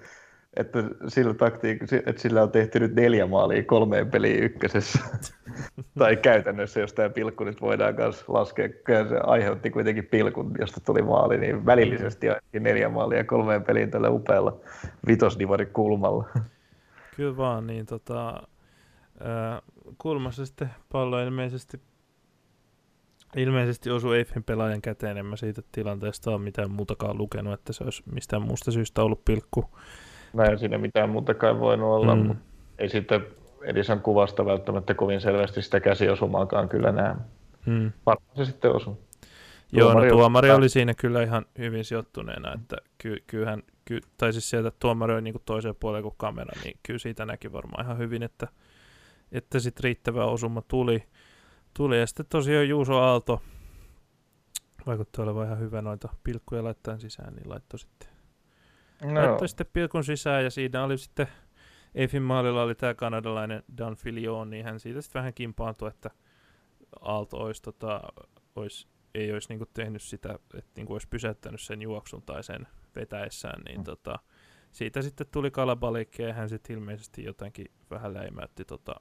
että 0.57 0.79
sillä, 1.09 1.33
taktiik- 1.33 2.03
että 2.07 2.23
sillä 2.23 2.43
on 2.43 2.51
tehty 2.51 2.81
nyt 2.81 2.95
neljä 2.95 3.27
maalia 3.27 3.63
kolmeen 3.63 4.11
peliin 4.11 4.43
ykkösessä. 4.43 4.99
tai 5.99 6.17
käytännössä, 6.17 6.81
jos 6.81 6.93
tämä 6.93 7.09
pilkku 7.09 7.45
nyt 7.45 7.61
voidaan 7.61 7.95
myös 7.95 8.29
laskea, 8.29 8.69
se 8.87 9.19
aiheutti 9.23 9.71
kuitenkin 9.71 10.07
pilkun, 10.07 10.53
josta 10.59 10.81
tuli 10.81 11.03
maali, 11.03 11.39
niin 11.39 11.67
välillisesti 11.67 12.29
ainakin 12.29 12.63
neljä 12.63 12.89
maalia 12.89 13.25
kolmeen 13.25 13.65
peliin 13.65 13.91
tällä 13.91 14.11
upealla 14.11 14.57
vitosdivari 15.07 15.67
kulmalla. 15.67 16.25
Kyllä 17.17 17.37
vaan, 17.37 17.67
niin 17.67 17.87
tota, 17.87 18.43
kulmassa 19.99 20.47
sitten 20.47 20.71
pallo 20.93 21.21
ilmeisesti 21.21 21.81
Ilmeisesti 23.37 23.91
osui 23.91 24.17
Eiffin 24.17 24.45
pelaajan 24.45 24.83
käteen, 24.83 25.17
en 25.17 25.27
mä 25.27 25.37
siitä 25.37 25.63
tilanteesta 25.73 26.31
ole 26.31 26.39
mitään 26.39 26.71
muutakaan 26.71 27.19
lukenut, 27.19 27.53
että 27.53 27.73
se 27.73 27.85
olisi 27.85 28.03
mistään 28.13 28.43
muusta 28.43 28.71
syystä 28.71 29.03
ollut 29.03 29.25
pilkku. 29.25 29.65
Mä 30.33 30.45
en 30.45 30.59
siinä 30.59 30.79
mitään 30.79 31.11
muutakaan 31.11 31.61
voinut 31.61 31.89
olla, 31.89 32.15
mm. 32.15 32.27
mutta 32.27 32.45
ei 32.79 32.89
sitten 32.89 33.27
Edisan 33.63 34.01
kuvasta 34.01 34.47
välttämättä 34.47 34.95
kovin 34.95 35.21
selvästi 35.21 35.63
sitä 35.63 35.81
käsiosumaakaan 35.81 36.69
kyllä 36.69 36.93
näe. 36.93 37.15
Mm. 37.67 37.93
Varmaan 38.07 38.37
se 38.37 38.45
sitten 38.45 38.77
osui. 38.77 38.97
Joo, 39.73 39.95
no 39.95 40.09
tuomari 40.09 40.51
oli 40.51 40.69
siinä 40.69 40.95
kyllä 40.95 41.23
ihan 41.23 41.47
hyvin 41.59 41.85
sijoittuneena, 41.85 42.55
että 42.55 42.77
ky, 42.99 43.17
kyllähän, 43.27 43.63
ky, 43.85 44.01
tai 44.17 44.33
siis 44.33 44.51
sieltä 44.51 44.73
tuomari 44.79 45.13
oli 45.13 45.23
niin 45.23 45.35
toiseen 45.45 45.77
puoleen 45.81 46.03
kuin 46.03 46.15
kamera, 46.17 46.61
niin 46.65 46.79
kyllä 46.83 46.99
siitä 46.99 47.27
näki 47.27 47.53
varmaan 47.53 47.85
ihan 47.85 47.99
hyvin, 47.99 48.23
että, 48.23 48.49
että 49.33 49.61
sitten 49.61 49.85
riittävä 49.85 50.25
osuma 50.25 50.63
tuli. 50.63 51.05
tuli. 51.75 52.01
Ja 52.01 52.07
sitten 52.07 52.27
tosiaan 52.29 52.69
Juuso 52.69 52.99
Aalto, 52.99 53.43
vaikuttaa 54.87 55.23
olevan 55.23 55.47
ihan 55.47 55.59
hyvä 55.59 55.83
noita 55.83 56.09
pilkkuja 56.25 56.65
laittaa 56.65 56.99
sisään, 56.99 57.35
niin 57.35 57.51
laittoi 57.51 57.79
sitten 57.79 58.09
No. 59.05 59.15
Laittoi 59.15 59.49
sitten 59.49 59.67
pilkun 59.73 60.05
sisään 60.05 60.45
ja 60.45 60.51
siinä 60.51 60.85
oli 60.85 60.99
sitten 60.99 61.27
Eiffin 61.95 62.23
maalilla 62.23 62.63
oli 62.63 62.75
tämä 62.75 62.95
kanadalainen 62.95 63.63
Dan 63.79 63.97
Filion, 63.97 64.51
niin 64.51 64.65
hän 64.65 64.81
siitä 64.81 65.01
sitten 65.01 65.21
vähän 65.21 65.35
kimpaantui, 65.35 65.89
että 65.89 66.11
Aalto 67.01 67.37
olisi, 67.37 67.63
tota, 67.63 68.01
olisi, 68.57 68.89
ei 69.15 69.33
olisi 69.33 69.49
niinku 69.49 69.67
tehnyt 69.75 70.03
sitä, 70.03 70.39
että 70.55 70.71
niinku 70.77 70.93
olisi 70.93 71.09
pysäyttänyt 71.09 71.61
sen 71.61 71.83
juoksun 71.83 72.23
tai 72.23 72.45
sen 72.45 72.67
vetäessään, 72.97 73.63
niin 73.63 73.81
mm. 73.81 73.85
tota, 73.85 74.19
siitä 74.73 75.03
sitten 75.03 75.27
tuli 75.33 75.51
kalabalikki 75.51 76.23
ja 76.23 76.33
hän 76.33 76.49
sitten 76.49 76.77
ilmeisesti 76.77 77.25
jotenkin 77.25 77.67
vähän 77.91 78.15
läimäytti 78.15 78.65
tota, 78.65 78.95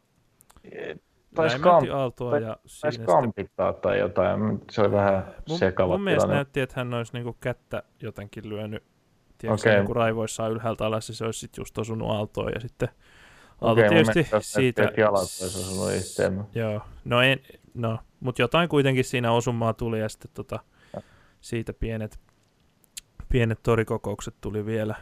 taisi 1.35 1.57
kamp- 1.57 1.93
Aaltoa 1.93 2.31
tai, 2.31 2.43
ja 2.43 2.57
siinä 2.65 3.05
kampittaa 3.05 3.71
sitten... 3.71 3.81
tai 3.81 3.99
jotain, 3.99 4.61
se 4.71 4.81
oli 4.81 4.91
vähän 4.91 5.23
sekava 5.47 5.87
Mun, 5.87 5.99
mun 5.99 6.03
mielestä 6.03 6.29
näytti, 6.29 6.59
että 6.59 6.75
hän 6.77 6.93
olisi 6.93 7.13
niinku 7.13 7.37
kättä 7.39 7.83
jotenkin 8.01 8.49
lyönyt 8.49 8.83
tiedätkö, 9.39 9.71
okay. 9.71 9.85
kun 9.85 9.95
raivoissaan 9.95 10.51
ylhäältä 10.51 10.85
alas, 10.85 11.07
se 11.07 11.25
olisi 11.25 11.39
sitten 11.39 11.61
just 11.61 11.77
osunut 11.77 12.11
aaltoon 12.11 12.51
ja 12.53 12.59
sitten 12.59 12.89
Aalto 13.61 13.81
okay, 13.81 13.89
tietysti 13.89 14.35
siitä... 14.41 14.81
Joo, 16.55 16.81
no, 17.05 17.21
en, 17.21 17.39
no 17.73 17.99
mutta 18.19 18.41
jotain 18.41 18.69
kuitenkin 18.69 19.03
siinä 19.03 19.31
osumaa 19.31 19.73
tuli 19.73 19.99
ja 19.99 20.09
sitten 20.09 20.31
tota, 20.33 20.59
siitä 21.41 21.73
pienet, 21.73 22.19
pienet 23.29 23.59
torikokoukset 23.63 24.35
tuli 24.41 24.65
vielä. 24.65 24.95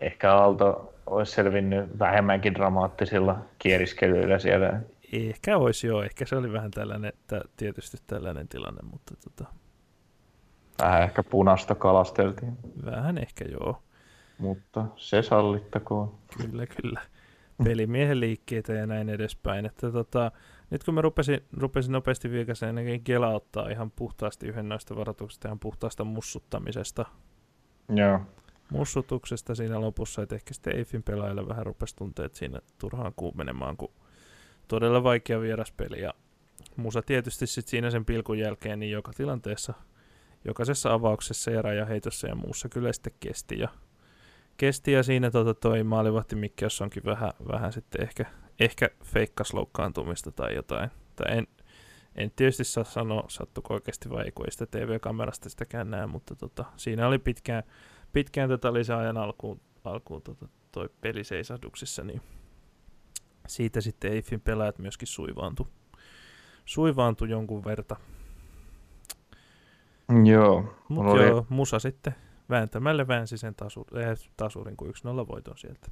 Ehkä 0.00 0.34
Aalto 0.34 0.94
olisi 1.06 1.32
selvinnyt 1.32 1.98
vähemmänkin 1.98 2.54
dramaattisilla 2.54 3.38
kieriskelyillä 3.58 4.38
siellä. 4.38 4.80
Ehkä 5.12 5.56
olisi 5.56 5.86
joo, 5.86 6.02
ehkä 6.02 6.26
se 6.26 6.36
oli 6.36 6.52
vähän 6.52 6.70
tällainen, 6.70 7.12
tietysti 7.56 7.96
tällainen 8.06 8.48
tilanne, 8.48 8.80
mutta 8.90 9.14
tota, 9.24 9.52
Vähän 10.82 11.02
ehkä 11.02 11.22
punasta 11.22 11.74
kalasteltiin. 11.74 12.58
Vähän 12.84 13.18
ehkä 13.18 13.44
joo. 13.44 13.82
Mutta 14.38 14.84
se 14.96 15.22
sallittakoon. 15.22 16.14
Kyllä, 16.36 16.66
kyllä. 16.66 17.00
Pelimiehen 17.64 18.20
liikkeitä 18.20 18.72
ja 18.72 18.86
näin 18.86 19.08
edespäin. 19.08 19.66
Että 19.66 19.92
tota, 19.92 20.32
nyt 20.70 20.84
kun 20.84 20.94
mä 20.94 21.00
rupesin, 21.00 21.40
rupesin 21.56 21.92
nopeasti 21.92 22.30
viikasen, 22.30 22.74
niin 22.74 23.04
Kela 23.04 23.28
ottaa 23.28 23.68
ihan 23.68 23.90
puhtaasti 23.90 24.46
yhden 24.46 24.68
noista 24.68 24.96
varoituksista, 24.96 25.48
ihan 25.48 25.58
puhtaasta 25.58 26.04
mussuttamisesta. 26.04 27.04
Joo. 27.88 28.20
Mussutuksesta 28.72 29.54
siinä 29.54 29.80
lopussa, 29.80 30.22
että 30.22 30.34
ehkä 30.34 30.54
sitten 30.54 30.76
Eiffin 30.76 31.02
pelaajille 31.02 31.48
vähän 31.48 31.66
rupesi 31.66 31.96
tunteet 31.96 32.34
siinä 32.34 32.60
turhaan 32.78 33.12
kuumenemaan, 33.16 33.76
kun 33.76 33.92
todella 34.68 35.02
vaikea 35.02 35.40
vieraspeli. 35.40 36.00
Ja 36.00 36.14
Musa 36.76 37.02
tietysti 37.02 37.46
sitten 37.46 37.70
siinä 37.70 37.90
sen 37.90 38.04
pilkun 38.04 38.38
jälkeen, 38.38 38.78
niin 38.78 38.92
joka 38.92 39.12
tilanteessa– 39.16 39.74
jokaisessa 40.44 40.92
avauksessa 40.92 41.50
ja 41.50 41.62
rajaheitossa 41.62 42.28
ja 42.28 42.34
muussa 42.34 42.68
kyllä 42.68 42.92
sitten 42.92 43.12
kesti. 43.20 43.58
Ja, 43.58 43.68
kesti 44.56 44.92
ja 44.92 45.02
siinä 45.02 45.30
tota 45.30 45.54
toi 45.54 45.84
maalivahti 45.84 46.36
Mikki, 46.36 46.64
jos 46.64 46.80
onkin 46.80 47.04
vähän, 47.04 47.32
vähän 47.48 47.72
sitten 47.72 48.02
ehkä, 48.02 48.26
ehkä 48.60 48.90
feikkas 49.04 49.54
loukkaantumista 49.54 50.32
tai 50.32 50.54
jotain, 50.54 50.84
että 50.84 51.24
en, 51.28 51.46
en 52.14 52.30
tietysti 52.36 52.64
saa 52.64 52.84
sanoa, 52.84 53.24
sattuko 53.28 53.74
oikeasti 53.74 54.10
vai 54.10 54.24
ei, 54.24 54.32
kun 54.32 54.46
ei 54.46 54.52
sitä 54.52 54.66
TV-kamerasta 54.66 55.48
sitäkään 55.48 55.90
näe, 55.90 56.06
mutta 56.06 56.36
tota, 56.36 56.64
siinä 56.76 57.08
oli 57.08 57.18
pitkään, 57.18 57.62
pitkään 58.12 58.48
tota 58.48 58.72
lisäajan 58.72 59.16
alkuun, 59.16 59.60
alkuun 59.84 60.22
tota, 60.22 60.48
toi 60.72 60.88
peli 61.00 61.24
seisahduksissa, 61.24 62.04
niin 62.04 62.22
siitä 63.48 63.80
sitten 63.80 64.12
Eiffin 64.12 64.40
pelaajat 64.40 64.78
myöskin 64.78 65.08
suivaantu, 65.08 65.68
suivaantu 66.64 67.24
jonkun 67.24 67.64
verta. 67.64 67.96
Joo. 70.24 70.64
Mutta 70.88 71.12
oli... 71.12 71.26
joo, 71.26 71.46
Musa 71.48 71.78
sitten 71.78 72.14
vääntämällä 72.50 73.08
väänsi 73.08 73.38
sen 73.38 73.54
tasur, 73.54 73.86
eh, 73.98 74.18
tasurin 74.36 74.76
kuin 74.76 74.90
1-0 74.90 75.28
voiton 75.28 75.58
sieltä. 75.58 75.88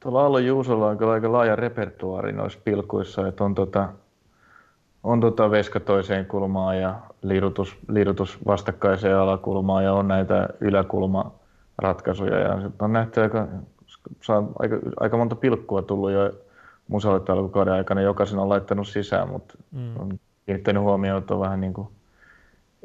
Tuolla 0.00 0.22
Aallon 0.22 0.46
Juusolla 0.46 0.88
on 0.88 0.98
kyllä 0.98 1.12
aika 1.12 1.32
laaja 1.32 1.56
repertuaari 1.56 2.32
noissa 2.32 2.58
pilkuissa, 2.64 3.28
että 3.28 3.44
on, 3.44 3.54
tota, 3.54 3.88
on 5.02 5.20
tota 5.20 5.50
veska 5.50 5.80
toiseen 5.80 6.26
kulmaan 6.26 6.80
ja 6.80 7.00
liirutus, 7.22 7.76
liirutus 7.88 8.38
vastakkaiseen 8.46 9.16
alakulmaan 9.16 9.84
ja 9.84 9.92
on 9.92 10.08
näitä 10.08 10.48
yläkulmaratkaisuja 10.60 12.38
ja 12.38 12.70
on 12.78 12.92
nähty 12.92 13.20
aika, 13.20 13.48
aika, 14.58 14.76
aika 15.00 15.16
monta 15.16 15.36
pilkkua 15.36 15.82
tullut 15.82 16.10
jo 16.10 16.32
musalle 16.88 17.22
alkukauden 17.28 17.74
aikana. 17.74 18.00
Jokaisen 18.00 18.38
on 18.38 18.48
laittanut 18.48 18.88
sisään, 18.88 19.28
mutta 19.28 19.54
mm. 19.70 19.96
on 20.00 20.18
kiinnittänyt 20.46 20.82
huomioon, 20.82 21.18
että 21.18 21.34
on 21.34 21.40
vähän 21.40 21.60
niin 21.60 21.74
kuin 21.74 21.88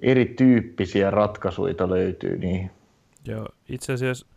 erityyppisiä 0.02 1.12
ratkaisuja 1.12 1.90
löytyy 1.90 2.38
niihin. 2.38 2.72
Joo, 3.26 3.48
itse 3.70 3.94
asiassa 3.94 4.28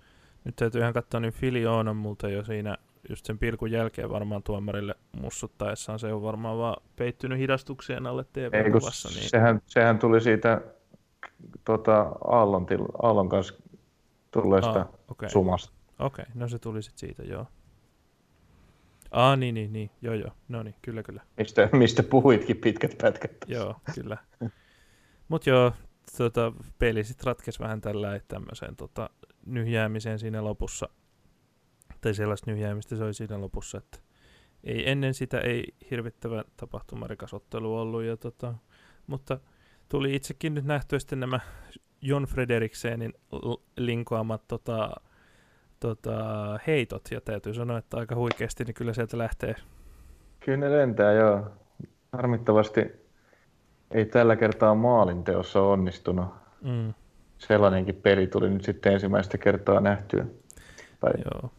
nyt 0.45 0.57
täytyy 0.57 0.81
ihan 0.81 0.93
katsoa, 0.93 1.21
niin 1.21 1.33
Fili 1.33 1.67
on 1.67 1.97
multa 1.97 2.29
jo 2.29 2.45
siinä 2.45 2.77
just 3.09 3.27
sen 3.27 3.39
pilkun 3.39 3.71
jälkeen 3.71 4.11
varmaan 4.11 4.43
tuomarille 4.43 4.95
mussuttaessaan. 5.21 5.99
Se 5.99 6.13
on 6.13 6.23
varmaan 6.23 6.59
vaan 6.59 6.83
peittynyt 6.97 7.39
hidastuksien 7.39 8.07
alle 8.07 8.25
TV-kuvassa. 8.33 9.09
Niin... 9.09 9.29
Sehän, 9.29 9.61
sehän, 9.67 9.99
tuli 9.99 10.21
siitä 10.21 10.61
tota, 11.65 12.13
Aallon, 12.25 12.67
til, 12.67 12.85
Aallon 13.03 13.29
kanssa 13.29 13.55
tulleesta 14.31 14.81
ah, 14.81 14.89
okay. 15.09 15.29
sumasta. 15.29 15.73
Okei, 15.99 16.23
okay. 16.23 16.35
no 16.35 16.49
se 16.49 16.59
tuli 16.59 16.83
sitten 16.83 16.99
siitä, 16.99 17.23
joo. 17.23 17.47
Ah, 19.11 19.39
niin, 19.39 19.55
niin, 19.55 19.73
niin, 19.73 19.91
joo, 20.03 20.15
joo, 20.15 20.31
no 20.49 20.63
niin, 20.63 20.75
kyllä, 20.83 21.03
kyllä. 21.03 21.23
Mistä, 21.37 21.69
mistä 21.73 22.03
puhuitkin 22.03 22.57
pitkät 22.57 22.99
pätkät. 23.03 23.33
joo, 23.47 23.77
kyllä. 23.95 24.17
Mutta 25.29 25.51
joo, 25.51 25.73
tota, 26.19 26.53
peli 26.79 27.05
sitten 27.05 27.27
ratkesi 27.27 27.61
vähän 27.61 27.81
tällä 27.81 28.21
tämmöiseen 28.29 28.77
tota, 28.77 29.11
nyhjäämiseen 29.47 30.19
siinä 30.19 30.45
lopussa. 30.45 30.89
Tai 32.01 32.15
sellaista 32.15 32.51
nyhjäämistä 32.51 32.97
se 32.97 33.05
oli 33.05 33.15
siinä 33.15 33.41
lopussa, 33.41 33.79
että 33.79 33.99
ei 34.65 34.91
ennen 34.91 35.15
sitä 35.15 35.41
ei 35.41 35.65
hirvittävän 35.91 36.45
tapahtumarikas 36.57 37.35
ottelu 37.35 37.79
ollut. 37.79 38.03
Ja 38.03 38.17
tota, 38.17 38.55
mutta 39.07 39.41
tuli 39.89 40.15
itsekin 40.15 40.55
nyt 40.55 40.65
nähtyä 40.65 40.99
sitten 40.99 41.21
nämä 41.21 41.41
Jon 42.01 42.25
Frederiksenin 42.25 43.15
linkoamat 43.77 44.49
tota, 44.49 44.91
tota, 45.81 46.15
heitot, 46.67 47.09
ja 47.11 47.21
täytyy 47.21 47.55
sanoa, 47.55 47.79
että 47.79 47.97
aika 47.97 48.15
huikeasti 48.15 48.65
niin 48.65 48.75
kyllä 48.75 48.93
sieltä 48.93 49.19
lähtee. 49.19 49.55
Kyllä 50.41 50.59
ne 50.59 50.77
lentää, 50.77 51.13
joo. 51.13 51.51
Harmittavasti 52.13 53.02
ei 53.95 54.05
tällä 54.05 54.37
kertaa 54.37 54.75
maalinteossa 54.75 55.63
onnistunut. 55.63 56.27
Mm. 56.63 56.95
Sellainenkin 57.39 57.95
peli 57.95 58.27
tuli 58.27 58.51
nyt 58.51 58.65
sitten 58.65 58.93
ensimmäistä 58.93 59.39
kertaa 59.39 59.81
nähtyä. 59.81 60.27
Tai... 61.01 61.13
Joo. 61.25 61.51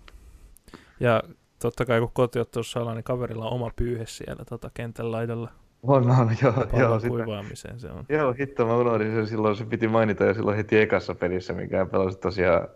Ja 1.00 1.24
totta 1.60 1.86
kai 1.86 2.00
kun 2.00 2.12
kotiottelussa 2.14 2.80
ollaan, 2.80 2.98
niin 2.98 3.04
kaverilla 3.04 3.46
on 3.46 3.54
oma 3.54 3.72
pyyhe 3.76 4.06
siellä 4.06 4.46
tota, 4.46 4.72
kentän 4.74 5.12
laidalla. 5.12 5.52
On, 5.84 6.12
on, 6.12 6.36
joo. 6.42 6.54
joo 6.80 7.00
kuivaamiseen 7.08 7.80
se 7.80 7.88
on. 7.88 8.06
Joo, 8.10 8.34
hitto, 8.34 8.66
mä 8.66 8.78
unohdin 8.78 9.16
sen 9.16 9.28
silloin, 9.28 9.56
se 9.56 9.66
piti 9.66 9.88
mainita 9.88 10.26
jo 10.26 10.34
silloin 10.34 10.58
heti 10.58 10.78
ekassa 10.78 11.16
pelissä, 11.16 11.54
mikä 11.54 11.86
pelasi 11.86 12.18
tosiaan 12.18 12.68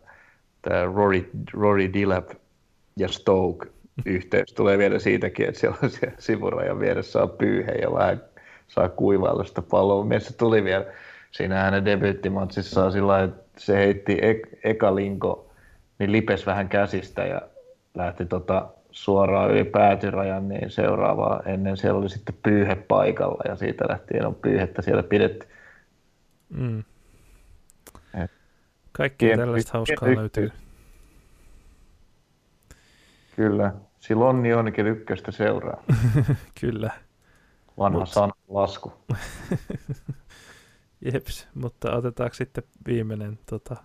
tämä 0.61 0.85
Rory, 0.85 1.29
Rory 1.53 1.93
Dillap 1.93 2.29
ja 2.97 3.07
Stoke 3.07 3.67
yhteys 4.05 4.53
tulee 4.53 4.77
vielä 4.77 4.99
siitäkin, 4.99 5.47
että 5.47 5.59
siellä 5.59 5.77
on 5.83 5.89
siellä 5.89 6.15
sivurajan 6.19 6.79
vieressä 6.79 7.23
on 7.23 7.29
pyyhe 7.29 7.71
ja 7.71 7.93
vähän 7.93 8.21
saa 8.67 8.89
kuivailla 8.89 9.43
sitä 9.43 9.61
palloa. 9.61 10.05
Mielestäni 10.05 10.37
tuli 10.37 10.63
vielä 10.63 10.85
siinä 11.31 11.63
hänen 11.63 11.85
debyyttimatsissaan 11.85 12.91
sillä 12.91 13.23
että 13.23 13.43
se 13.57 13.75
heitti 13.75 14.17
ek- 14.21 14.59
eka 14.63 14.95
linko, 14.95 15.49
niin 15.99 16.11
lipes 16.11 16.45
vähän 16.45 16.69
käsistä 16.69 17.25
ja 17.25 17.41
lähti 17.95 18.25
tota 18.25 18.67
suoraan 18.91 19.51
yli 19.51 19.63
päätyrajan, 19.63 20.49
niin 20.49 20.71
seuraavaa 20.71 21.41
ennen 21.45 21.77
siellä 21.77 21.99
oli 21.99 22.09
sitten 22.09 22.35
pyyhe 22.43 22.75
paikalla 22.75 23.43
ja 23.47 23.55
siitä 23.55 23.85
lähtien 23.89 24.27
on 24.27 24.35
pyyhettä 24.35 24.81
siellä 24.81 25.03
pidetty. 25.03 25.47
Mm. 26.49 26.83
Kaikkea 28.91 29.37
tällaista 29.37 29.71
hauskaa 29.73 30.15
löytyy. 30.15 30.51
Kyllä. 33.35 33.73
Silloin 33.99 34.43
niin 34.43 34.55
onkin 34.55 34.87
ykköstä 34.87 35.31
seuraa. 35.31 35.83
Kyllä. 36.61 36.91
Vanha 37.77 37.99
Mut... 37.99 38.09
sana 38.09 38.33
lasku. 38.47 38.93
Jeps, 41.13 41.47
mutta 41.53 41.95
otetaanko 41.95 42.33
sitten 42.33 42.63
viimeinen 42.87 43.39
tota, 43.49 43.75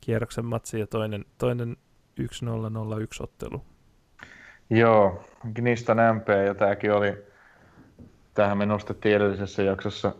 kierroksen 0.00 0.44
matsi 0.44 0.80
ja 0.80 0.86
toinen, 0.86 1.24
toinen 1.38 1.76
1-0-0-1 2.20 2.24
ottelu. 3.20 3.62
Joo, 4.70 5.24
Gnistan 5.54 6.16
MP 6.16 6.28
ja 6.46 6.54
tämäkin 6.54 6.92
oli, 6.92 7.24
tähän 8.34 8.58
me 8.58 8.66
nostettiin 8.66 9.16
edellisessä 9.16 9.62
jaksossa 9.62 10.12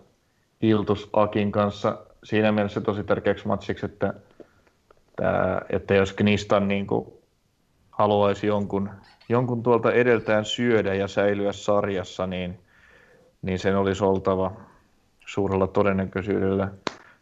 Iltus 0.61 1.11
Akin 1.13 1.53
kanssa 1.53 1.99
siinä 2.25 2.53
mielessä 2.53 2.81
tosi 2.81 3.05
tärkeäksi 3.05 3.47
matsiksi, 3.47 3.87
että, 3.87 4.15
että 5.71 5.95
jos 5.95 6.13
Gnistan 6.13 6.69
niin 6.69 6.87
kuin 6.87 7.13
haluaisi 7.91 8.47
jonkun, 8.47 8.91
jonkun 9.29 9.63
tuolta 9.63 9.93
edeltään 9.93 10.45
syödä 10.45 10.95
ja 10.95 11.09
säilyä 11.09 11.53
sarjassa, 11.53 12.27
niin– 12.27 12.59
niin 13.43 13.59
sen 13.59 13.77
olisi 13.77 14.05
oltava 14.05 14.53
suurella 15.27 15.67
todennäköisyydellä 15.67 16.69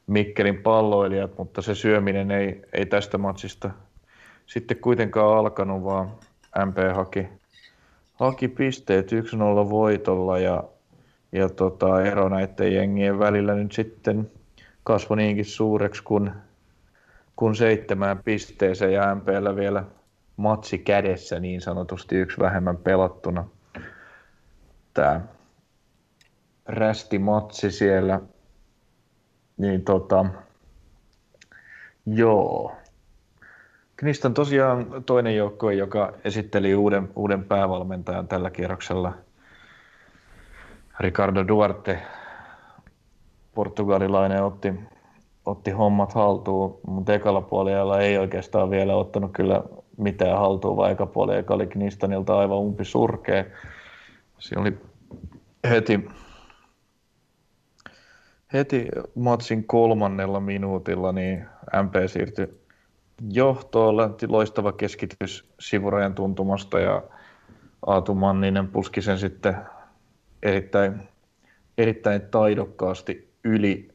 Mikkelin 0.07 0.63
palloilijat, 0.63 1.39
mutta 1.39 1.63
se 1.63 1.75
syöminen 1.75 2.31
ei, 2.31 2.63
ei 2.73 2.87
tästä 2.87 3.19
matsista 3.19 3.71
sitten 4.47 4.77
kuitenkaan 4.77 5.39
alkanut, 5.39 5.85
vaan 5.85 6.11
MP 6.67 6.77
haki, 6.95 7.29
haki 8.15 8.49
pisteet 8.49 9.13
1-0 9.13 9.15
voitolla 9.71 10.39
ja, 10.39 10.65
ja 11.33 11.49
tota, 11.49 12.03
ero 12.03 12.29
näiden 12.29 12.75
jengien 12.75 13.19
välillä 13.19 13.55
nyt 13.55 13.73
sitten 13.73 14.31
kasvoi 14.85 15.17
niinkin 15.17 15.45
suureksi 15.45 16.03
kuin, 16.03 16.31
kuin 17.37 17.55
seitsemään 17.55 18.19
pisteeseen 18.25 18.93
ja 18.93 19.15
MPllä 19.15 19.57
vielä 19.57 19.85
matsi 20.37 20.79
kädessä 20.79 21.41
niin 21.41 21.61
sanotusti 21.61 22.17
yksi 22.17 22.39
vähemmän 22.39 22.77
pelattuna. 22.77 23.45
Tämä 24.95 25.21
rästimatsi 26.69 27.71
siellä. 27.71 28.21
Niin 29.57 29.85
tota, 29.85 30.25
joo. 32.07 32.73
Knistan 33.97 34.35
tosiaan 34.35 34.87
toinen 35.07 35.37
joukkue, 35.37 35.75
joka 35.75 36.13
esitteli 36.25 36.75
uuden, 36.75 37.09
uuden 37.17 37.45
päävalmentajan 37.45 38.29
tällä 38.29 38.51
kierroksella. 38.51 39.15
Ricardo 41.01 41.49
Duarte, 41.49 42.03
portugalilainen, 43.55 44.45
otti, 44.45 44.75
otti 45.47 45.71
hommat 45.71 46.13
haltuun, 46.13 46.81
mutta 46.87 47.15
ekalla 47.15 47.41
puolella 47.41 48.01
ei 48.01 48.19
oikeastaan 48.19 48.71
vielä 48.71 48.97
ottanut 48.97 49.33
kyllä 49.33 49.63
mitään 49.97 50.39
haltuun, 50.39 50.77
vaan 50.77 50.91
eka 50.91 51.07
puoli 51.07 51.33
oli 51.51 51.67
Knistanilta 51.67 52.39
aivan 52.39 52.59
umpi 52.59 52.85
surkea. 52.85 53.45
Siinä 54.39 54.63
oli 54.63 54.79
heti 55.71 56.09
heti 58.53 58.89
matsin 59.15 59.67
kolmannella 59.67 60.41
minuutilla 60.41 61.13
niin 61.13 61.47
MP 61.83 61.95
siirtyi 62.07 62.61
johtoon, 63.31 63.97
lähti 63.97 64.27
loistava 64.29 64.73
keskitys 64.73 65.53
sivurajan 65.61 66.15
tuntumasta 66.15 66.81
ja 66.81 67.03
Aatu 67.87 68.15
Manninen 68.15 68.69
puski 68.69 69.03
sen 69.03 69.19
sitten 69.19 69.57
erittäin, 70.43 71.09
erittäin 71.79 72.21
taidokkaasti 72.21 73.33
yli, 73.45 73.89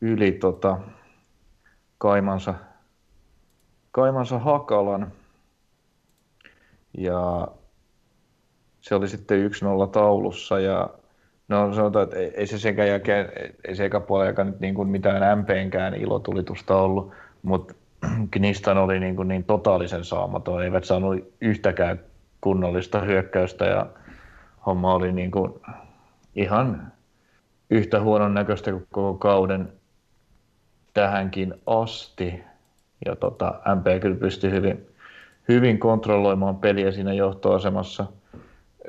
yli 0.00 0.32
tota, 0.32 0.78
kaimansa, 1.98 2.54
kaimansa 3.90 4.38
Hakalan. 4.38 5.12
Ja 6.98 7.48
se 8.80 8.94
oli 8.94 9.08
sitten 9.08 9.50
1-0 9.50 9.88
taulussa 9.92 10.60
ja 10.60 10.90
No 11.48 11.74
sanotaan, 11.74 12.02
että 12.04 12.16
ei, 12.16 12.46
se 12.46 12.58
sekä 12.58 12.84
jälkeen, 12.84 13.28
ei 13.64 13.76
se 13.76 13.84
eka 13.84 14.00
puolella 14.00 14.44
nyt 14.44 14.60
niin 14.60 14.74
kuin 14.74 14.88
mitään 14.88 15.38
MPnkään 15.38 15.94
ilotulitusta 15.94 16.76
ollut, 16.76 17.12
mutta 17.42 17.74
Knistan 18.30 18.78
oli 18.78 19.00
niin, 19.00 19.16
kuin 19.16 19.28
niin 19.28 19.44
totaalisen 19.44 20.04
saamaton, 20.04 20.64
eivät 20.64 20.84
saanut 20.84 21.32
yhtäkään 21.40 22.00
kunnollista 22.40 23.00
hyökkäystä 23.00 23.64
ja 23.64 23.86
homma 24.66 24.94
oli 24.94 25.12
niin 25.12 25.30
kuin 25.30 25.52
ihan 26.34 26.92
yhtä 27.70 28.00
huonon 28.00 28.34
näköistä 28.34 28.70
kuin 28.70 28.86
koko 28.90 29.18
kauden 29.18 29.72
tähänkin 30.94 31.54
asti. 31.66 32.40
Ja 33.06 33.16
tota, 33.16 33.60
MP 33.74 34.02
kyllä 34.02 34.16
pystyi 34.16 34.50
hyvin, 34.50 34.86
hyvin 35.48 35.78
kontrolloimaan 35.78 36.56
peliä 36.56 36.90
siinä 36.90 37.12
johtoasemassa. 37.12 38.06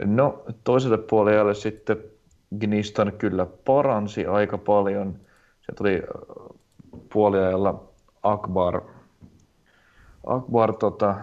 No 0.05 0.43
toiselle 0.64 0.97
puolelle 0.97 1.53
sitten 1.53 1.97
Gnistan 2.60 3.14
kyllä 3.18 3.45
paransi 3.66 4.26
aika 4.26 4.58
paljon. 4.58 5.20
Se 5.62 5.76
tuli 5.76 6.04
puoliajalla 7.14 7.84
Akbar, 8.24 8.82
Akbar, 10.26 10.74
tota, 10.74 11.16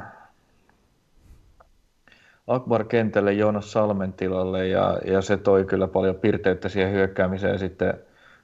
Akbar 2.46 2.84
kentälle 2.84 3.32
Joonas 3.32 3.72
Salmen 3.72 4.12
tilalle 4.12 4.68
ja, 4.68 4.98
ja, 5.06 5.22
se 5.22 5.36
toi 5.36 5.64
kyllä 5.64 5.88
paljon 5.88 6.16
pirteyttä 6.16 6.68
siihen 6.68 6.92
hyökkäämiseen 6.92 7.58
sitten, 7.58 7.94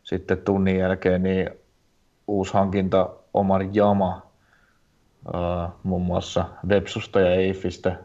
sitten 0.03 0.39
tunnin 0.39 0.78
jälkeen, 0.78 1.22
niin 1.22 1.51
uusi 2.26 2.55
hankinta 2.55 3.11
Omar 3.35 3.62
Jama, 3.72 4.22
uh, 5.35 5.70
muun 5.83 6.03
muassa 6.03 6.45
Vepsusta 6.68 7.20
ja 7.20 7.35
Eifistä 7.35 7.97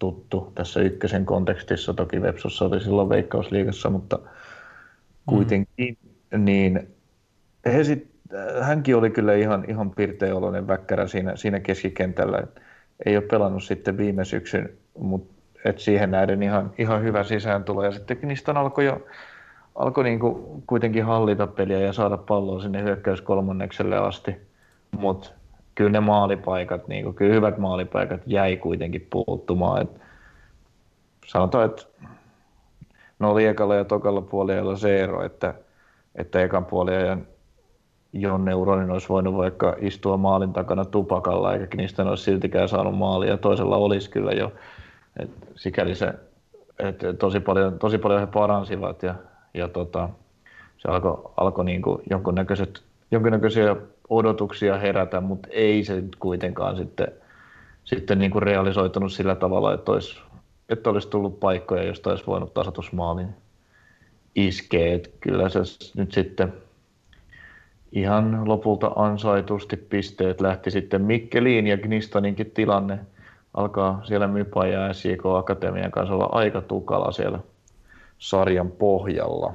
tuttu 0.00 0.52
tässä 0.54 0.80
ykkösen 0.80 1.26
kontekstissa. 1.26 1.94
Toki 1.94 2.22
Vepsussa 2.22 2.64
oli 2.64 2.80
silloin 2.80 3.08
Veikkausliigassa, 3.08 3.90
mutta 3.90 4.18
kuitenkin, 5.26 5.98
mm. 6.30 6.44
niin 6.44 6.88
he 7.66 7.84
sit, 7.84 8.10
hänkin 8.60 8.96
oli 8.96 9.10
kyllä 9.10 9.34
ihan, 9.34 9.64
ihan 9.68 9.90
pirteoloinen 9.90 10.66
väkkärä 10.66 11.06
siinä, 11.06 11.36
siinä 11.36 11.60
keskikentällä. 11.60 12.42
Ei 13.06 13.16
ole 13.16 13.24
pelannut 13.30 13.64
sitten 13.64 13.96
viime 13.96 14.24
syksyn, 14.24 14.70
mutta 14.98 15.34
et 15.64 15.78
siihen 15.78 16.10
nähden 16.10 16.42
ihan, 16.42 16.72
ihan 16.78 17.02
hyvä 17.02 17.24
sisääntulo. 17.24 17.84
Ja 17.84 17.92
sitten 17.92 18.18
niistä 18.22 18.52
alkoi 18.52 18.84
jo 18.84 19.06
alkoi 19.74 20.04
niin 20.04 20.20
kuin 20.20 20.62
kuitenkin 20.66 21.04
hallita 21.04 21.46
peliä 21.46 21.78
ja 21.78 21.92
saada 21.92 22.16
palloa 22.16 22.62
sinne 22.62 22.82
hyökkäyskolmannekselle 22.82 23.96
asti. 23.96 24.36
Mutta 24.98 25.30
kyllä 25.74 25.90
ne 25.90 26.00
maalipaikat, 26.00 26.88
niin 26.88 27.04
kuin, 27.04 27.14
kyllä 27.14 27.34
hyvät 27.34 27.58
maalipaikat 27.58 28.20
jäi 28.26 28.56
kuitenkin 28.56 29.06
puuttumaan. 29.10 29.82
Et 29.82 30.00
sanotaan, 31.26 31.64
että 31.64 31.82
no 33.18 33.30
oli 33.30 33.46
ekalla 33.46 33.74
ja 33.74 33.84
tokalla 33.84 34.20
puolella 34.20 34.76
se 34.76 35.00
ero, 35.00 35.24
että, 35.24 35.54
että 36.14 36.42
ekan 36.42 36.64
puoliajan 36.64 37.26
Jonne 38.12 38.54
Uronin 38.54 38.90
olisi 38.90 39.08
voinut 39.08 39.36
vaikka 39.36 39.76
istua 39.78 40.16
maalin 40.16 40.52
takana 40.52 40.84
tupakalla, 40.84 41.54
eikä 41.54 41.76
niistä 41.76 42.02
olisi 42.02 42.24
siltikään 42.24 42.68
saanut 42.68 42.98
maalia. 42.98 43.36
Toisella 43.36 43.76
olisi 43.76 44.10
kyllä 44.10 44.32
jo. 44.32 44.52
Et 45.18 45.30
sikäli 45.54 45.94
se, 45.94 46.14
että 46.78 47.12
tosi, 47.12 47.40
paljon, 47.40 47.78
tosi 47.78 47.98
paljon 47.98 48.20
he 48.20 48.26
paransivat 48.26 49.02
ja, 49.02 49.14
ja 49.54 49.68
tota, 49.68 50.08
se 50.78 50.88
alkoi 50.88 51.32
alko 51.36 51.62
niin 51.62 51.82
jonkunnäköiset, 52.10 52.82
jonkunnäköisiä 53.10 53.76
odotuksia 54.10 54.78
herätä, 54.78 55.20
mutta 55.20 55.48
ei 55.50 55.84
se 55.84 56.02
kuitenkaan 56.18 56.76
sitten, 56.76 57.08
sitten 57.84 58.18
niin 58.18 58.30
kuin 58.30 58.42
realisoitunut 58.42 59.12
sillä 59.12 59.34
tavalla, 59.34 59.74
että 59.74 59.92
olisi, 59.92 60.20
että 60.68 60.90
olisi 60.90 61.08
tullut 61.08 61.40
paikkoja, 61.40 61.82
josta 61.82 62.10
olisi 62.10 62.26
voinut 62.26 62.54
tasoitusmaalin 62.54 63.28
iskeä. 64.34 64.94
Että 64.94 65.10
kyllä 65.20 65.48
se 65.48 65.60
nyt 65.96 66.12
sitten 66.12 66.52
ihan 67.92 68.48
lopulta 68.48 68.92
ansaitusti 68.96 69.76
pisteet 69.76 70.40
lähti 70.40 70.70
sitten 70.70 71.02
Mikkeliin 71.02 71.66
ja 71.66 71.78
Gnistaninkin 71.78 72.50
tilanne 72.50 72.98
alkaa 73.54 74.02
siellä 74.04 74.26
Mypa 74.26 74.66
ja 74.66 74.92
SJK 74.92 75.26
Akatemian 75.26 75.90
kanssa 75.90 76.14
olla 76.14 76.28
aika 76.32 76.60
tukala 76.60 77.12
siellä 77.12 77.38
sarjan 78.18 78.70
pohjalla. 78.70 79.54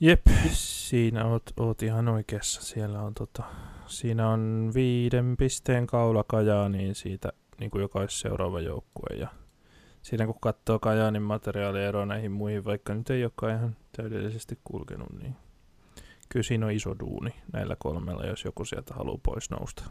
Jep, 0.00 0.20
siinä 0.52 1.24
oot, 1.24 1.42
oot 1.56 1.82
ihan 1.82 2.08
oikeassa. 2.08 2.62
Siellä 2.62 3.00
on, 3.02 3.14
tota, 3.14 3.42
siinä 3.86 4.28
on 4.28 4.70
viiden 4.74 5.36
pisteen 5.36 5.86
kaula 5.86 6.24
Kajaaniin 6.24 6.94
siitä 6.94 7.32
niin 7.60 7.70
kuin 7.70 7.82
jokaisen 7.82 8.20
seuraava 8.20 8.60
joukkue. 8.60 9.16
Ja 9.16 9.28
siinä 10.02 10.26
kun 10.26 10.40
katsoo 10.40 10.78
Kajaanin 10.78 11.22
materiaalieroa 11.22 12.06
näihin 12.06 12.32
muihin, 12.32 12.64
vaikka 12.64 12.94
nyt 12.94 13.10
ei 13.10 13.24
olekaan 13.24 13.54
ihan 13.54 13.76
täydellisesti 13.96 14.58
kulkenut, 14.64 15.08
niin 15.22 15.36
kyllä 16.28 16.42
siinä 16.42 16.66
on 16.66 16.72
iso 16.72 16.94
duuni 17.00 17.34
näillä 17.52 17.76
kolmella, 17.78 18.26
jos 18.26 18.44
joku 18.44 18.64
sieltä 18.64 18.94
haluaa 18.94 19.20
pois 19.22 19.50
nousta. 19.50 19.84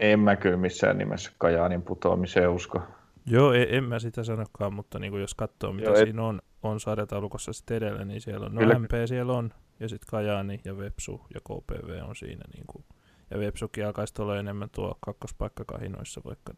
En 0.00 0.20
mä 0.20 0.36
kyllä 0.36 0.56
missään 0.56 0.98
nimessä 0.98 1.32
Kajaanin 1.38 1.82
putoamiseen 1.82 2.50
usko. 2.50 2.82
Joo, 3.26 3.52
en, 3.52 3.66
en 3.70 3.84
mä 3.84 3.98
sitä 3.98 4.24
sanokaan, 4.24 4.72
mutta 4.72 4.98
niin 4.98 5.10
kuin 5.10 5.20
jos 5.20 5.34
katsoo 5.34 5.72
mitä 5.72 5.88
Joo, 5.88 5.94
et... 5.94 6.04
siinä 6.04 6.22
on, 6.22 6.42
on 6.62 6.80
sarjataulukossa 6.80 7.52
sitten 7.52 7.76
edellä, 7.76 8.04
niin 8.04 8.20
siellä 8.20 8.46
on, 8.46 8.54
no 8.54 8.60
Kyllä. 8.60 8.78
MP 8.78 8.90
siellä 9.06 9.32
on, 9.32 9.54
ja 9.82 9.88
sitten 9.88 10.06
Kajaani 10.10 10.60
ja 10.64 10.78
Vepsu 10.78 11.20
ja 11.34 11.40
KPV 11.40 12.08
on 12.08 12.16
siinä. 12.16 12.44
Niin 12.54 12.64
kuin, 12.66 12.84
ja 13.30 13.38
Vepsukin 13.38 13.86
alkaisi 13.86 14.22
olla 14.22 14.38
enemmän 14.38 14.68
tuo 14.70 14.98
kakkospaikka 15.00 15.64
kahinoissa 15.64 16.20
vaikka. 16.24 16.54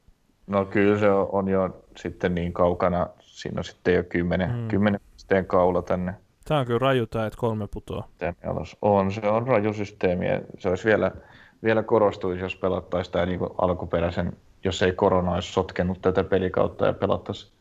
No 0.46 0.64
kyllä 0.64 0.98
se 0.98 1.10
on, 1.10 1.28
on 1.32 1.48
jo 1.48 1.84
sitten 1.96 2.34
niin 2.34 2.52
kaukana, 2.52 3.06
siinä 3.20 3.60
on 3.60 3.64
sitten 3.64 3.94
jo 3.94 4.04
kymmenen, 4.04 4.56
mm. 4.56 4.68
kymmenen 4.68 5.00
pisteen 5.14 5.46
kaula 5.46 5.82
tänne. 5.82 6.14
Tämä 6.44 6.60
on 6.60 6.66
kyllä 6.66 6.78
raju 6.78 7.06
tämä, 7.06 7.26
että 7.26 7.38
kolme 7.40 7.68
putoa. 7.70 8.08
On, 8.82 9.12
se 9.12 9.28
on 9.28 9.46
raju 9.46 9.72
systeemi. 9.72 10.26
Se 10.58 10.68
olisi 10.68 10.84
vielä, 10.84 11.10
vielä 11.62 11.82
korostuisi, 11.82 12.42
jos 12.42 12.56
pelattaisiin 12.56 13.12
tämä 13.12 13.26
niin 13.26 13.40
alkuperäisen, 13.58 14.36
jos 14.64 14.82
ei 14.82 14.92
korona 14.92 15.32
olisi 15.32 15.52
sotkenut 15.52 16.02
tätä 16.02 16.24
pelikautta 16.24 16.86
ja 16.86 16.92
pelattaisiin 16.92 17.52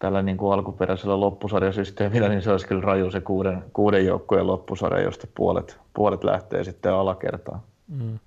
tällä 0.00 0.22
niin 0.22 0.36
kuin 0.36 0.52
alkuperäisellä 0.52 1.20
loppusarjasysteemillä, 1.20 2.28
niin 2.28 2.42
se 2.42 2.50
olisi 2.50 2.68
kyllä 2.68 2.82
raju 2.82 3.10
se 3.10 3.20
kuuden, 3.20 3.64
kuuden 3.72 4.06
joukkueen 4.06 4.46
loppusarja, 4.46 5.04
josta 5.04 5.26
puolet, 5.34 5.80
puolet 5.94 6.24
lähtee 6.24 6.64
sitten 6.64 6.92
alakertaan. 6.92 7.60
Mm. 7.88 8.18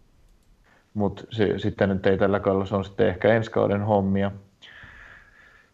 Mutta 0.94 1.24
sitten 1.58 1.90
nyt 1.90 2.06
ei 2.06 2.18
tällä 2.18 2.40
kaudella, 2.40 2.66
se 2.66 2.76
on 2.76 2.86
sitten 2.86 3.08
ehkä 3.08 3.34
ensi 3.34 3.52
kauden 3.52 3.82
hommia. 3.82 4.32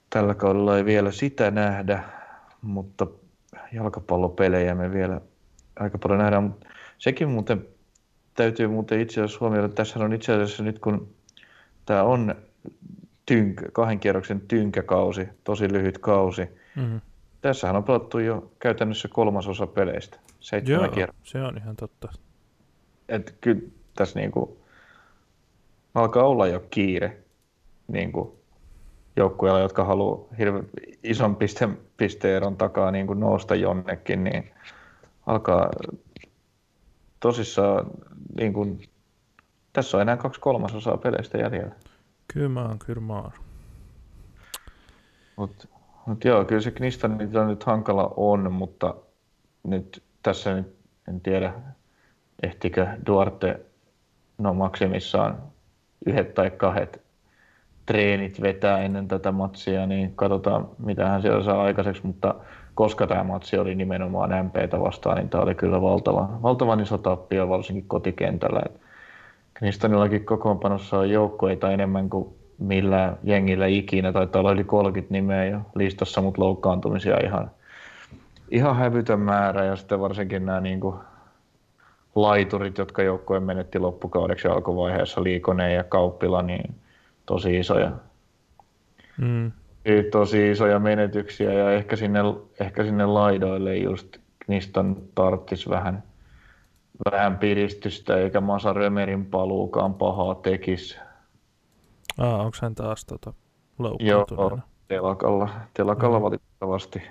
Tällä 0.10 0.36
kaudella 0.36 0.78
ei 0.78 0.86
vielä 0.86 1.12
sitä 1.12 1.52
nähdä, 1.52 2.04
mutta 2.62 3.08
jalkapallopelejä 3.74 4.76
me 4.76 4.92
vielä 4.92 5.22
aika 5.80 5.98
paljon 5.98 6.20
nähdään. 6.20 6.44
Mutta 6.44 6.68
sekin 6.98 7.30
muuten 7.30 7.66
täytyy 8.36 8.68
muuten 8.68 9.02
itse 9.02 9.22
asiassa 9.22 9.40
huomioida, 9.40 9.66
että 9.66 9.76
tässä 9.76 10.00
on 10.00 10.14
itse 10.14 10.34
asiassa 10.34 10.64
nyt 10.64 10.80
kun 10.80 11.08
tämä 11.86 12.04
on 12.04 12.36
tynk, 13.30 13.62
kahden 13.74 14.00
kierroksen 14.00 14.42
tynkäkausi, 14.42 15.30
tosi 15.44 15.74
lyhyt 15.74 15.98
kausi. 15.98 16.42
Mm-hmm. 16.76 17.02
Tässähän 17.42 17.76
on 17.76 17.84
pelattu 17.84 18.20
jo 18.20 18.52
käytännössä 18.60 19.08
kolmasosa 19.08 19.68
peleistä, 19.68 20.20
seitsemän 20.40 20.90
Joo, 20.98 21.08
se 21.24 21.42
on 21.42 21.58
ihan 21.58 21.76
totta. 21.76 22.08
Et 23.10 23.36
kyllä 23.42 23.62
tässä 23.96 24.20
niinku 24.20 24.58
alkaa 25.96 26.24
olla 26.24 26.48
jo 26.48 26.64
kiire 26.70 27.18
niinku 27.88 28.40
joukkueilla, 29.16 29.60
jotka 29.60 29.84
haluaa 29.84 30.28
hirveän 30.38 30.66
ison 31.04 31.36
piste, 31.36 31.70
pisteeron 31.98 32.58
takaa 32.58 32.92
niinku 32.92 33.14
nousta 33.14 33.56
jonnekin, 33.56 34.24
niin 34.24 34.52
alkaa 35.26 35.70
tosissaan, 37.20 37.86
niinku, 38.38 38.78
tässä 39.74 39.98
on 39.98 40.02
enää 40.02 40.18
kaksi 40.18 40.40
kolmasosaa 40.40 40.98
peleistä 40.98 41.38
jäljellä. 41.38 41.76
Kyllä 42.34 42.62
oon, 42.62 42.80
kyllä 42.80 43.14
oon. 43.14 43.32
Mut, 45.36 45.70
mut 46.06 46.26
joo, 46.26 46.46
kyllä 46.46 46.62
se 46.62 46.72
Knistan 46.72 47.18
nyt 47.48 47.64
hankala 47.64 48.14
on, 48.18 48.52
mutta 48.52 48.96
nyt 49.64 50.04
tässä 50.24 50.56
nyt 50.56 50.76
en 51.08 51.22
tiedä, 51.22 51.54
ehtikö 52.44 52.88
Duarte 53.06 53.60
no 54.38 54.54
maksimissaan 54.54 55.38
yhdet 56.06 56.34
tai 56.34 56.52
kahdet 56.52 57.02
treenit 57.86 58.42
vetää 58.42 58.80
ennen 58.80 59.08
tätä 59.08 59.32
matsia, 59.32 59.86
niin 59.86 60.16
katsotaan, 60.16 60.70
mitä 60.80 61.08
hän 61.08 61.22
siellä 61.22 61.44
saa 61.44 61.64
aikaiseksi, 61.64 62.06
mutta 62.08 62.36
koska 62.74 63.08
tämä 63.08 63.24
matsi 63.24 63.58
oli 63.58 63.76
nimenomaan 63.76 64.46
MPtä 64.46 64.80
vastaan, 64.80 65.18
niin 65.18 65.30
tämä 65.30 65.44
oli 65.44 65.56
kyllä 65.56 65.82
valtava, 65.82 66.40
valtavan 66.42 66.80
iso 66.80 66.98
tappio, 66.98 67.50
varsinkin 67.50 67.88
kotikentällä. 67.88 68.62
Et 68.66 68.82
Knistonillakin 69.60 70.26
kokoonpanossa 70.26 70.98
on 70.98 71.10
joukkoita 71.10 71.72
enemmän 71.72 72.10
kuin 72.10 72.30
millään 72.60 73.18
jengillä 73.24 73.66
ikinä. 73.66 74.12
Taitaa 74.12 74.40
olla 74.40 74.52
yli 74.52 74.64
30 74.64 75.14
nimeä 75.14 75.46
jo 75.46 75.60
listassa, 75.76 76.22
mutta 76.22 76.42
loukkaantumisia 76.42 77.18
ihan, 77.26 77.52
ihan 78.52 78.76
hävytön 78.76 79.20
määrä. 79.20 79.66
Ja 79.66 79.76
sitten 79.76 80.00
varsinkin 80.00 80.46
nämä 80.46 80.60
niin 80.60 80.80
kuin 80.80 80.96
laiturit, 82.16 82.78
jotka 82.78 83.04
joukkojen 83.04 83.44
menetti 83.44 83.80
loppukaudeksi 83.80 84.48
alkuvaiheessa, 84.48 85.24
Liikonen 85.24 85.76
ja 85.76 85.84
Kauppila, 85.84 86.42
niin 86.42 86.76
tosi 87.26 87.60
isoja. 87.60 87.92
Mm. 89.18 89.52
Tosi 90.12 90.52
isoja 90.52 90.80
menetyksiä 90.80 91.54
ja 91.54 91.72
ehkä 91.72 91.96
sinne, 91.96 92.20
ehkä 92.60 92.84
sinne 92.84 93.06
laidoille 93.06 93.78
just 93.78 94.18
niistä 94.48 94.84
tarttis 95.16 95.70
vähän 95.70 96.04
vähän 97.12 97.38
piristystä, 97.38 98.18
eikä 98.18 98.42
Masa 98.42 98.74
Römerin 98.74 99.26
paluukaan 99.26 99.94
pahaa 99.94 100.36
tekisi. 100.36 101.00
Ah, 102.18 102.40
onko 102.40 102.58
hän 102.62 102.76
taas 102.76 103.06
tota, 103.06 103.34
loukkaantuneena? 103.80 104.56
Joo, 104.56 104.60
telakalla, 104.88 105.50
telakalla 105.74 106.20
mm. 106.20 106.24
valitettavasti. 106.24 107.02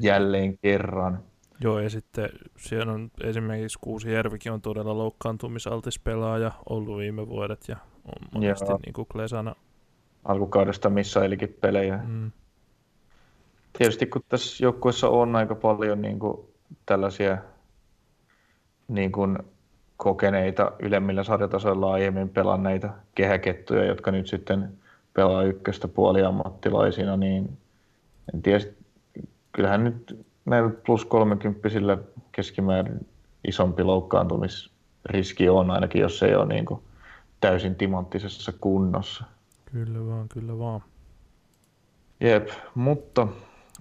jälleen 0.00 0.58
kerran. 0.58 1.18
Joo, 1.60 1.78
ja 1.78 1.90
sitten 1.90 2.28
siellä 2.56 2.92
on 2.92 3.10
esimerkiksi 3.20 3.78
Kuusi 3.80 4.12
Järvikin 4.12 4.52
on 4.52 4.60
todella 4.60 4.98
loukkaantumisaltis 4.98 5.98
pelaaja 5.98 6.52
ollut 6.68 6.98
viime 6.98 7.28
vuodet 7.28 7.68
ja 7.68 7.76
on 8.04 8.28
monesti 8.32 8.72
niin 8.86 8.92
kuin 8.92 9.06
Klesana. 9.12 9.54
Alkukaudesta 10.24 10.90
missailikin 10.90 11.56
pelejä. 11.60 12.00
Mm. 12.06 12.30
Tietysti 13.78 14.06
kun 14.06 14.22
tässä 14.28 14.64
joukkueessa 14.64 15.08
on 15.08 15.36
aika 15.36 15.54
paljon 15.54 16.02
niin 16.02 16.18
kuin 16.18 16.48
tällaisia 16.86 17.38
niin 18.88 19.12
kuin 19.12 19.38
kokeneita 19.96 20.72
ylemmillä 20.78 21.24
sarjatasoilla 21.24 21.92
aiemmin 21.92 22.28
pelanneita 22.28 22.88
kehäkettuja, 23.14 23.84
jotka 23.84 24.10
nyt 24.10 24.26
sitten 24.26 24.72
pelaa 25.14 25.42
ykköstä 25.42 25.88
puoliammattilaisina, 25.88 27.16
niin 27.16 27.58
en 28.34 28.42
tiedä, 28.42 28.64
kyllähän 29.52 29.84
nyt 29.84 30.26
näillä 30.44 30.70
plus 30.86 31.04
30 31.04 31.60
keskimäärin 32.32 33.06
isompi 33.48 33.82
loukkaantumisriski 33.82 35.48
on, 35.48 35.70
ainakin 35.70 36.02
jos 36.02 36.22
ei 36.22 36.34
ole 36.34 36.46
niin 36.46 36.64
kuin 36.64 36.80
täysin 37.40 37.74
timanttisessa 37.74 38.52
kunnossa. 38.60 39.24
Kyllä 39.72 40.06
vaan, 40.06 40.28
kyllä 40.28 40.58
vaan. 40.58 40.80
Jep, 42.20 42.48
mutta 42.74 43.28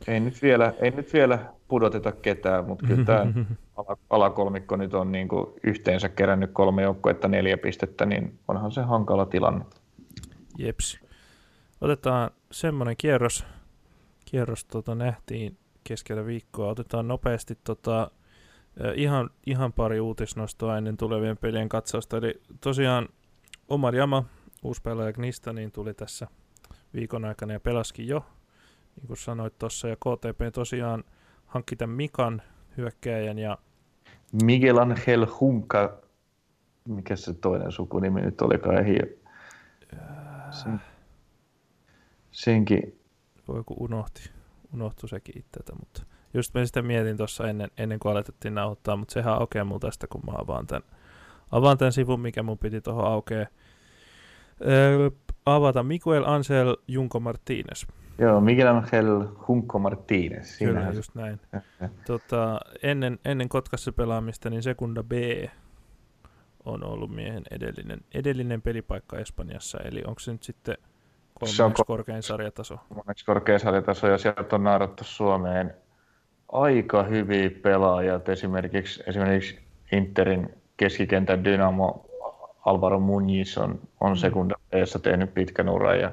ei 0.08 0.20
nyt 0.20 0.41
vielä, 0.41 0.74
ei 0.80 0.91
nyt 0.91 1.14
vielä 1.14 1.39
pudoteta 1.68 2.12
ketään, 2.12 2.66
mutta 2.66 2.88
kyllä 2.88 3.06
tämä 3.06 3.26
alakolmikko 4.09 4.76
nyt 4.76 4.93
on 4.93 5.11
niin 5.11 5.28
kuin 5.28 5.45
yhteensä 5.63 6.09
kerännyt 6.09 6.51
kolme 6.53 6.82
joukkuetta 6.82 7.28
neljä 7.28 7.57
pistettä, 7.57 8.05
niin 8.05 8.39
onhan 8.47 8.71
se 8.71 8.82
hankala 8.82 9.26
tilanne. 9.26 9.65
Jeps. 10.57 10.99
Otetaan 11.82 12.32
semmoinen 12.51 12.97
kierros, 12.97 13.45
kierros 14.26 14.65
tota, 14.65 14.95
nähtiin 14.95 15.57
keskellä 15.84 16.26
viikkoa. 16.26 16.69
Otetaan 16.69 17.07
nopeasti 17.07 17.57
tota, 17.63 18.11
ihan, 18.95 19.30
ihan 19.45 19.74
pari 19.74 19.99
uutisnostoa 19.99 20.78
ennen 20.78 20.97
tulevien 20.97 21.38
pelien 21.38 21.69
katsausta. 21.69 22.17
Eli 22.17 22.41
tosiaan 22.61 23.09
Omar 23.69 23.95
Jama, 23.95 24.24
uusi 24.63 24.82
pelaaja 24.82 25.13
Gnista, 25.13 25.53
niin 25.53 25.71
tuli 25.71 25.93
tässä 25.93 26.28
viikon 26.93 27.26
aikana 27.26 27.53
ja 27.53 27.59
pelaskin 27.59 28.07
jo, 28.07 28.26
niin 28.95 29.07
kuin 29.07 29.17
sanoit 29.17 29.59
tuossa. 29.59 29.88
Ja 29.88 29.95
KTP 29.95 30.53
tosiaan 30.53 31.03
hankki 31.45 31.76
tämän 31.76 31.95
Mikan 31.95 32.41
hyökkäjän 32.78 33.39
ja 33.39 33.57
Miguel 34.43 34.78
Angel 34.78 35.28
Hunka, 35.39 35.97
mikä 36.88 37.15
se 37.15 37.34
toinen 37.34 37.71
sukunimi 37.71 38.21
nyt 38.21 38.41
olikaan, 38.41 38.86
hi... 38.86 38.97
Sen, 40.51 40.82
senkin. 42.32 42.99
Voi 43.47 43.63
kun 43.65 43.78
unohti, 43.80 44.30
unohtui 44.74 45.09
sekin 45.09 45.39
itseltä, 45.39 45.74
mutta 45.80 46.03
just 46.34 46.53
mä 46.53 46.65
sitä 46.65 46.82
mietin 46.82 47.17
tuossa 47.17 47.49
ennen, 47.49 47.71
ennen 47.78 47.99
kuin 47.99 48.11
aletettiin 48.11 48.55
nauhoittaa, 48.55 48.95
mutta 48.95 49.13
sehän 49.13 49.34
aukeaa 49.34 49.65
mulla 49.65 49.80
tästä, 49.80 50.07
kun 50.07 50.21
mä 50.26 50.34
avaan 50.38 50.67
tämän, 50.67 50.84
avaan 51.51 51.78
tämän 51.78 51.91
sivun, 51.91 52.19
mikä 52.19 52.43
mun 52.43 52.57
piti 52.57 52.82
tuohon 52.82 53.05
aukeaa. 53.05 53.47
Öö, 54.67 55.09
avata 55.45 55.84
Miguel 55.84 56.24
Ansel 56.26 56.78
Junko 56.88 57.19
Martínez. 57.19 57.93
Joo, 58.18 58.41
Miguel 58.41 58.68
Angel 58.68 59.28
Junko 59.49 59.80
Martínez. 59.80 60.57
Kyllä, 60.59 60.91
just 60.95 61.16
näin. 61.16 61.39
tota, 62.07 62.59
ennen, 62.84 63.20
ennen 63.26 63.49
Kotkassa 63.49 63.91
pelaamista, 63.91 64.49
niin 64.49 64.64
Sekunda 64.64 65.03
B 65.03 65.11
on 66.66 66.84
ollut 66.84 67.11
miehen 67.11 67.43
edellinen, 67.51 67.99
edellinen 68.14 68.61
pelipaikka 68.61 69.18
Espanjassa, 69.18 69.80
eli 69.80 70.03
onko 70.07 70.20
se 70.20 70.32
nyt 70.32 70.43
sitten 70.43 70.78
kolmanneksi 71.34 71.82
ko- 71.82 71.86
korkein 71.86 72.24
sarjataso? 72.24 72.78
Kolmanneksi 72.89 73.26
korkein 73.26 73.59
sarjataso, 73.59 74.07
ja 74.07 74.18
sieltä 74.18 74.55
on 74.55 74.64
naarattu 74.64 75.03
Suomeen 75.03 75.74
aika 76.51 77.03
hyviä 77.03 77.49
pelaajia, 77.61 78.20
esimerkiksi, 78.28 79.03
esimerkiksi 79.07 79.59
Interin 79.91 80.49
keskikentän 80.78 81.43
Dynamo 81.43 82.05
Alvaro 82.66 82.99
Muñiz 82.99 83.64
on, 83.64 83.80
on 84.01 84.11
mm. 84.11 84.16
sekunda 84.16 84.55
tehnyt 85.03 85.34
pitkän 85.34 85.70
uran 85.70 85.99
ja, 85.99 86.11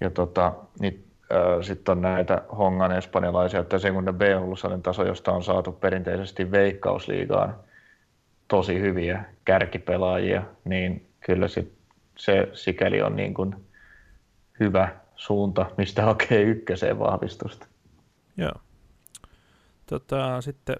ja 0.00 0.10
tota, 0.10 0.52
niin, 0.80 1.04
äh, 1.32 1.62
sitten 1.62 1.92
on 1.92 2.02
näitä 2.02 2.42
Hongan 2.58 2.92
espanjalaisia, 2.92 3.60
että 3.60 3.78
sekunda 3.78 4.12
B 4.12 4.20
on 4.36 4.42
ollut 4.42 4.82
taso, 4.82 5.06
josta 5.06 5.32
on 5.32 5.44
saatu 5.44 5.72
perinteisesti 5.72 6.50
veikkausliigaan 6.50 7.54
tosi 8.48 8.80
hyviä 8.80 9.24
kärkipelaajia, 9.44 10.42
niin 10.64 11.10
kyllä 11.20 11.48
sit 11.48 11.72
se 12.18 12.48
sikäli 12.52 13.02
on 13.02 13.16
niin 13.16 13.34
kuin 13.34 13.54
hyvä 14.60 14.88
suunta, 15.16 15.66
mistä 15.76 16.02
hakee 16.02 16.42
ykköseen 16.42 16.98
vahvistusta. 16.98 17.66
Joo. 18.36 18.52
Tota, 19.86 20.40
sitten 20.40 20.76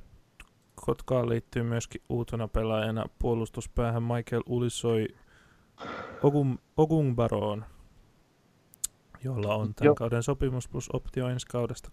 Kotkaan 0.87 1.29
liittyy 1.29 1.63
myöskin 1.63 2.03
uutena 2.09 2.49
pelaajana 2.49 3.05
puolustuspäähän 3.19 4.03
Michael 4.03 4.43
Ulisoi 4.47 5.09
Ogun, 6.23 6.59
Ogungbaroon, 6.77 7.65
jolla 9.25 9.55
on 9.55 9.75
tämän 9.75 9.87
Joo. 9.87 9.95
kauden 9.95 10.23
sopimus 10.23 10.69
plus 10.69 10.89
optio 10.93 11.29
ensi 11.29 11.47
kaudesta 11.47 11.89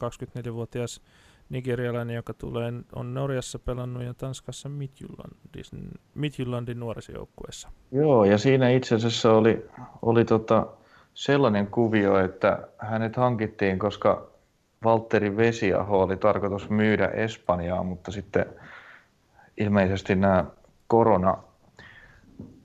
24-vuotias 0.50 1.02
nigerialainen, 1.50 2.16
joka 2.16 2.34
tulee, 2.34 2.74
on 2.96 3.14
Norjassa 3.14 3.60
pelannut 3.60 4.04
ja 4.04 4.14
Tanskassa 4.14 4.70
Midtjyllandin, 4.70 5.92
Midtjyllandin 6.16 6.80
nuorisojoukkueessa. 6.80 7.72
Joo, 7.92 8.26
ja 8.26 8.38
siinä 8.38 8.70
itse 8.70 8.96
asiassa 8.96 9.34
oli, 9.34 9.66
oli 10.02 10.26
tota 10.26 10.68
sellainen 11.14 11.68
kuvio, 11.68 12.20
että 12.20 12.68
hänet 12.78 13.16
hankittiin, 13.16 13.80
koska 13.80 14.28
Valtteri 14.84 15.38
Vesiaho 15.38 16.02
oli 16.02 16.18
tarkoitus 16.18 16.70
myydä 16.70 17.08
Espanjaan, 17.08 17.86
mutta 17.86 18.12
sitten 18.12 18.46
ilmeisesti 19.58 20.16
nämä 20.16 20.46
korona, 20.88 21.38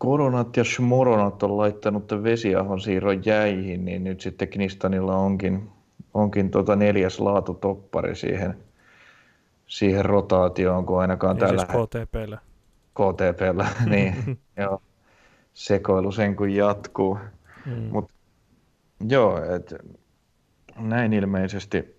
koronat 0.03 0.57
ja 0.57 0.65
shmoronat 0.65 1.43
on 1.43 1.57
laittanut 1.57 2.13
vesiahon 2.23 2.81
siirron 2.81 3.23
jäihin, 3.25 3.85
niin 3.85 4.05
nyt 4.05 4.21
sitten 4.21 4.49
Knistanilla 4.49 5.17
onkin, 5.17 5.71
onkin 6.15 6.51
tota 6.51 6.77
neljäs 6.77 7.21
laatutoppari 7.21 8.17
siihen, 8.17 8.57
siihen 9.67 10.05
rotaatioon, 10.05 10.87
kun 10.87 11.01
ainakaan 11.01 11.37
ja 11.37 11.47
tällä... 11.47 11.67
Siis 11.67 11.87
KTPllä. 11.87 12.39
KTPllä, 12.95 13.67
niin 13.91 14.15
joo. 14.57 14.83
Sekoilu 15.53 16.13
sen 16.13 16.37
kun 16.37 16.51
jatkuu. 16.51 17.19
Mm. 17.67 17.89
Mut, 17.93 18.11
joo, 19.09 19.45
et, 19.55 19.75
näin 20.79 21.13
ilmeisesti, 21.13 21.97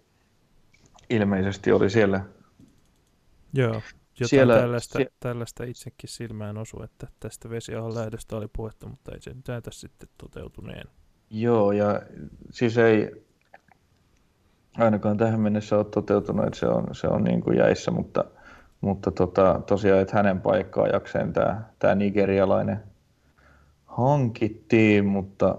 ilmeisesti 1.09 1.71
oli 1.71 1.89
siellä 1.89 2.21
Joo. 3.53 3.81
Jotain 4.19 4.29
siellä, 4.29 4.59
tällaista, 4.59 4.99
sie- 4.99 5.11
tällaista 5.19 5.63
itsekin 5.63 6.09
silmään 6.09 6.57
osu, 6.57 6.83
että 6.83 7.07
tästä 7.19 7.49
vesiahon 7.49 7.95
lähdöstä 7.95 8.35
oli 8.35 8.47
puhetta, 8.55 8.87
mutta 8.87 9.11
ei 9.11 9.21
se 9.21 9.35
näytä 9.47 9.71
sitten 9.71 10.09
toteutuneen. 10.17 10.87
Joo, 11.29 11.71
ja 11.71 12.01
siis 12.51 12.77
ei 12.77 13.25
ainakaan 14.77 15.17
tähän 15.17 15.39
mennessä 15.39 15.77
ole 15.77 15.85
toteutunut, 15.85 16.45
että 16.45 16.59
se 16.59 16.67
on, 16.67 16.87
se 16.91 17.07
on 17.07 17.23
niin 17.23 17.41
kuin 17.41 17.57
jäissä, 17.57 17.91
mutta, 17.91 18.25
mutta 18.81 19.11
tota, 19.11 19.61
tosiaan, 19.67 20.01
että 20.01 20.17
hänen 20.17 20.41
paikkaa 20.41 20.87
jakseen 20.87 21.33
tämä, 21.33 21.63
tämä 21.79 21.95
nigerialainen 21.95 22.83
hankittiin, 23.85 25.05
mutta 25.05 25.57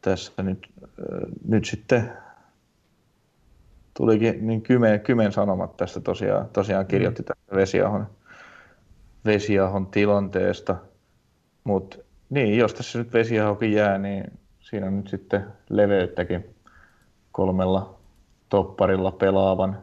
tässä 0.00 0.42
nyt, 0.42 0.66
nyt 1.48 1.64
sitten 1.64 2.12
tulikin 3.96 4.46
niin 4.46 4.62
kymen, 4.62 5.00
kymen 5.00 5.32
sanomat 5.32 5.76
tästä 5.76 6.00
tosiaan, 6.00 6.48
tosiaan 6.48 6.86
kirjoitti 6.86 7.22
mm. 7.22 7.26
tästä 7.26 7.56
Vesiahon, 7.56 8.06
Vesiahon 9.24 9.86
tilanteesta. 9.86 10.76
Mutta 11.64 11.96
niin, 12.30 12.58
jos 12.58 12.74
tässä 12.74 12.98
nyt 12.98 13.12
Vesiahokin 13.12 13.72
jää, 13.72 13.98
niin 13.98 14.24
siinä 14.60 14.86
on 14.86 14.96
nyt 14.96 15.08
sitten 15.08 15.46
leveyttäkin 15.70 16.54
kolmella 17.32 17.98
topparilla 18.48 19.12
pelaavan, 19.12 19.78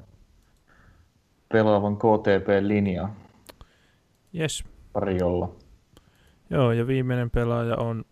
pelaavan 1.53 1.97
KTP-linja 1.97 3.09
yes. 4.35 4.63
tarjolla. 4.93 5.55
Joo, 6.49 6.71
ja 6.71 6.87
viimeinen 6.87 7.29
pelaaja 7.29 7.75
on 7.77 8.05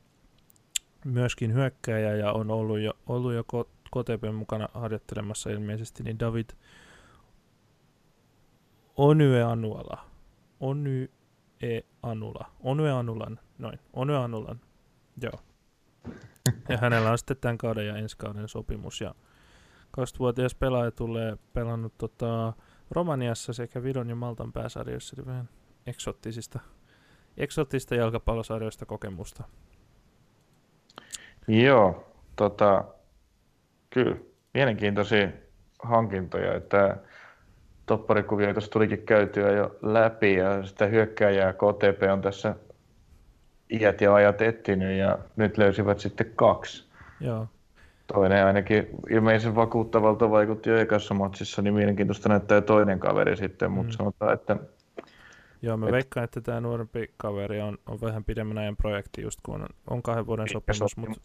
myöskin 1.06 1.54
hyökkäjä 1.54 2.16
ja 2.16 2.32
on 2.32 2.52
ollut 2.52 2.80
jo, 2.80 2.94
ollut 3.08 3.34
jo 3.34 3.44
KTP 3.90 4.36
mukana 4.36 4.70
harjoittelemassa 4.74 5.50
ilmeisesti, 5.50 6.04
niin 6.04 6.20
David 6.20 6.50
Onye 8.98 9.44
Anuala. 9.44 10.06
Onye 10.60 11.10
Anula. 12.04 12.52
Onye 12.60 12.92
Anulan. 12.92 13.40
Noin. 13.58 13.80
Onye 13.94 14.18
Anulan. 14.18 14.62
Joo. 15.22 15.40
Ja 16.70 16.78
hänellä 16.78 17.12
on 17.12 17.18
sitten 17.18 17.38
tämän 17.38 17.58
kauden 17.58 17.88
ja 17.88 17.98
ensi 17.98 18.18
kauden 18.18 18.48
sopimus. 18.48 19.02
Ja 19.02 19.16
20-vuotias 19.98 20.56
pelaaja 20.56 20.92
tulee 20.92 21.38
pelannut 21.54 21.98
tota, 21.98 22.54
Romaniassa 22.92 23.54
sekä 23.54 23.84
Viron 23.84 24.10
ja 24.10 24.16
Maltan 24.16 24.54
pääsarjoissa, 24.54 25.16
eli 25.18 25.26
vähän 25.26 25.50
eksottisista, 25.88 26.60
eksottisista 27.38 27.96
jalkapallosarjoista 27.96 28.86
kokemusta. 28.86 29.44
Joo, 31.48 32.14
tota, 32.36 32.86
Kyllä, 33.98 34.16
mielenkiintoisia, 34.54 35.28
hankintoja, 35.80 36.56
että 36.56 36.98
topparikuvia 37.86 38.54
tuossa 38.54 38.72
tulikin 38.72 39.06
käytyä 39.06 39.52
jo 39.52 39.78
läpi 39.82 40.36
ja 40.36 40.64
sitä 40.64 40.86
hyökkääjää 40.86 41.54
KTP 41.54 42.12
on 42.14 42.22
tässä 42.22 42.56
iät 43.70 44.02
ja 44.02 44.14
ajat 44.14 44.42
etsinyt 44.42 44.98
ja 44.98 45.20
nyt 45.36 45.58
löysivät 45.58 46.00
sitten 46.00 46.32
kaksi. 46.36 46.88
Joo. 47.22 47.48
Toinen 48.08 48.46
ainakin 48.46 48.88
ilmeisen 49.10 49.56
vakuuttavalta 49.56 50.32
vaikutti 50.32 50.70
jo 50.70 50.78
ekassa 50.78 51.14
matsissa, 51.14 51.62
niin 51.62 51.74
mielenkiintoista 51.74 52.30
näyttää 52.30 52.62
toinen 52.62 53.00
kaveri 53.00 53.38
sitten, 53.38 53.72
mutta 53.72 53.94
mm. 53.94 53.98
sanotaan, 53.98 54.34
että... 54.34 54.58
Joo, 55.68 55.78
mä 55.78 55.86
et... 55.86 55.92
veikkaan, 55.92 56.24
että 56.24 56.42
tämä 56.42 56.62
nuorempi 56.62 57.12
kaveri 57.18 57.62
on, 57.62 57.78
on 57.86 58.02
vähän 58.02 58.24
pidemmän 58.24 58.58
ajan 58.58 58.78
projekti, 58.78 59.22
just 59.22 59.40
kun 59.46 59.62
on, 59.62 59.68
on 59.90 60.04
kahden 60.04 60.26
vuoden 60.26 60.48
sopimus, 60.52 60.98
mutta 60.98 61.20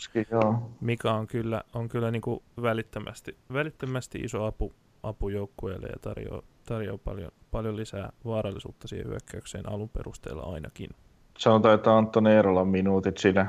mikä 0.81 1.13
on 1.13 1.27
kyllä, 1.27 1.63
on 1.75 1.89
kyllä 1.89 2.11
niin 2.11 2.23
kuin 2.23 2.43
välittömästi, 2.63 3.37
välittömästi 3.53 4.19
iso 4.19 4.45
apu, 4.45 4.73
apu 5.03 5.29
joukkueelle 5.29 5.87
ja 5.87 5.97
tarjoaa, 6.01 6.43
tarjoaa 6.67 6.99
paljon, 6.99 7.31
paljon 7.51 7.77
lisää 7.77 8.13
vaarallisuutta 8.25 8.89
siihen 8.89 9.09
hyökkäykseen 9.09 9.69
alun 9.69 9.89
perusteella 9.89 10.43
ainakin. 10.43 10.91
Sanotaan, 11.39 11.75
että 11.75 11.97
Anton 11.97 12.27
Eerolan 12.27 12.69
minuutit 12.69 13.19
siinä 13.19 13.47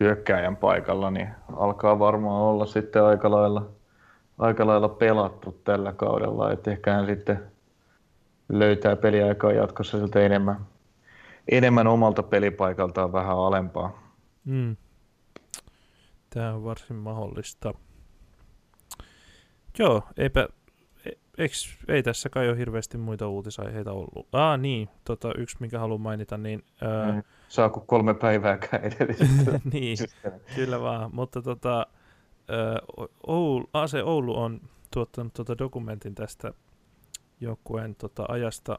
hyökkääjän 0.00 0.56
paikalla, 0.56 1.10
niin 1.10 1.28
alkaa 1.56 1.98
varmaan 1.98 2.42
olla 2.42 2.66
sitten 2.66 3.04
aika 3.04 3.30
lailla, 3.30 3.68
aika 4.38 4.66
lailla 4.66 4.88
pelattu 4.88 5.60
tällä 5.64 5.92
kaudella, 5.92 6.52
että 6.52 6.70
ehkä 6.70 6.92
hän 6.92 7.06
sitten 7.06 7.51
löytää 8.48 8.96
peliaikaa 8.96 9.52
jatkossa 9.52 9.98
siltä 9.98 10.20
enemmän, 10.20 10.56
enemmän 11.48 11.86
omalta 11.86 12.22
pelipaikaltaan 12.22 13.12
vähän 13.12 13.38
alempaa. 13.38 14.12
Mm. 14.44 14.76
Tämä 16.30 16.54
on 16.54 16.64
varsin 16.64 16.96
mahdollista. 16.96 17.74
Joo, 19.78 20.02
eipä, 20.16 20.48
eiks, 21.38 21.78
ei 21.88 22.02
tässä 22.02 22.28
kai 22.28 22.48
ole 22.48 22.58
hirveästi 22.58 22.98
muita 22.98 23.28
uutisaiheita 23.28 23.92
ollut. 23.92 24.28
Ah 24.32 24.58
niin, 24.58 24.88
tota, 25.04 25.32
yksi 25.38 25.56
mikä 25.60 25.78
haluan 25.78 26.00
mainita, 26.00 26.38
niin... 26.38 26.64
Ää... 26.80 27.12
Mm. 27.12 27.22
Saako 27.48 27.80
kolme 27.80 28.14
päivääkään 28.14 28.84
edellisellä? 28.92 29.60
niin, 29.72 29.98
kyllä 30.54 30.80
vaan, 30.80 31.14
mutta 31.14 31.42
tota, 31.42 31.86
Oulu, 33.26 33.70
AC 33.72 33.94
Oulu 34.04 34.38
on 34.38 34.60
tuottanut 34.90 35.32
tota 35.32 35.58
dokumentin 35.58 36.14
tästä 36.14 36.52
joukkueen 37.42 37.94
tota 37.94 38.24
ajasta 38.28 38.78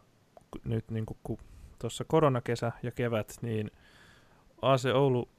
nyt 0.66 0.92
niin 0.92 1.06
kun 1.06 1.38
tuossa 1.80 2.06
koronakesä 2.08 2.72
ja 2.84 2.92
kevät, 2.92 3.38
niin 3.42 3.72
AC 4.62 4.86
Oulu 4.86 5.30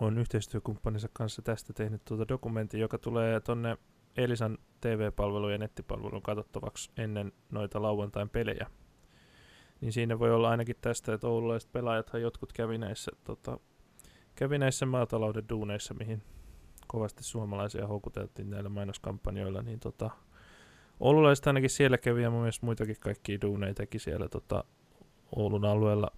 on 0.00 0.18
yhteistyökumppaninsa 0.18 1.08
kanssa 1.12 1.42
tästä 1.42 1.72
tehnyt 1.72 2.04
tuota 2.04 2.28
dokumentin, 2.28 2.80
joka 2.80 2.98
tulee 2.98 3.40
tonne 3.40 3.78
Elisan 4.16 4.58
TV-palvelun 4.80 5.52
ja 5.52 5.58
nettipalvelun 5.58 6.22
katsottavaksi 6.22 6.90
ennen 6.96 7.32
noita 7.50 7.82
lauantain 7.82 8.28
pelejä. 8.28 8.70
Niin 9.80 9.92
siinä 9.92 10.18
voi 10.18 10.34
olla 10.34 10.50
ainakin 10.50 10.76
tästä, 10.80 11.14
että 11.14 11.28
oululaiset 11.28 11.72
pelaajathan 11.72 12.22
jotkut 12.22 12.52
kävi 12.52 12.78
näissä, 12.78 13.10
tota, 13.24 13.58
kävi 14.34 14.58
näissä 14.58 14.86
maatalouden 14.86 15.48
duuneissa, 15.48 15.94
mihin 15.94 16.22
kovasti 16.86 17.24
suomalaisia 17.24 17.86
houkuteltiin 17.86 18.50
näillä 18.50 18.68
mainoskampanjoilla, 18.68 19.62
niin 19.62 19.80
tota, 19.80 20.10
oululaiset 21.00 21.46
ainakin 21.46 21.70
siellä 21.70 21.98
kävi 21.98 22.22
ja 22.22 22.30
mun 22.30 22.40
mielestä 22.40 22.66
muitakin 22.66 22.96
kaikkia 23.00 23.40
duuneja 23.42 23.74
teki 23.74 23.98
siellä 23.98 24.28
tota, 24.28 24.64
Oulun 25.36 25.64
alueella 25.64 26.10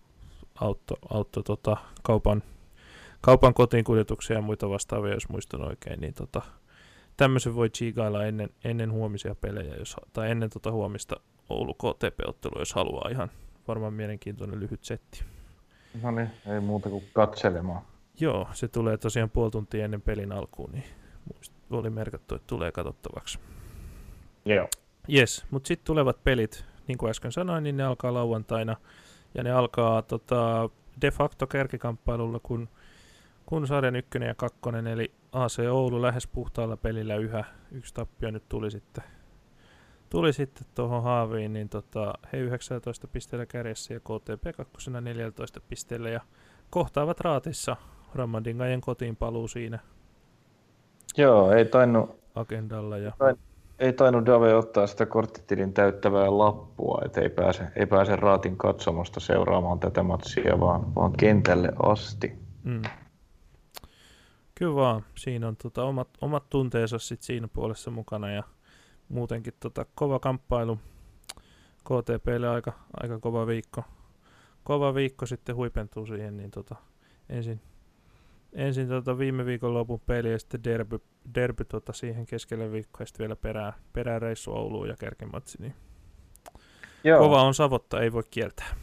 auto, 0.61 0.99
auto 1.11 1.43
tota, 1.43 1.77
kaupan, 2.03 2.43
kaupan 3.21 3.55
kotiin 3.55 3.85
kuljetuksia 3.85 4.37
ja 4.37 4.43
muita 4.43 4.71
vastaavia, 4.71 5.15
jos 5.15 5.29
muistan 5.29 5.69
oikein, 5.69 6.01
niin 6.01 6.15
tota, 6.15 6.43
tämmöisen 7.17 7.55
voi 7.55 7.71
chigailla 7.71 8.25
ennen, 8.25 8.51
ennen 8.65 8.93
huomisia 8.93 9.35
pelejä, 9.35 9.75
jos, 9.75 9.97
tai 10.13 10.31
ennen 10.31 10.51
tota 10.51 10.73
huomista 10.73 11.17
Oulu 11.49 11.75
KTP-ottelua, 11.75 12.61
jos 12.61 12.75
haluaa 12.75 13.09
ihan 13.11 13.31
varmaan 13.69 13.95
mielenkiintoinen 13.95 14.61
lyhyt 14.61 14.85
setti. 14.85 15.25
No 16.03 16.11
niin, 16.11 16.31
ei 16.47 16.61
muuta 16.61 16.89
kuin 16.89 17.05
katselemaan. 17.13 17.83
Joo, 18.21 18.49
se 18.53 18.69
tulee 18.69 18.97
tosiaan 18.97 19.31
puoli 19.31 19.51
tuntia 19.51 19.85
ennen 19.85 20.03
pelin 20.03 20.33
alkuun, 20.33 20.73
niin 20.73 20.85
oli 21.71 21.91
merkattu, 21.91 22.35
että 22.35 22.47
tulee 22.47 22.73
katsottavaksi. 22.73 23.39
Joo. 24.45 24.69
Yes, 25.13 25.45
mutta 25.51 25.69
sitten 25.69 25.87
tulevat 25.87 26.25
pelit, 26.25 26.65
niin 26.89 26.99
kuin 26.99 27.11
äsken 27.11 27.33
sanoin, 27.33 27.65
niin 27.65 27.77
ne 27.77 27.85
alkaa 27.85 28.15
lauantaina, 28.15 28.77
ja 29.35 29.43
ne 29.43 29.51
alkaa 29.51 30.03
tota, 30.03 30.71
de 31.01 31.11
facto 31.11 31.47
kärkikamppailulla, 31.47 32.41
kun, 32.43 32.69
kun 33.47 33.67
sarjan 33.67 33.97
ykkönen 33.97 34.29
ja 34.29 34.35
kakkonen, 34.35 34.87
eli 34.87 35.13
AC 35.33 35.59
Oulu 35.71 36.03
lähes 36.03 36.27
puhtaalla 36.27 36.77
pelillä 36.77 37.17
yhä. 37.17 37.45
Yksi 37.73 37.95
tappio 37.95 38.31
nyt 38.31 38.49
tuli 38.49 38.71
sitten 38.71 39.05
tuli 40.11 40.33
sitten 40.33 40.67
tuohon 40.75 41.03
haaviin, 41.03 41.53
niin 41.53 41.69
tota, 41.69 42.15
he 42.33 42.39
19 42.39 43.09
pisteellä 43.09 43.47
kärjessä 43.47 43.95
ja 43.95 44.01
KTP 44.01 44.57
2 44.57 44.91
14 45.01 45.61
pisteellä 45.69 46.11
ja 46.11 46.21
kohtaavat 46.71 47.21
raatissa 47.21 47.77
Ramandingajen 48.15 48.81
kotiin 48.81 49.17
paluu 49.17 49.49
siinä. 49.49 49.79
Joo, 51.17 51.53
ei 51.53 51.65
tainnut 51.65 52.21
agendalla. 52.35 52.99
Ja... 52.99 53.13
Tain, 53.19 53.37
ei 53.81 53.93
tainnut 53.93 54.27
Dave 54.27 54.55
ottaa 54.55 54.87
sitä 54.87 55.07
korttitilin 55.07 55.73
täyttävää 55.73 56.39
lappua, 56.39 57.03
että 57.05 57.21
ei 57.21 57.31
pääse, 57.31 57.67
ei 57.77 57.87
pääse 57.87 58.17
raatin 58.17 58.57
katsomosta 58.57 59.21
seuraamaan 59.21 59.81
tätä 59.81 60.03
matsia, 60.03 60.61
vaan, 60.61 60.95
vaan 60.95 61.13
kentälle 61.13 61.73
asti. 61.83 62.39
Mm. 62.65 62.83
Kyllä 64.55 64.75
vaan, 64.75 65.05
siinä 65.15 65.49
on 65.49 65.57
tota 65.57 65.85
omat, 65.85 66.09
omat 66.21 66.49
tunteensa 66.51 66.99
sit 66.99 67.23
siinä 67.23 67.49
puolessa 67.49 67.91
mukana 67.91 68.31
ja 68.31 68.43
muutenkin 69.09 69.55
tota 69.61 69.87
kova 69.95 70.19
kamppailu. 70.19 70.79
KTPlle 71.85 72.49
aika, 72.49 72.73
aika 73.03 73.19
kova 73.19 73.47
viikko. 73.47 73.85
Kova 74.65 74.95
viikko 74.95 75.27
sitten 75.27 75.57
huipentuu 75.57 76.07
siihen, 76.07 76.37
niin 76.37 76.51
tota, 76.51 76.77
ensin, 77.29 77.61
ensin 78.53 78.89
tota 78.89 79.19
viime 79.19 79.47
viikon 79.47 79.75
lopun 79.75 80.01
peli 80.01 80.33
ja 80.33 80.39
sitten 80.39 80.65
derby, 80.65 81.01
derby 81.35 81.65
tota 81.65 81.93
siihen 81.93 82.27
keskelle 82.27 82.73
viikkoa 82.73 83.03
ja 83.03 83.07
sitten 83.07 83.25
vielä 83.25 83.37
perään, 83.37 83.73
perään 83.93 84.23
reissu 84.23 84.53
Ouluun 84.53 84.89
ja 84.89 84.97
kärkimatsi. 84.97 85.59
Niin 85.61 85.75
Joo. 87.05 87.19
Kova 87.19 87.43
on 87.43 87.55
savotta, 87.55 88.01
ei 88.01 88.13
voi 88.13 88.23
kieltää. 88.31 88.77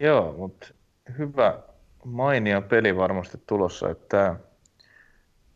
Joo, 0.00 0.34
mutta 0.38 0.66
hyvä 1.18 1.58
mainia 2.04 2.60
peli 2.60 2.96
varmasti 2.96 3.38
tulossa, 3.46 3.90
että 3.90 4.36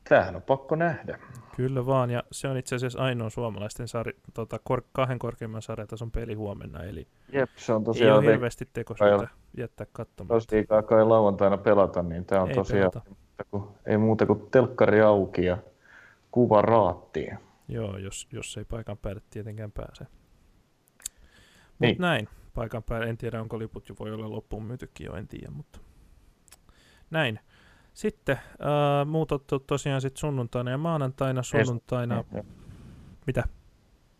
Tämähän 0.09 0.37
on 0.37 0.43
pakko 0.43 0.77
nähdä. 0.77 1.19
Kyllä 1.57 1.87
vaan, 1.87 2.11
ja 2.11 2.23
se 2.33 2.49
on 2.49 2.57
itse 2.57 2.77
asiassa 2.77 3.03
ainoa 3.03 3.31
suomalaisten 3.31 3.89
sari, 3.89 4.13
tota, 4.35 4.61
kor, 4.65 4.83
kahden 4.93 5.19
korkeimman 5.19 5.63
sarjatason 5.63 6.11
peli 6.11 6.35
huomenna, 6.35 6.83
eli 6.83 7.09
Jep, 7.33 7.51
se 7.57 7.73
on 7.73 7.85
tosiaan 7.85 8.13
ei 8.13 8.19
ole 8.19 8.33
hirveästi 8.33 8.69
tekosyitä 8.73 9.29
jättää 9.57 9.87
katsomaan. 9.93 10.37
Jos 10.37 10.47
kai 10.87 11.05
lauantaina 11.05 11.59
pelata, 11.59 12.03
niin 12.03 12.25
tämä 12.25 12.43
on 12.43 12.49
ei 12.49 12.55
tosiaan 12.55 12.91
muuta 12.95 13.45
kuin, 13.51 13.65
ei 13.87 13.99
muuta 13.99 14.27
kuin 14.27 14.51
telkkari 14.51 15.01
auki 15.01 15.45
ja 15.45 15.59
kuva 16.31 16.63
raattiin. 16.63 17.39
Joo, 17.69 17.99
jos, 17.99 18.29
jos 18.33 18.57
ei 18.57 18.65
paikan 18.65 18.99
päälle 18.99 19.23
tietenkään 19.31 19.73
pääse. 19.73 20.05
Mutta 20.05 21.87
niin. 21.87 21.97
näin, 21.99 22.29
paikan 22.55 22.83
päälle, 22.83 23.09
en 23.09 23.19
tiedä 23.19 23.41
onko 23.41 23.59
liput 23.59 23.89
jo 23.89 23.95
voi 23.99 24.13
olla 24.13 24.31
loppuun 24.31 24.65
myytykin 24.65 25.05
jo, 25.05 25.15
en 25.15 25.29
tiedä, 25.29 25.51
mutta 25.51 25.79
näin. 27.11 27.41
Sitten 27.95 28.37
äh, 28.37 29.07
muut 29.07 29.33
ottelut 29.33 29.67
tosiaan 29.67 30.01
sit 30.01 30.17
sunnuntaina 30.17 30.71
ja 30.71 30.79
maanantaina. 30.79 31.43
Sunnuntaina... 31.43 32.25
Yes. 32.35 32.47
Mitä? 33.27 33.45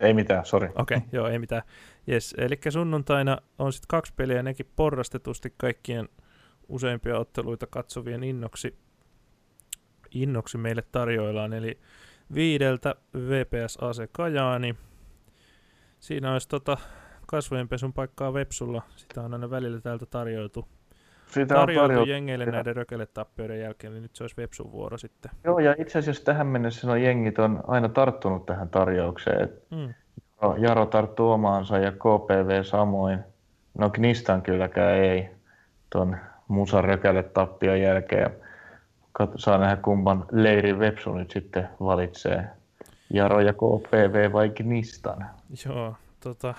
Ei 0.01 0.15
mitään, 0.15 0.47
sori. 0.47 0.69
Okei, 0.79 0.97
okay, 0.97 1.09
joo, 1.13 1.29
ei 1.29 1.39
mitään. 1.39 1.63
Yes, 2.09 2.35
eli 2.39 2.59
sunnuntaina 2.71 3.39
on 3.59 3.73
sitten 3.73 3.89
kaksi 3.89 4.13
peliä, 4.17 4.43
nekin 4.43 4.67
porrastetusti 4.77 5.55
kaikkien 5.57 6.09
useimpia 6.69 7.19
otteluita 7.19 7.67
katsovien 7.67 8.25
innoksi, 8.25 8.79
innoksi 10.11 10.59
meille 10.59 10.83
tarjoillaan. 10.93 11.53
Eli 11.53 11.79
viideltä 12.35 12.95
VPS 13.17 13.79
AC 13.81 14.09
Kajaani. 14.13 14.77
Siinä 16.01 16.33
olisi 16.33 16.49
tota 16.49 16.77
kasvojenpesun 17.27 17.93
paikkaa 17.93 18.35
Vepsulla. 18.35 18.83
Sitä 18.97 19.23
on 19.23 19.35
aina 19.35 19.51
välillä 19.51 19.81
täältä 19.81 20.07
tarjoiltu 20.07 20.69
sitä 21.33 21.55
tarjoiltu 21.55 21.89
paljon... 21.89 22.09
jengeille 22.09 22.47
näiden 22.47 22.77
rökeletappioiden 22.77 23.61
jälkeen, 23.61 23.93
niin 23.93 24.03
nyt 24.03 24.17
se 24.17 24.25
olisi 24.25 24.37
Vepsun 24.37 24.73
vuoro 24.73 24.99
sitten. 24.99 25.31
Joo, 25.45 25.59
ja 25.59 25.75
itse 25.79 25.99
asiassa 25.99 26.25
tähän 26.25 26.47
mennessä 26.47 26.87
no 26.87 26.97
jengit 26.97 27.39
on 27.39 27.65
aina 27.67 27.89
tarttunut 27.89 28.47
tähän 28.47 28.69
tarjoukseen. 28.69 29.49
Mm. 29.71 29.95
Jaro 30.59 30.87
tarttuu 30.87 31.31
omaansa 31.31 31.79
ja 31.79 31.93
KPV 31.93 32.63
samoin. 32.63 33.19
No 33.79 33.91
Knistan 33.91 34.43
kylläkään 34.43 34.95
ei 34.95 35.31
tuon 35.91 36.17
Musan 36.49 36.85
rökeletappion 36.85 37.81
jälkeen. 37.81 38.31
Saa 39.37 39.59
nähdä 39.59 39.77
kumman 39.77 40.25
leiri 40.31 40.79
Vepsu 40.79 41.15
nyt 41.15 41.31
sitten 41.31 41.69
valitsee. 41.81 42.47
Jaro 43.11 43.41
ja 43.41 43.53
KPV 43.53 44.33
vai 44.33 44.51
Knistan? 44.51 45.27
Joo, 45.67 45.95
tota, 46.21 46.55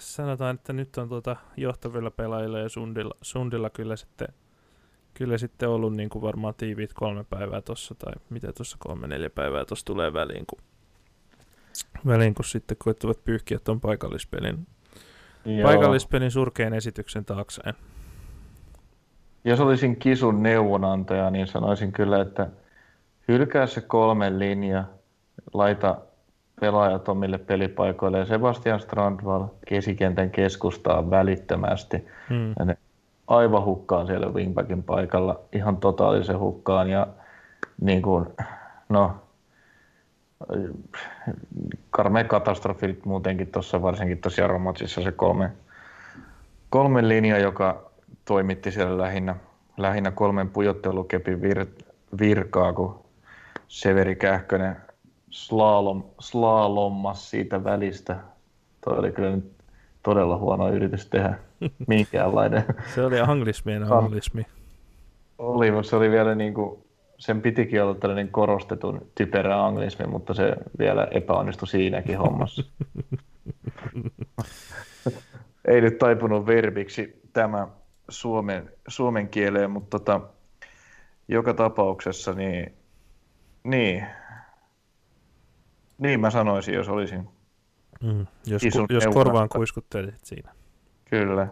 sanotaan, 0.00 0.54
että 0.54 0.72
nyt 0.72 0.98
on 0.98 1.08
tuota 1.08 1.36
johtavilla 1.56 2.10
pelaajilla 2.10 2.58
ja 2.58 2.68
Sundilla, 2.68 3.14
Sundilla 3.22 3.70
kyllä 3.70 3.96
sitten, 3.96 4.28
kyllä 5.14 5.38
sitten 5.38 5.68
ollut 5.68 5.96
niin 5.96 6.08
kuin 6.08 6.22
varmaan 6.22 6.54
tiiviit 6.54 6.92
kolme 6.92 7.24
päivää 7.24 7.60
tuossa, 7.60 7.94
tai 7.94 8.12
mitä 8.30 8.52
tuossa 8.52 8.76
kolme 8.80 9.06
neljä 9.06 9.30
päivää 9.30 9.64
tuossa 9.64 9.86
tulee 9.86 10.12
väliin, 10.12 10.46
kun 10.46 10.58
väliin, 12.06 12.34
kun 12.34 12.44
sitten 12.44 12.76
koettavat 12.76 13.24
pyyhkiä 13.24 13.58
tuon 13.58 13.80
paikallispelin, 13.80 14.66
Joo. 15.44 15.68
paikallispelin 15.68 16.30
surkean 16.30 16.74
esityksen 16.74 17.24
taakseen. 17.24 17.74
Jos 19.44 19.60
olisin 19.60 19.96
kisun 19.96 20.42
neuvonantaja, 20.42 21.30
niin 21.30 21.46
sanoisin 21.46 21.92
kyllä, 21.92 22.20
että 22.20 22.48
hylkää 23.28 23.66
se 23.66 23.80
kolmen 23.80 24.38
linja, 24.38 24.84
laita 25.52 25.96
pelaajat 26.60 27.08
omille 27.08 27.38
pelipaikoille 27.38 28.18
ja 28.18 28.24
Sebastian 28.24 28.80
Strandval 28.80 29.44
kesikentän 29.66 30.30
keskustaa 30.30 31.10
välittömästi. 31.10 32.06
Hmm. 32.28 32.54
Ja 32.58 32.64
ne 32.64 32.76
aivan 33.26 33.64
hukkaan 33.64 34.06
siellä 34.06 34.26
wingbackin 34.26 34.82
paikalla, 34.82 35.40
ihan 35.52 35.76
totaalisen 35.76 36.38
hukkaan 36.38 36.90
ja 36.90 37.06
niin 37.80 38.02
kuin, 38.02 38.26
no, 38.88 39.16
karmea 41.90 42.24
katastrofi 42.24 43.00
muutenkin 43.04 43.46
tuossa, 43.46 43.82
varsinkin 43.82 44.18
tuossa 44.18 44.42
Jaromatsissa 44.42 45.02
se 45.02 45.12
kolme, 45.12 45.50
kolme 46.70 47.08
linja, 47.08 47.38
joka 47.38 47.90
toimitti 48.24 48.70
siellä 48.70 48.98
lähinnä, 48.98 49.36
lähinnä 49.76 50.10
kolmen 50.10 50.48
pujottelukepin 50.48 51.42
vir, 51.42 51.66
virkaa, 52.20 52.72
kun 52.72 53.04
Severi 53.68 54.16
Kähkönen 54.16 54.76
slalom, 55.30 56.02
slalommas 56.20 57.30
siitä 57.30 57.64
välistä. 57.64 58.16
Toi 58.84 58.98
oli 58.98 59.12
kyllä 59.12 59.30
nyt 59.36 59.52
todella 60.02 60.38
huono 60.38 60.68
yritys 60.68 61.06
tehdä 61.06 61.38
minkäänlainen. 61.86 62.64
se 62.94 63.04
oli 63.04 63.20
anglismien 63.20 63.92
anglismi. 63.92 64.46
Oli, 65.38 65.70
mutta 65.70 65.90
se 65.90 65.96
oli 65.96 66.10
vielä 66.10 66.34
niin 66.34 66.54
kuin, 66.54 66.84
sen 67.18 67.42
pitikin 67.42 67.82
olla 67.82 67.94
tällainen 67.94 68.28
korostetun 68.28 69.06
typerä 69.14 69.64
anglismi, 69.64 70.06
mutta 70.06 70.34
se 70.34 70.56
vielä 70.78 71.08
epäonnistui 71.10 71.68
siinäkin 71.68 72.18
hommassa. 72.18 72.62
Ei 75.68 75.80
nyt 75.80 75.98
taipunut 75.98 76.46
verbiksi 76.46 77.20
tämä 77.32 77.68
suomen, 78.08 78.70
suomen 78.88 79.28
kieleen, 79.28 79.70
mutta 79.70 79.98
tota, 79.98 80.20
joka 81.28 81.54
tapauksessa 81.54 82.32
niin, 82.32 82.72
niin, 83.64 84.06
niin 86.00 86.20
mä 86.20 86.30
sanoisin, 86.30 86.74
jos 86.74 86.88
olisin 86.88 87.28
mm, 88.02 88.26
Jos, 88.46 88.62
ku, 88.72 88.86
jos 88.90 89.06
korvaan 89.06 89.48
kuiskuttelisit 89.48 90.24
siinä. 90.24 90.52
Kyllä. 91.04 91.48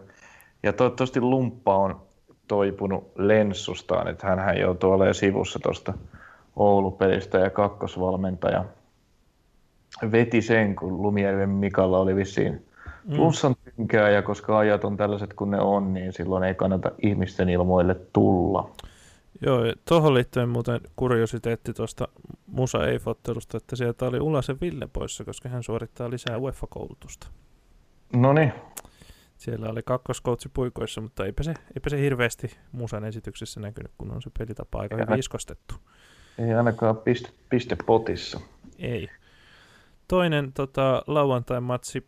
Ja 0.63 0.73
toivottavasti 0.73 1.21
Lumppa 1.21 1.75
on 1.75 2.01
toipunut 2.47 3.11
lenssustaan, 3.15 4.07
että 4.07 4.27
hän 4.35 4.59
joutuu 4.59 4.91
olemaan 4.91 5.15
sivussa 5.15 5.59
tuosta 5.59 5.93
Oulupelistä 6.55 7.37
ja 7.37 7.49
kakkosvalmentaja 7.49 8.65
veti 10.11 10.41
sen, 10.41 10.75
kun 10.75 11.01
Lumijärven 11.01 11.49
Mikalla 11.49 11.99
oli 11.99 12.15
vissiin 12.15 12.65
mm. 13.05 13.15
plussan 13.15 13.55
tynkää, 13.75 14.09
ja 14.09 14.21
koska 14.21 14.57
ajat 14.57 14.83
on 14.83 14.97
tällaiset 14.97 15.33
kuin 15.33 15.51
ne 15.51 15.59
on, 15.61 15.93
niin 15.93 16.13
silloin 16.13 16.43
ei 16.43 16.55
kannata 16.55 16.91
ihmisten 17.01 17.49
ilmoille 17.49 17.95
tulla. 18.13 18.69
Joo, 19.41 19.59
tuohon 19.87 20.13
liittyen 20.13 20.49
muuten 20.49 20.81
kuriositeetti 20.95 21.73
tuosta 21.73 22.07
Musa 22.47 22.87
Eifottelusta, 22.87 23.57
että 23.57 23.75
sieltä 23.75 24.05
oli 24.05 24.19
Ulasen 24.19 24.57
Ville 24.61 24.87
poissa, 24.93 25.25
koska 25.25 25.49
hän 25.49 25.63
suorittaa 25.63 26.09
lisää 26.09 26.37
UEFA-koulutusta. 26.37 27.27
No 28.13 28.33
niin. 28.33 28.53
Siellä 29.37 29.69
oli 29.69 29.81
kakkoskoutsi 29.83 30.49
puikoissa, 30.49 31.01
mutta 31.01 31.25
eipä 31.25 31.43
se, 31.43 31.53
eipä 31.75 31.89
se 31.89 32.01
hirveästi 32.01 32.57
Musan 32.71 33.05
esityksessä 33.05 33.59
näkynyt, 33.59 33.91
kun 33.97 34.11
on 34.11 34.21
se 34.21 34.29
pelitapa 34.39 34.79
aika 34.79 34.95
hyvin 34.95 35.19
iskostettu. 35.19 35.75
Ei 36.37 36.53
ainakaan 36.53 36.97
piste, 36.97 37.29
piste 37.49 37.77
potissa. 37.85 38.39
Ei. 38.79 39.09
Toinen 40.07 40.53
tota, 40.53 41.03
lauantai-matsi, 41.07 42.07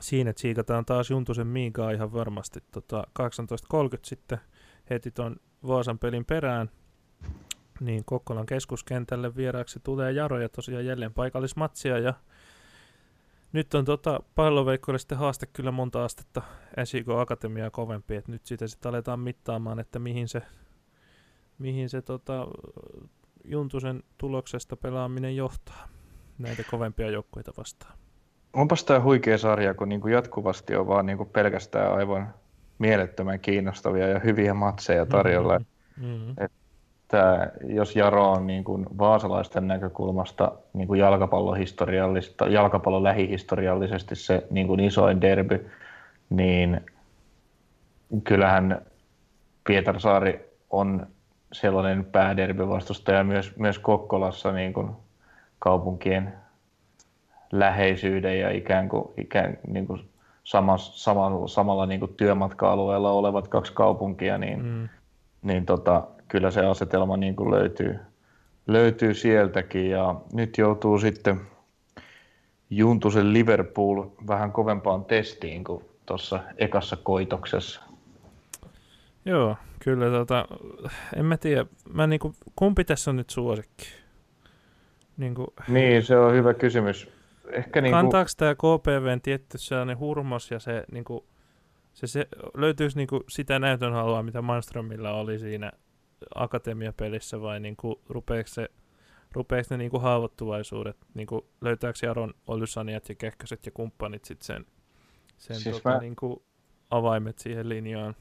siinä 0.00 0.32
tsiikataan 0.32 0.84
taas 0.84 1.10
Juntusen 1.10 1.46
Miikaa 1.46 1.90
ihan 1.90 2.12
varmasti. 2.12 2.60
Tota, 2.70 3.06
18.30 3.22 3.98
sitten 4.02 4.38
heti 4.90 5.10
tuon 5.10 5.36
Vaasan 5.66 5.98
pelin 5.98 6.24
perään, 6.24 6.70
niin 7.80 8.04
Kokkolan 8.04 8.46
keskuskentälle 8.46 9.36
vieraaksi 9.36 9.80
tulee 9.80 10.12
Jaro 10.12 10.38
ja 10.38 10.48
tosiaan 10.48 10.86
jälleen 10.86 11.14
paikallismatsia 11.14 11.98
ja 11.98 12.14
nyt 13.52 13.74
on 13.74 13.84
tota, 13.84 14.20
palloveikkoille 14.34 14.98
sitten 14.98 15.18
haaste 15.18 15.46
kyllä 15.46 15.70
monta 15.70 16.04
astetta 16.04 16.42
SIK 16.84 17.08
Akatemiaa 17.08 17.70
kovempi, 17.70 18.16
että 18.16 18.32
nyt 18.32 18.46
sitä 18.46 18.66
sitten 18.66 18.88
aletaan 18.88 19.20
mittaamaan, 19.20 19.80
että 19.80 19.98
mihin 19.98 20.28
se, 20.28 20.42
mihin 21.58 21.88
se 21.88 22.02
tota, 22.02 22.46
Juntusen 23.44 24.02
tuloksesta 24.18 24.76
pelaaminen 24.76 25.36
johtaa 25.36 25.88
näitä 26.38 26.62
kovempia 26.70 27.10
joukkoita 27.10 27.52
vastaan. 27.56 27.98
Onpas 28.52 28.84
tämä 28.84 29.00
huikea 29.00 29.38
sarja, 29.38 29.74
kun 29.74 29.88
niinku 29.88 30.08
jatkuvasti 30.08 30.76
on 30.76 30.86
vaan 30.86 31.06
niinku 31.06 31.24
pelkästään 31.24 31.92
aivan 31.92 32.34
mielettömän 32.80 33.40
kiinnostavia 33.40 34.08
ja 34.08 34.18
hyviä 34.18 34.54
matseja 34.54 35.06
tarjolla. 35.06 35.58
Mm-hmm. 35.58 36.06
Mm-hmm. 36.06 36.34
Että 36.44 37.52
jos 37.62 37.96
Jaro 37.96 38.30
on 38.30 38.46
niin 38.46 38.64
kuin 38.64 38.86
vaasalaisten 38.98 39.68
näkökulmasta 39.68 40.52
niin 40.72 40.88
kuin 40.88 41.00
jalkapallohistoriallista, 41.00 42.46
jalkapallon 42.46 43.02
lähihistoriallisesti 43.02 44.14
se 44.14 44.46
niin 44.50 44.66
kuin 44.66 44.80
isoin 44.80 45.20
derby, 45.20 45.70
niin 46.30 46.80
kyllähän 48.24 48.82
Pietarsaari 49.64 50.50
on 50.70 51.06
sellainen 51.52 52.04
pääderby 52.04 52.68
vastustaja 52.68 53.24
myös, 53.24 53.56
myös 53.56 53.78
Kokkolassa 53.78 54.52
niin 54.52 54.72
kuin 54.72 54.90
kaupunkien 55.58 56.32
läheisyyden 57.52 58.40
ja 58.40 58.50
ikään 58.50 58.88
kuin, 58.88 59.04
ikään, 59.16 59.58
niin 59.66 59.86
kuin 59.86 60.09
samassa, 60.50 60.92
samalla, 60.98 61.48
samalla 61.48 61.86
niin 61.86 62.00
kuin 62.00 62.14
työmatka-alueella 62.14 63.10
olevat 63.10 63.48
kaksi 63.48 63.72
kaupunkia, 63.72 64.38
niin, 64.38 64.64
mm. 64.64 64.88
niin 65.42 65.66
tota, 65.66 66.06
kyllä 66.28 66.50
se 66.50 66.66
asetelma 66.66 67.16
niin 67.16 67.36
kuin 67.36 67.50
löytyy, 67.50 67.98
löytyy 68.66 69.14
sieltäkin. 69.14 69.90
Ja 69.90 70.14
nyt 70.32 70.58
joutuu 70.58 70.98
sitten 70.98 71.40
Juntusen 72.70 73.32
Liverpool 73.32 74.04
vähän 74.28 74.52
kovempaan 74.52 75.04
testiin 75.04 75.64
kuin 75.64 75.84
tuossa 76.06 76.40
ekassa 76.58 76.96
koitoksessa. 76.96 77.82
Joo, 79.24 79.56
kyllä 79.78 80.10
tota, 80.10 80.44
en 81.16 81.24
mä 81.24 81.36
tiedä, 81.36 81.66
mä 81.92 82.06
niinku, 82.06 82.34
kumpi 82.56 82.84
tässä 82.84 83.10
on 83.10 83.16
nyt 83.16 83.30
suosikki? 83.30 83.86
Niinku... 85.16 85.54
Niin, 85.68 86.02
se 86.02 86.18
on 86.18 86.34
hyvä 86.34 86.54
kysymys 86.54 87.19
ehkä 87.52 87.80
niin 87.80 87.92
Kantaako 87.92 88.30
tämä 88.36 88.54
KPVn 88.54 89.20
tietty 89.22 89.58
sellainen 89.58 89.98
hurmos 89.98 90.50
ja 90.50 90.58
se, 90.58 90.84
niin 90.92 91.04
kuin, 91.04 91.24
se, 91.92 92.06
se 92.06 92.28
löytyykö 92.54 92.92
niin 92.96 93.08
kuin 93.08 93.22
sitä 93.28 93.58
näytönhalua, 93.58 94.22
mitä 94.22 94.42
Manströmillä 94.42 95.12
oli 95.12 95.38
siinä 95.38 95.72
akatemiapelissä 96.34 97.40
vai 97.40 97.60
niin 97.60 97.76
kuin, 97.76 97.96
rupeeko, 98.08 98.48
se, 98.48 98.68
rupeeko 99.32 99.66
ne 99.70 99.76
niin 99.76 99.90
kuin 99.90 100.02
haavoittuvaisuudet, 100.02 100.96
niin 101.14 101.26
kuin, 101.26 101.44
löytääkö 101.60 101.98
Jaron 102.02 102.34
Olysaniat 102.46 103.08
ja 103.08 103.14
Kehköset 103.14 103.66
ja 103.66 103.72
kumppanit 103.72 104.24
sitten 104.24 104.46
sen, 104.46 104.66
sen 105.38 105.56
siis 105.56 105.76
tota, 105.76 105.90
mä, 105.90 105.98
niin 105.98 106.16
kuin, 106.16 106.42
avaimet 106.90 107.38
siihen 107.38 107.68
linjaan? 107.68 108.16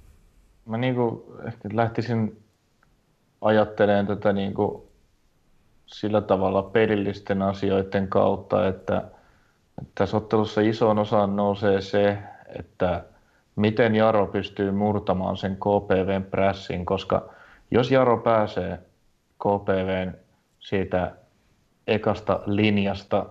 Mä 0.65 0.77
niin 0.77 0.95
kuin, 0.95 1.21
ehkä 1.47 1.69
lähtisin 1.73 2.43
ajattelemaan 3.41 4.07
tätä 4.07 4.33
niin 4.33 4.53
kuin, 4.53 4.89
sillä 5.85 6.21
tavalla 6.21 6.63
pelillisten 6.63 7.41
asioiden 7.41 8.07
kautta, 8.07 8.67
että 8.67 9.11
tässä 9.95 10.17
ottelussa 10.17 10.61
isoon 10.61 10.99
osaan 10.99 11.35
nousee 11.35 11.81
se, 11.81 12.17
että 12.59 13.03
miten 13.55 13.95
Jaro 13.95 14.27
pystyy 14.27 14.71
murtamaan 14.71 15.37
sen 15.37 15.55
KPVn 15.55 16.23
prässin, 16.31 16.85
koska 16.85 17.29
jos 17.71 17.91
Jaro 17.91 18.17
pääsee 18.17 18.79
KPVn 19.37 20.13
siitä 20.59 21.11
ekasta 21.87 22.39
linjasta 22.45 23.25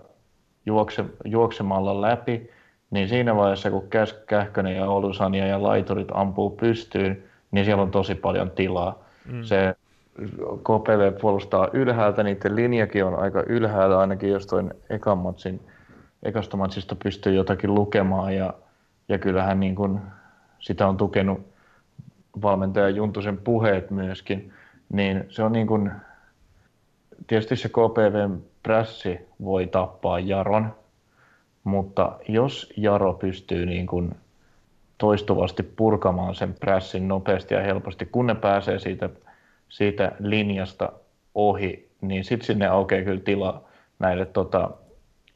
juokse, 0.65 1.05
juoksemalla 1.25 2.01
läpi, 2.01 2.49
niin 2.91 3.09
siinä 3.09 3.35
vaiheessa 3.35 3.71
kun 3.71 3.87
Kähkönen 4.27 4.75
ja 4.75 4.89
Olusania 4.89 5.47
ja 5.47 5.63
laiturit 5.63 6.07
ampuu 6.13 6.49
pystyyn, 6.49 7.23
niin 7.51 7.65
siellä 7.65 7.83
on 7.83 7.91
tosi 7.91 8.15
paljon 8.15 8.51
tilaa. 8.51 9.03
Mm. 9.25 9.43
Se 9.43 9.75
KPV 10.63 11.19
puolustaa 11.21 11.67
ylhäältä, 11.73 12.23
niiden 12.23 12.55
linjakin 12.55 13.05
on 13.05 13.19
aika 13.19 13.43
ylhäällä, 13.47 13.99
ainakin 13.99 14.29
jos 14.29 14.47
toin 14.47 14.73
ekan 14.89 15.17
matsin 15.17 15.61
ekasta 16.23 16.57
matsista 16.57 16.95
pystyy 17.03 17.33
jotakin 17.33 17.75
lukemaan 17.75 18.35
ja, 18.35 18.53
ja 19.09 19.17
kyllähän 19.17 19.59
niin 19.59 19.75
kuin 19.75 19.99
sitä 20.59 20.87
on 20.87 20.97
tukenut 20.97 21.41
valmentaja 22.41 22.89
Juntusen 22.89 23.37
puheet 23.37 23.91
myöskin, 23.91 24.53
niin 24.93 25.25
se 25.29 25.43
on 25.43 25.51
niin 25.51 25.67
kuin, 25.67 25.91
tietysti 27.27 27.55
se 27.55 27.69
KPVn 27.69 28.41
prässi 28.63 29.19
voi 29.43 29.67
tappaa 29.67 30.19
Jaron, 30.19 30.75
mutta 31.63 32.17
jos 32.27 32.73
Jaro 32.77 33.13
pystyy 33.13 33.65
niin 33.65 33.87
kuin 33.87 34.15
toistuvasti 34.97 35.63
purkamaan 35.63 36.35
sen 36.35 36.53
prässin 36.59 37.07
nopeasti 37.07 37.53
ja 37.53 37.61
helposti, 37.61 38.05
kun 38.05 38.27
ne 38.27 38.35
pääsee 38.35 38.79
siitä, 38.79 39.09
siitä 39.69 40.11
linjasta 40.19 40.91
ohi, 41.35 41.89
niin 42.01 42.23
sitten 42.23 42.47
sinne 42.47 42.67
aukeaa 42.67 43.03
kyllä 43.03 43.21
tila 43.21 43.63
näille 43.99 44.25
tota, 44.25 44.71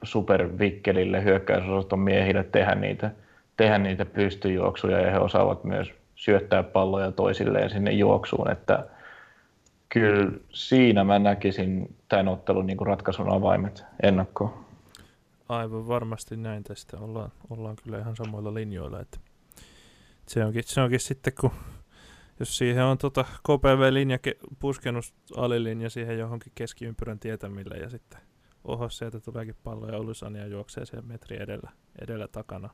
supervikkelille 0.03 1.23
hyökkäysosaston 1.23 1.99
miehille 1.99 2.43
tehdä 2.43 2.75
niitä, 2.75 3.11
tehdä 3.57 3.77
niitä 3.77 4.05
pystyjuoksuja 4.05 4.99
ja 4.99 5.11
he 5.11 5.19
osaavat 5.19 5.63
myös 5.63 5.93
syöttää 6.15 6.63
palloja 6.63 7.11
toisilleen 7.11 7.69
sinne 7.69 7.91
juoksuun, 7.91 8.51
että 8.51 8.87
kyllä 9.89 10.31
siinä 10.49 11.03
mä 11.03 11.19
näkisin 11.19 11.95
tämän 12.09 12.27
ottelun 12.27 12.65
niin 12.65 12.87
ratkaisun 12.87 13.33
avaimet 13.33 13.83
ennakkoon. 14.03 14.65
Aivan 15.49 15.87
varmasti 15.87 16.37
näin 16.37 16.63
tästä 16.63 16.97
ollaan, 16.99 17.31
ollaan 17.49 17.75
kyllä 17.83 17.99
ihan 17.99 18.15
samoilla 18.15 18.53
linjoilla, 18.53 18.99
että 18.99 19.19
se 20.25 20.45
onkin, 20.45 20.63
se 20.65 20.81
onkin 20.81 20.99
sitten, 20.99 21.33
kun 21.41 21.51
jos 22.39 22.57
siihen 22.57 22.83
on 22.83 22.97
tota 22.97 23.23
KPV-linja 23.23 24.17
puskenut 24.59 25.05
alilinja 25.37 25.89
siihen 25.89 26.19
johonkin 26.19 26.51
keskiympyrän 26.55 27.19
tietämille 27.19 27.75
ja 27.75 27.89
sitten 27.89 28.19
oho, 28.63 28.89
sieltä 28.89 29.19
tuleekin 29.19 29.55
pallo 29.63 29.87
ja 29.87 29.97
Olusania 29.97 30.47
juoksee 30.47 30.85
siellä 30.85 31.07
metri 31.07 31.41
edellä, 31.41 31.71
edellä 32.01 32.27
takana 32.27 32.69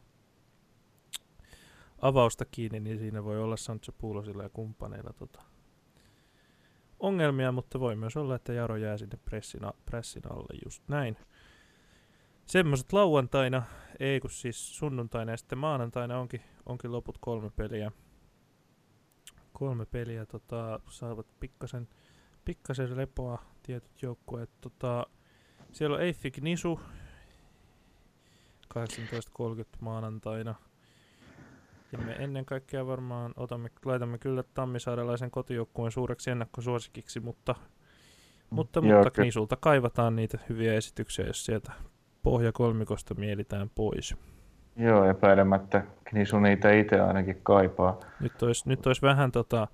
avausta 2.01 2.45
kiinni, 2.45 2.79
niin 2.79 2.99
siinä 2.99 3.23
voi 3.23 3.39
olla 3.39 3.57
Sancho 3.57 3.91
Puulosilla 3.91 4.43
ja 4.43 4.49
kumppaneilla 4.49 5.13
tota, 5.13 5.41
ongelmia, 6.99 7.51
mutta 7.51 7.79
voi 7.79 7.95
myös 7.95 8.17
olla, 8.17 8.35
että 8.35 8.53
Jaro 8.53 8.75
jää 8.75 8.97
sinne 8.97 9.17
pressin, 9.25 9.65
a- 9.65 9.73
pressin 9.85 10.31
alle 10.31 10.59
just 10.65 10.83
näin. 10.87 11.17
Semmoiset 12.45 12.93
lauantaina, 12.93 13.63
ei 13.99 14.19
kun 14.19 14.29
siis 14.29 14.77
sunnuntaina 14.77 15.31
ja 15.31 15.37
sitten 15.37 15.57
maanantaina 15.57 16.19
onkin, 16.19 16.41
onkin 16.65 16.91
loput 16.91 17.17
kolme 17.21 17.49
peliä. 17.49 17.91
Kolme 19.53 19.85
peliä 19.85 20.25
tota, 20.25 20.79
saavat 20.89 21.27
pikkasen, 21.39 21.87
pikkasen 22.45 22.97
lepoa 22.97 23.43
tietyt 23.63 24.01
joukkueet. 24.01 24.49
Tota, 24.61 25.05
siellä 25.71 25.95
on 25.95 26.01
Eiffik 26.01 26.41
Nisu 26.41 26.79
18.30 28.77 28.79
maanantaina. 29.79 30.55
Ja 31.91 31.97
me 31.97 32.11
ennen 32.11 32.45
kaikkea 32.45 32.87
varmaan 32.87 33.33
otamme, 33.37 33.69
laitamme 33.85 34.17
kyllä 34.17 34.43
Tammisaarelaisen 34.53 35.31
kotijoukkueen 35.31 35.91
suureksi 35.91 36.31
ennakkosuosikiksi, 36.31 37.19
mutta, 37.19 37.55
mutta, 38.49 38.81
Joo, 38.83 38.97
mutta 38.97 39.11
Knisulta 39.11 39.55
kaivataan 39.55 40.15
niitä 40.15 40.37
hyviä 40.49 40.73
esityksiä, 40.73 41.25
jos 41.25 41.45
sieltä 41.45 41.71
pohjakolmikosta 42.23 43.13
mielitään 43.13 43.69
pois. 43.75 44.15
Joo, 44.75 45.05
epäilemättä 45.05 45.83
Knisu 46.03 46.39
niitä 46.39 46.71
itse 46.71 46.99
ainakin 47.01 47.39
kaipaa. 47.43 47.99
Nyt 48.19 48.43
olisi, 48.43 48.69
nyt 48.69 48.87
olisi 48.87 49.01
vähän 49.01 49.31
tota, 49.31 49.67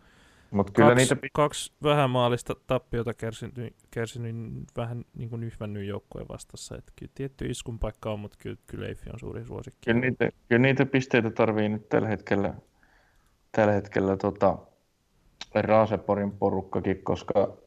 Mut 0.55 0.71
kyllä 0.71 0.89
kaksi, 0.89 1.13
niitä... 1.13 1.27
kaksi 1.33 1.73
vähän 1.83 2.09
maalista 2.09 2.55
tappiota 2.67 3.13
kärsinyt, 3.13 3.75
kärsinyt 3.91 4.35
vähän 4.77 5.05
niin 5.17 5.29
kuin 5.29 5.43
yhvännyt 5.43 5.87
joukkojen 5.87 6.27
vastassa. 6.27 6.77
Että 6.77 6.93
kyllä 6.95 7.11
tietty 7.15 7.45
iskun 7.45 7.79
paikka 7.79 8.11
on, 8.11 8.19
mutta 8.19 8.37
kyllä, 8.41 8.57
kyllä 8.67 8.87
Eifi 8.87 9.09
on 9.13 9.19
suuri 9.19 9.45
suosikki. 9.45 9.85
Kyllä 9.85 9.99
niitä, 10.01 10.29
kyllä 10.49 10.61
niitä 10.61 10.85
pisteitä 10.85 11.29
tarvii 11.29 11.69
nyt 11.69 11.89
tällä 11.89 12.07
hetkellä, 12.07 12.53
tällä 13.51 13.73
hetkellä 13.73 14.17
tota, 14.17 14.57
Raaseporin 15.55 16.31
porukkakin, 16.31 17.03
koska, 17.03 17.57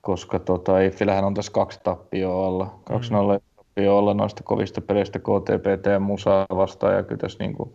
koska 0.00 0.38
tota, 0.38 0.80
Eifillähän 0.80 1.24
on 1.24 1.34
tässä 1.34 1.52
kaksi 1.52 1.80
tappioa 1.84 2.46
alla. 2.46 2.80
2-0 2.90 2.94
mm. 2.94 3.56
tappioa 3.56 3.98
alla 3.98 4.14
noista 4.14 4.42
kovista 4.42 4.80
peleistä 4.80 5.18
KTPT 5.18 5.86
ja 5.86 6.00
Musaa 6.00 6.46
vastaan. 6.56 6.94
Ja 6.94 7.02
kyllä 7.02 7.20
tässä 7.20 7.38
niin 7.38 7.54
kuin, 7.54 7.74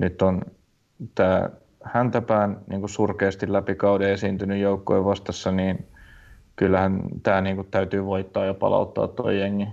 nyt 0.00 0.22
on 0.22 0.42
tämä 1.14 1.50
häntäpään 1.92 2.60
niin 2.66 2.80
kuin 2.80 2.90
surkeasti 2.90 3.52
läpi 3.52 3.74
kauden 3.74 4.10
esiintynyt 4.10 4.60
joukkojen 4.60 5.04
vastassa, 5.04 5.52
niin 5.52 5.86
kyllähän 6.56 7.02
tämä 7.22 7.40
niin 7.40 7.56
kuin 7.56 7.68
täytyy 7.70 8.04
voittaa 8.04 8.44
ja 8.44 8.54
palauttaa 8.54 9.08
tuo 9.08 9.30
jengi, 9.30 9.68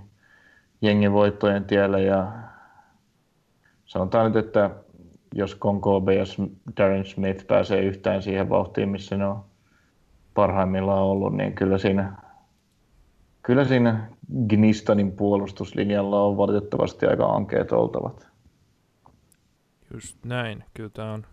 jengi 0.82 1.12
voittojen 1.12 1.64
tielle. 1.64 2.02
Ja 2.02 2.32
sanotaan 3.86 4.26
nyt, 4.26 4.44
että 4.46 4.70
jos 5.34 5.54
Konkobe 5.54 6.14
ja 6.14 6.24
Darren 6.76 7.04
Smith 7.04 7.46
pääsee 7.46 7.80
yhtään 7.80 8.22
siihen 8.22 8.48
vauhtiin, 8.48 8.88
missä 8.88 9.16
ne 9.16 9.26
on 9.26 9.44
parhaimmillaan 10.34 11.02
ollut, 11.02 11.36
niin 11.36 11.54
kyllä 11.54 11.78
siinä, 11.78 12.12
kyllä 13.42 13.64
siinä 13.64 14.08
Gnistanin 14.48 15.12
puolustuslinjalla 15.12 16.22
on 16.22 16.36
valitettavasti 16.36 17.06
aika 17.06 17.26
ankeet 17.26 17.72
oltavat. 17.72 18.28
Just 19.94 20.24
näin. 20.24 20.64
Kyllä 20.74 20.90
tämä 20.90 21.12
on 21.12 21.26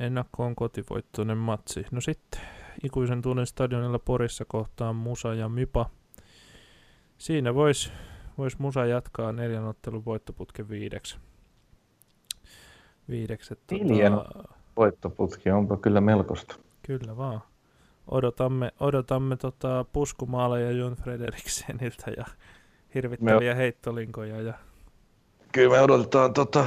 Ennakkoon 0.00 0.56
kotivoittoinen 0.56 1.38
matsi. 1.38 1.86
No 1.90 2.00
sitten 2.00 2.40
ikuisen 2.84 3.22
tunnin 3.22 3.46
stadionilla 3.46 3.98
Porissa 3.98 4.44
kohtaan 4.44 4.96
Musa 4.96 5.34
ja 5.34 5.48
Mypa. 5.48 5.90
Siinä 7.18 7.54
voisi 7.54 7.92
vois 8.38 8.58
Musa 8.58 8.86
jatkaa 8.86 9.32
neljän 9.32 9.64
ottelun 9.64 10.04
voittoputken 10.04 10.68
viideksi. 10.68 11.16
Viideksi. 13.08 13.54
Neljän 13.70 14.12
tota, 14.12 14.54
voittoputki 14.76 15.50
onpa 15.50 15.76
kyllä 15.76 16.00
melkoista. 16.00 16.56
Kyllä 16.82 17.16
vaan. 17.16 17.40
Odotamme, 18.08 18.72
odotamme 18.80 19.36
tota 19.36 19.84
puskumaaleja 19.92 20.70
Jon 20.70 20.94
Frederikseniltä 20.94 22.10
ja 22.16 22.24
hirvittäviä 22.94 23.54
me... 23.54 23.56
heittolinkoja. 23.56 24.42
Ja... 24.42 24.54
Kyllä 25.52 25.70
me 25.70 25.80
odotetaan 25.80 26.32
tota, 26.32 26.66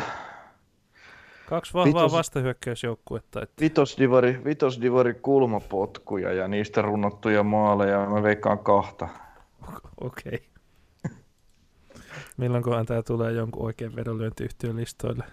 Kaksi 1.46 1.74
vahvaa 1.74 2.04
Vitos, 2.04 2.12
vastahyökkäysjoukkuetta. 2.12 3.42
Että... 3.42 3.62
Vitosdivari, 3.62 4.42
vitosdivari 4.46 5.14
kulmapotkuja 5.14 6.34
ja 6.34 6.48
niistä 6.48 6.82
runnottuja 6.82 7.44
maaleja. 7.44 8.10
Mä 8.10 8.24
veikkaan 8.24 8.60
kahta. 8.60 9.08
Okei. 10.02 10.50
Okay. 11.06 11.18
Milloinkohan 12.38 12.86
tämä 12.86 13.02
tulee 13.02 13.32
jonkun 13.32 13.66
oikein 13.66 13.96
vedonlyöntiyhtiön 13.96 14.76
listoille? 14.76 15.24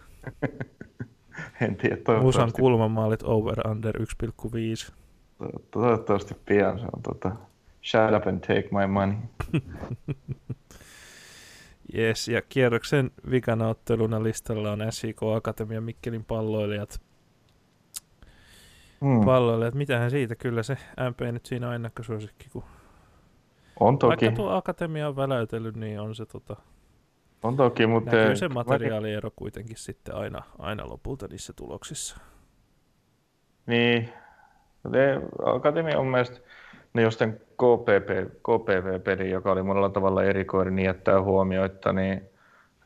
en 1.61 1.77
tiedä, 1.77 1.97
toivottavasti. 1.97 2.23
Musan 2.23 2.53
kulmamaalit 2.53 3.23
over 3.23 3.69
under 3.69 3.97
1,5. 3.99 4.93
Toivottavasti 5.71 6.35
pian 6.45 6.79
se 6.79 6.85
on 6.97 7.03
tota, 7.03 7.31
shut 7.85 8.17
up 8.17 8.27
and 8.27 8.41
take 8.41 8.69
my 8.71 8.87
money. 8.87 9.17
Yes, 11.95 12.29
ja 12.29 12.43
kierroksen 12.43 13.11
vikana 13.31 13.69
otteluna 13.69 14.23
listalla 14.23 14.73
on 14.73 14.81
SIK 14.91 15.23
Akatemia 15.37 15.81
Mikkelin 15.81 16.25
palloilijat. 16.25 17.01
Hmm. 19.01 19.25
Palloilijat, 19.25 19.75
mitähän 19.75 20.11
siitä, 20.11 20.37
kyllä 20.37 20.63
se 20.63 20.77
MP 21.11 21.21
nyt 21.33 21.47
siinä 21.47 21.69
on 21.69 21.75
ennakkosuosikki, 21.75 22.49
kun 22.53 22.65
on 23.81 23.99
toki. 23.99 24.09
Vaikka 24.27 24.37
tuo 24.37 24.51
Akatemia 24.51 25.09
on 25.09 25.17
väläytellyt, 25.17 25.77
niin 25.77 26.01
on 26.01 26.15
se 26.15 26.27
tota... 26.27 26.57
On 27.43 27.57
toki, 27.57 27.87
mutta... 27.87 28.17
Näkyy 28.17 28.37
se 28.37 28.49
materiaaliero 28.49 29.31
kuitenkin 29.37 29.77
sitten 29.77 30.15
aina, 30.15 30.43
aina 30.59 30.89
lopulta 30.89 31.27
niissä 31.29 31.53
tuloksissa. 31.53 32.17
Niin. 33.67 34.09
Akatemia 35.45 35.99
on 35.99 36.07
mielestäni 36.07 36.45
No 36.95 37.03
jos 37.03 37.17
tämän 37.17 37.35
KPP, 37.35 38.33
KPV-peli, 38.43 39.31
joka 39.31 39.53
oli 39.53 39.63
monella 39.63 39.89
tavalla 39.89 40.25
erikoinen, 40.25 40.77
niin 40.77 40.87
jättää 40.87 41.23
huomioita, 41.23 41.93
niin 41.93 42.23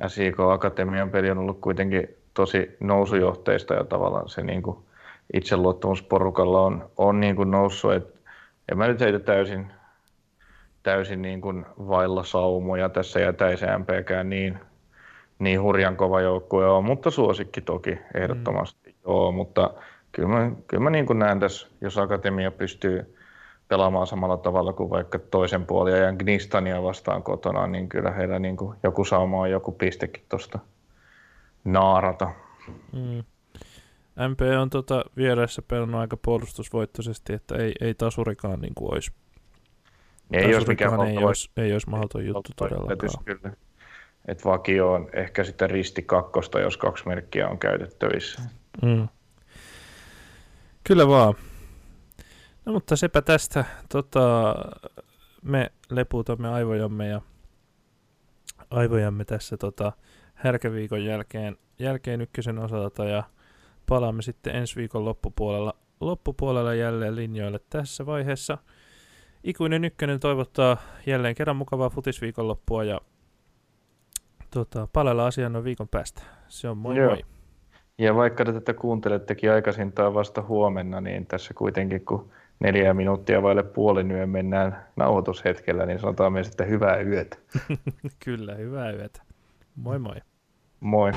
SIK 0.07 0.41
Akatemian 0.41 1.11
peli 1.11 1.31
on 1.31 1.39
ollut 1.39 1.61
kuitenkin 1.61 2.09
tosi 2.35 2.77
nousujohteista 2.81 3.75
ja 3.75 3.85
tavallaan 3.85 4.29
se 4.29 4.43
niin 4.43 4.63
kuin 4.63 4.79
itseluottamusporukalla 5.33 6.61
on, 6.61 6.91
on 6.97 7.21
niin 7.21 7.37
kuin 7.37 7.51
noussut. 7.51 7.93
Et 7.93 8.15
en 8.73 8.79
mä 8.79 8.89
nyt 8.89 9.01
heitä 9.01 9.19
täysin, 9.19 9.67
täysin 10.83 11.23
niin 11.23 11.41
kuin 11.41 11.67
vailla 11.79 12.25
saumoja 12.25 12.89
tässä 12.89 13.21
jätäisen 13.21 13.81
MPkään 13.81 14.31
niin, 14.31 14.59
niin 15.39 15.63
hurjan 15.63 15.97
kova 15.97 16.21
joukkue 16.21 16.69
on, 16.69 16.85
mutta 16.85 17.11
suosikki 17.11 17.61
toki 17.61 17.99
ehdottomasti 18.15 18.91
mm. 18.91 18.97
joo, 19.07 19.33
mutta 19.33 19.71
kyllä 20.13 20.29
mä, 20.29 20.51
kyllä 20.67 20.83
mä 20.83 20.91
niin 20.91 21.07
kuin 21.07 21.19
näen 21.19 21.41
tässä, 21.41 21.69
jos 21.81 21.99
Akatemia 21.99 22.51
pystyy 22.51 23.15
pelaamaan 23.75 24.07
samalla 24.07 24.37
tavalla 24.37 24.73
kuin 24.73 24.91
vaikka 24.91 25.19
toisen 25.19 25.67
puolen 25.67 26.03
ja 26.03 26.13
Gnistania 26.13 26.83
vastaan 26.83 27.23
kotona, 27.23 27.67
niin 27.67 27.89
kyllä 27.89 28.11
heillä 28.11 28.39
niin 28.39 28.57
kuin 28.57 28.79
joku 28.83 29.05
sauma 29.05 29.41
on 29.41 29.51
joku 29.51 29.73
pistekin 29.73 30.25
tuosta 30.29 30.59
naarata. 31.65 32.31
Mm. 32.93 33.25
MP 34.29 34.41
on 34.61 34.71
tota 34.71 35.05
vieressä 35.17 35.63
pelannut 35.63 36.01
aika 36.01 36.17
puolustusvoittoisesti, 36.17 37.33
että 37.33 37.57
ei, 37.57 37.73
ei 37.81 37.95
tasurikaan 37.95 38.61
niin 38.61 38.75
kuin 38.75 38.93
olisi. 38.93 39.13
Ei 40.33 40.55
olisi 40.55 40.69
mikään 40.69 41.01
ei 41.01 41.19
olisi, 41.19 41.51
ei 41.57 41.73
olisi 41.73 41.91
mahdoton 41.91 42.27
juttu 42.27 42.53
todellakaan. 42.57 43.25
Kyllä. 43.25 43.57
Et 44.29 44.45
vakio 44.45 44.93
on 44.93 45.09
ehkä 45.13 45.45
sitten 45.45 45.71
risti 45.71 46.03
kakkosta, 46.03 46.61
jos 46.61 46.77
kaksi 46.77 47.07
merkkiä 47.07 47.49
on 47.49 47.59
käytettävissä. 47.59 48.43
Mm. 48.83 49.09
Kyllä 50.85 51.09
vaan. 51.09 51.35
No 52.67 52.73
mutta 52.73 52.97
sepä 52.97 53.23
tästä. 53.23 53.65
Tota, 53.89 54.55
me 55.43 55.73
leputamme 55.91 56.49
aivojamme 56.49 57.09
ja 57.09 57.21
aivojamme 58.71 59.25
tässä 59.25 59.57
tota, 59.57 59.93
härkäviikon 60.35 61.05
jälkeen, 61.05 61.57
jälkeen 61.79 62.21
ykkösen 62.21 62.59
osalta 62.59 63.05
ja 63.05 63.23
palaamme 63.87 64.23
sitten 64.23 64.57
ensi 64.57 64.77
viikon 64.77 65.05
loppupuolella, 65.05 65.75
loppupuolella 66.01 66.75
jälleen 66.75 67.17
linjoille 67.17 67.61
tässä 67.71 68.07
vaiheessa. 68.07 68.59
Ikuinen 69.45 69.85
ykkönen 69.85 70.21
toivottaa 70.21 70.77
jälleen 71.07 71.35
kerran 71.35 71.57
mukavaa 71.57 71.91
futisviikonloppua 71.91 72.85
ja 72.85 73.01
Tota, 74.55 74.89
palella 74.93 75.27
asiaa 75.27 75.49
noin 75.49 75.65
viikon 75.65 75.89
päästä. 75.89 76.23
Se 76.49 76.69
on 76.69 76.79
moi 76.79 76.97
Joo. 76.97 77.09
moi. 77.09 77.25
Ja 77.99 78.15
vaikka 78.15 78.45
te 78.45 78.53
tätä 78.53 78.75
kuuntelettekin 78.75 79.53
aikaisintaan 79.53 80.15
vasta 80.15 80.43
huomenna, 80.43 81.01
niin 81.01 81.27
tässä 81.27 81.55
kuitenkin 81.55 82.05
kun 82.05 82.31
neljä 82.61 82.95
minuuttia 82.95 83.43
vaille 83.43 83.63
puolen 83.63 84.11
yön 84.11 84.31
mennään 84.31 84.85
nauhoitushetkellä, 84.97 85.87
niin 85.87 85.99
sanotaan 85.99 86.33
myös, 86.33 86.49
että 86.49 86.65
hyvää 86.65 87.01
yötä. 87.01 87.37
Kyllä, 88.25 88.55
hyvää 88.55 88.91
yötä. 88.91 89.23
Moi 89.77 89.99
moi. 89.99 90.17
Moi. 90.81 91.13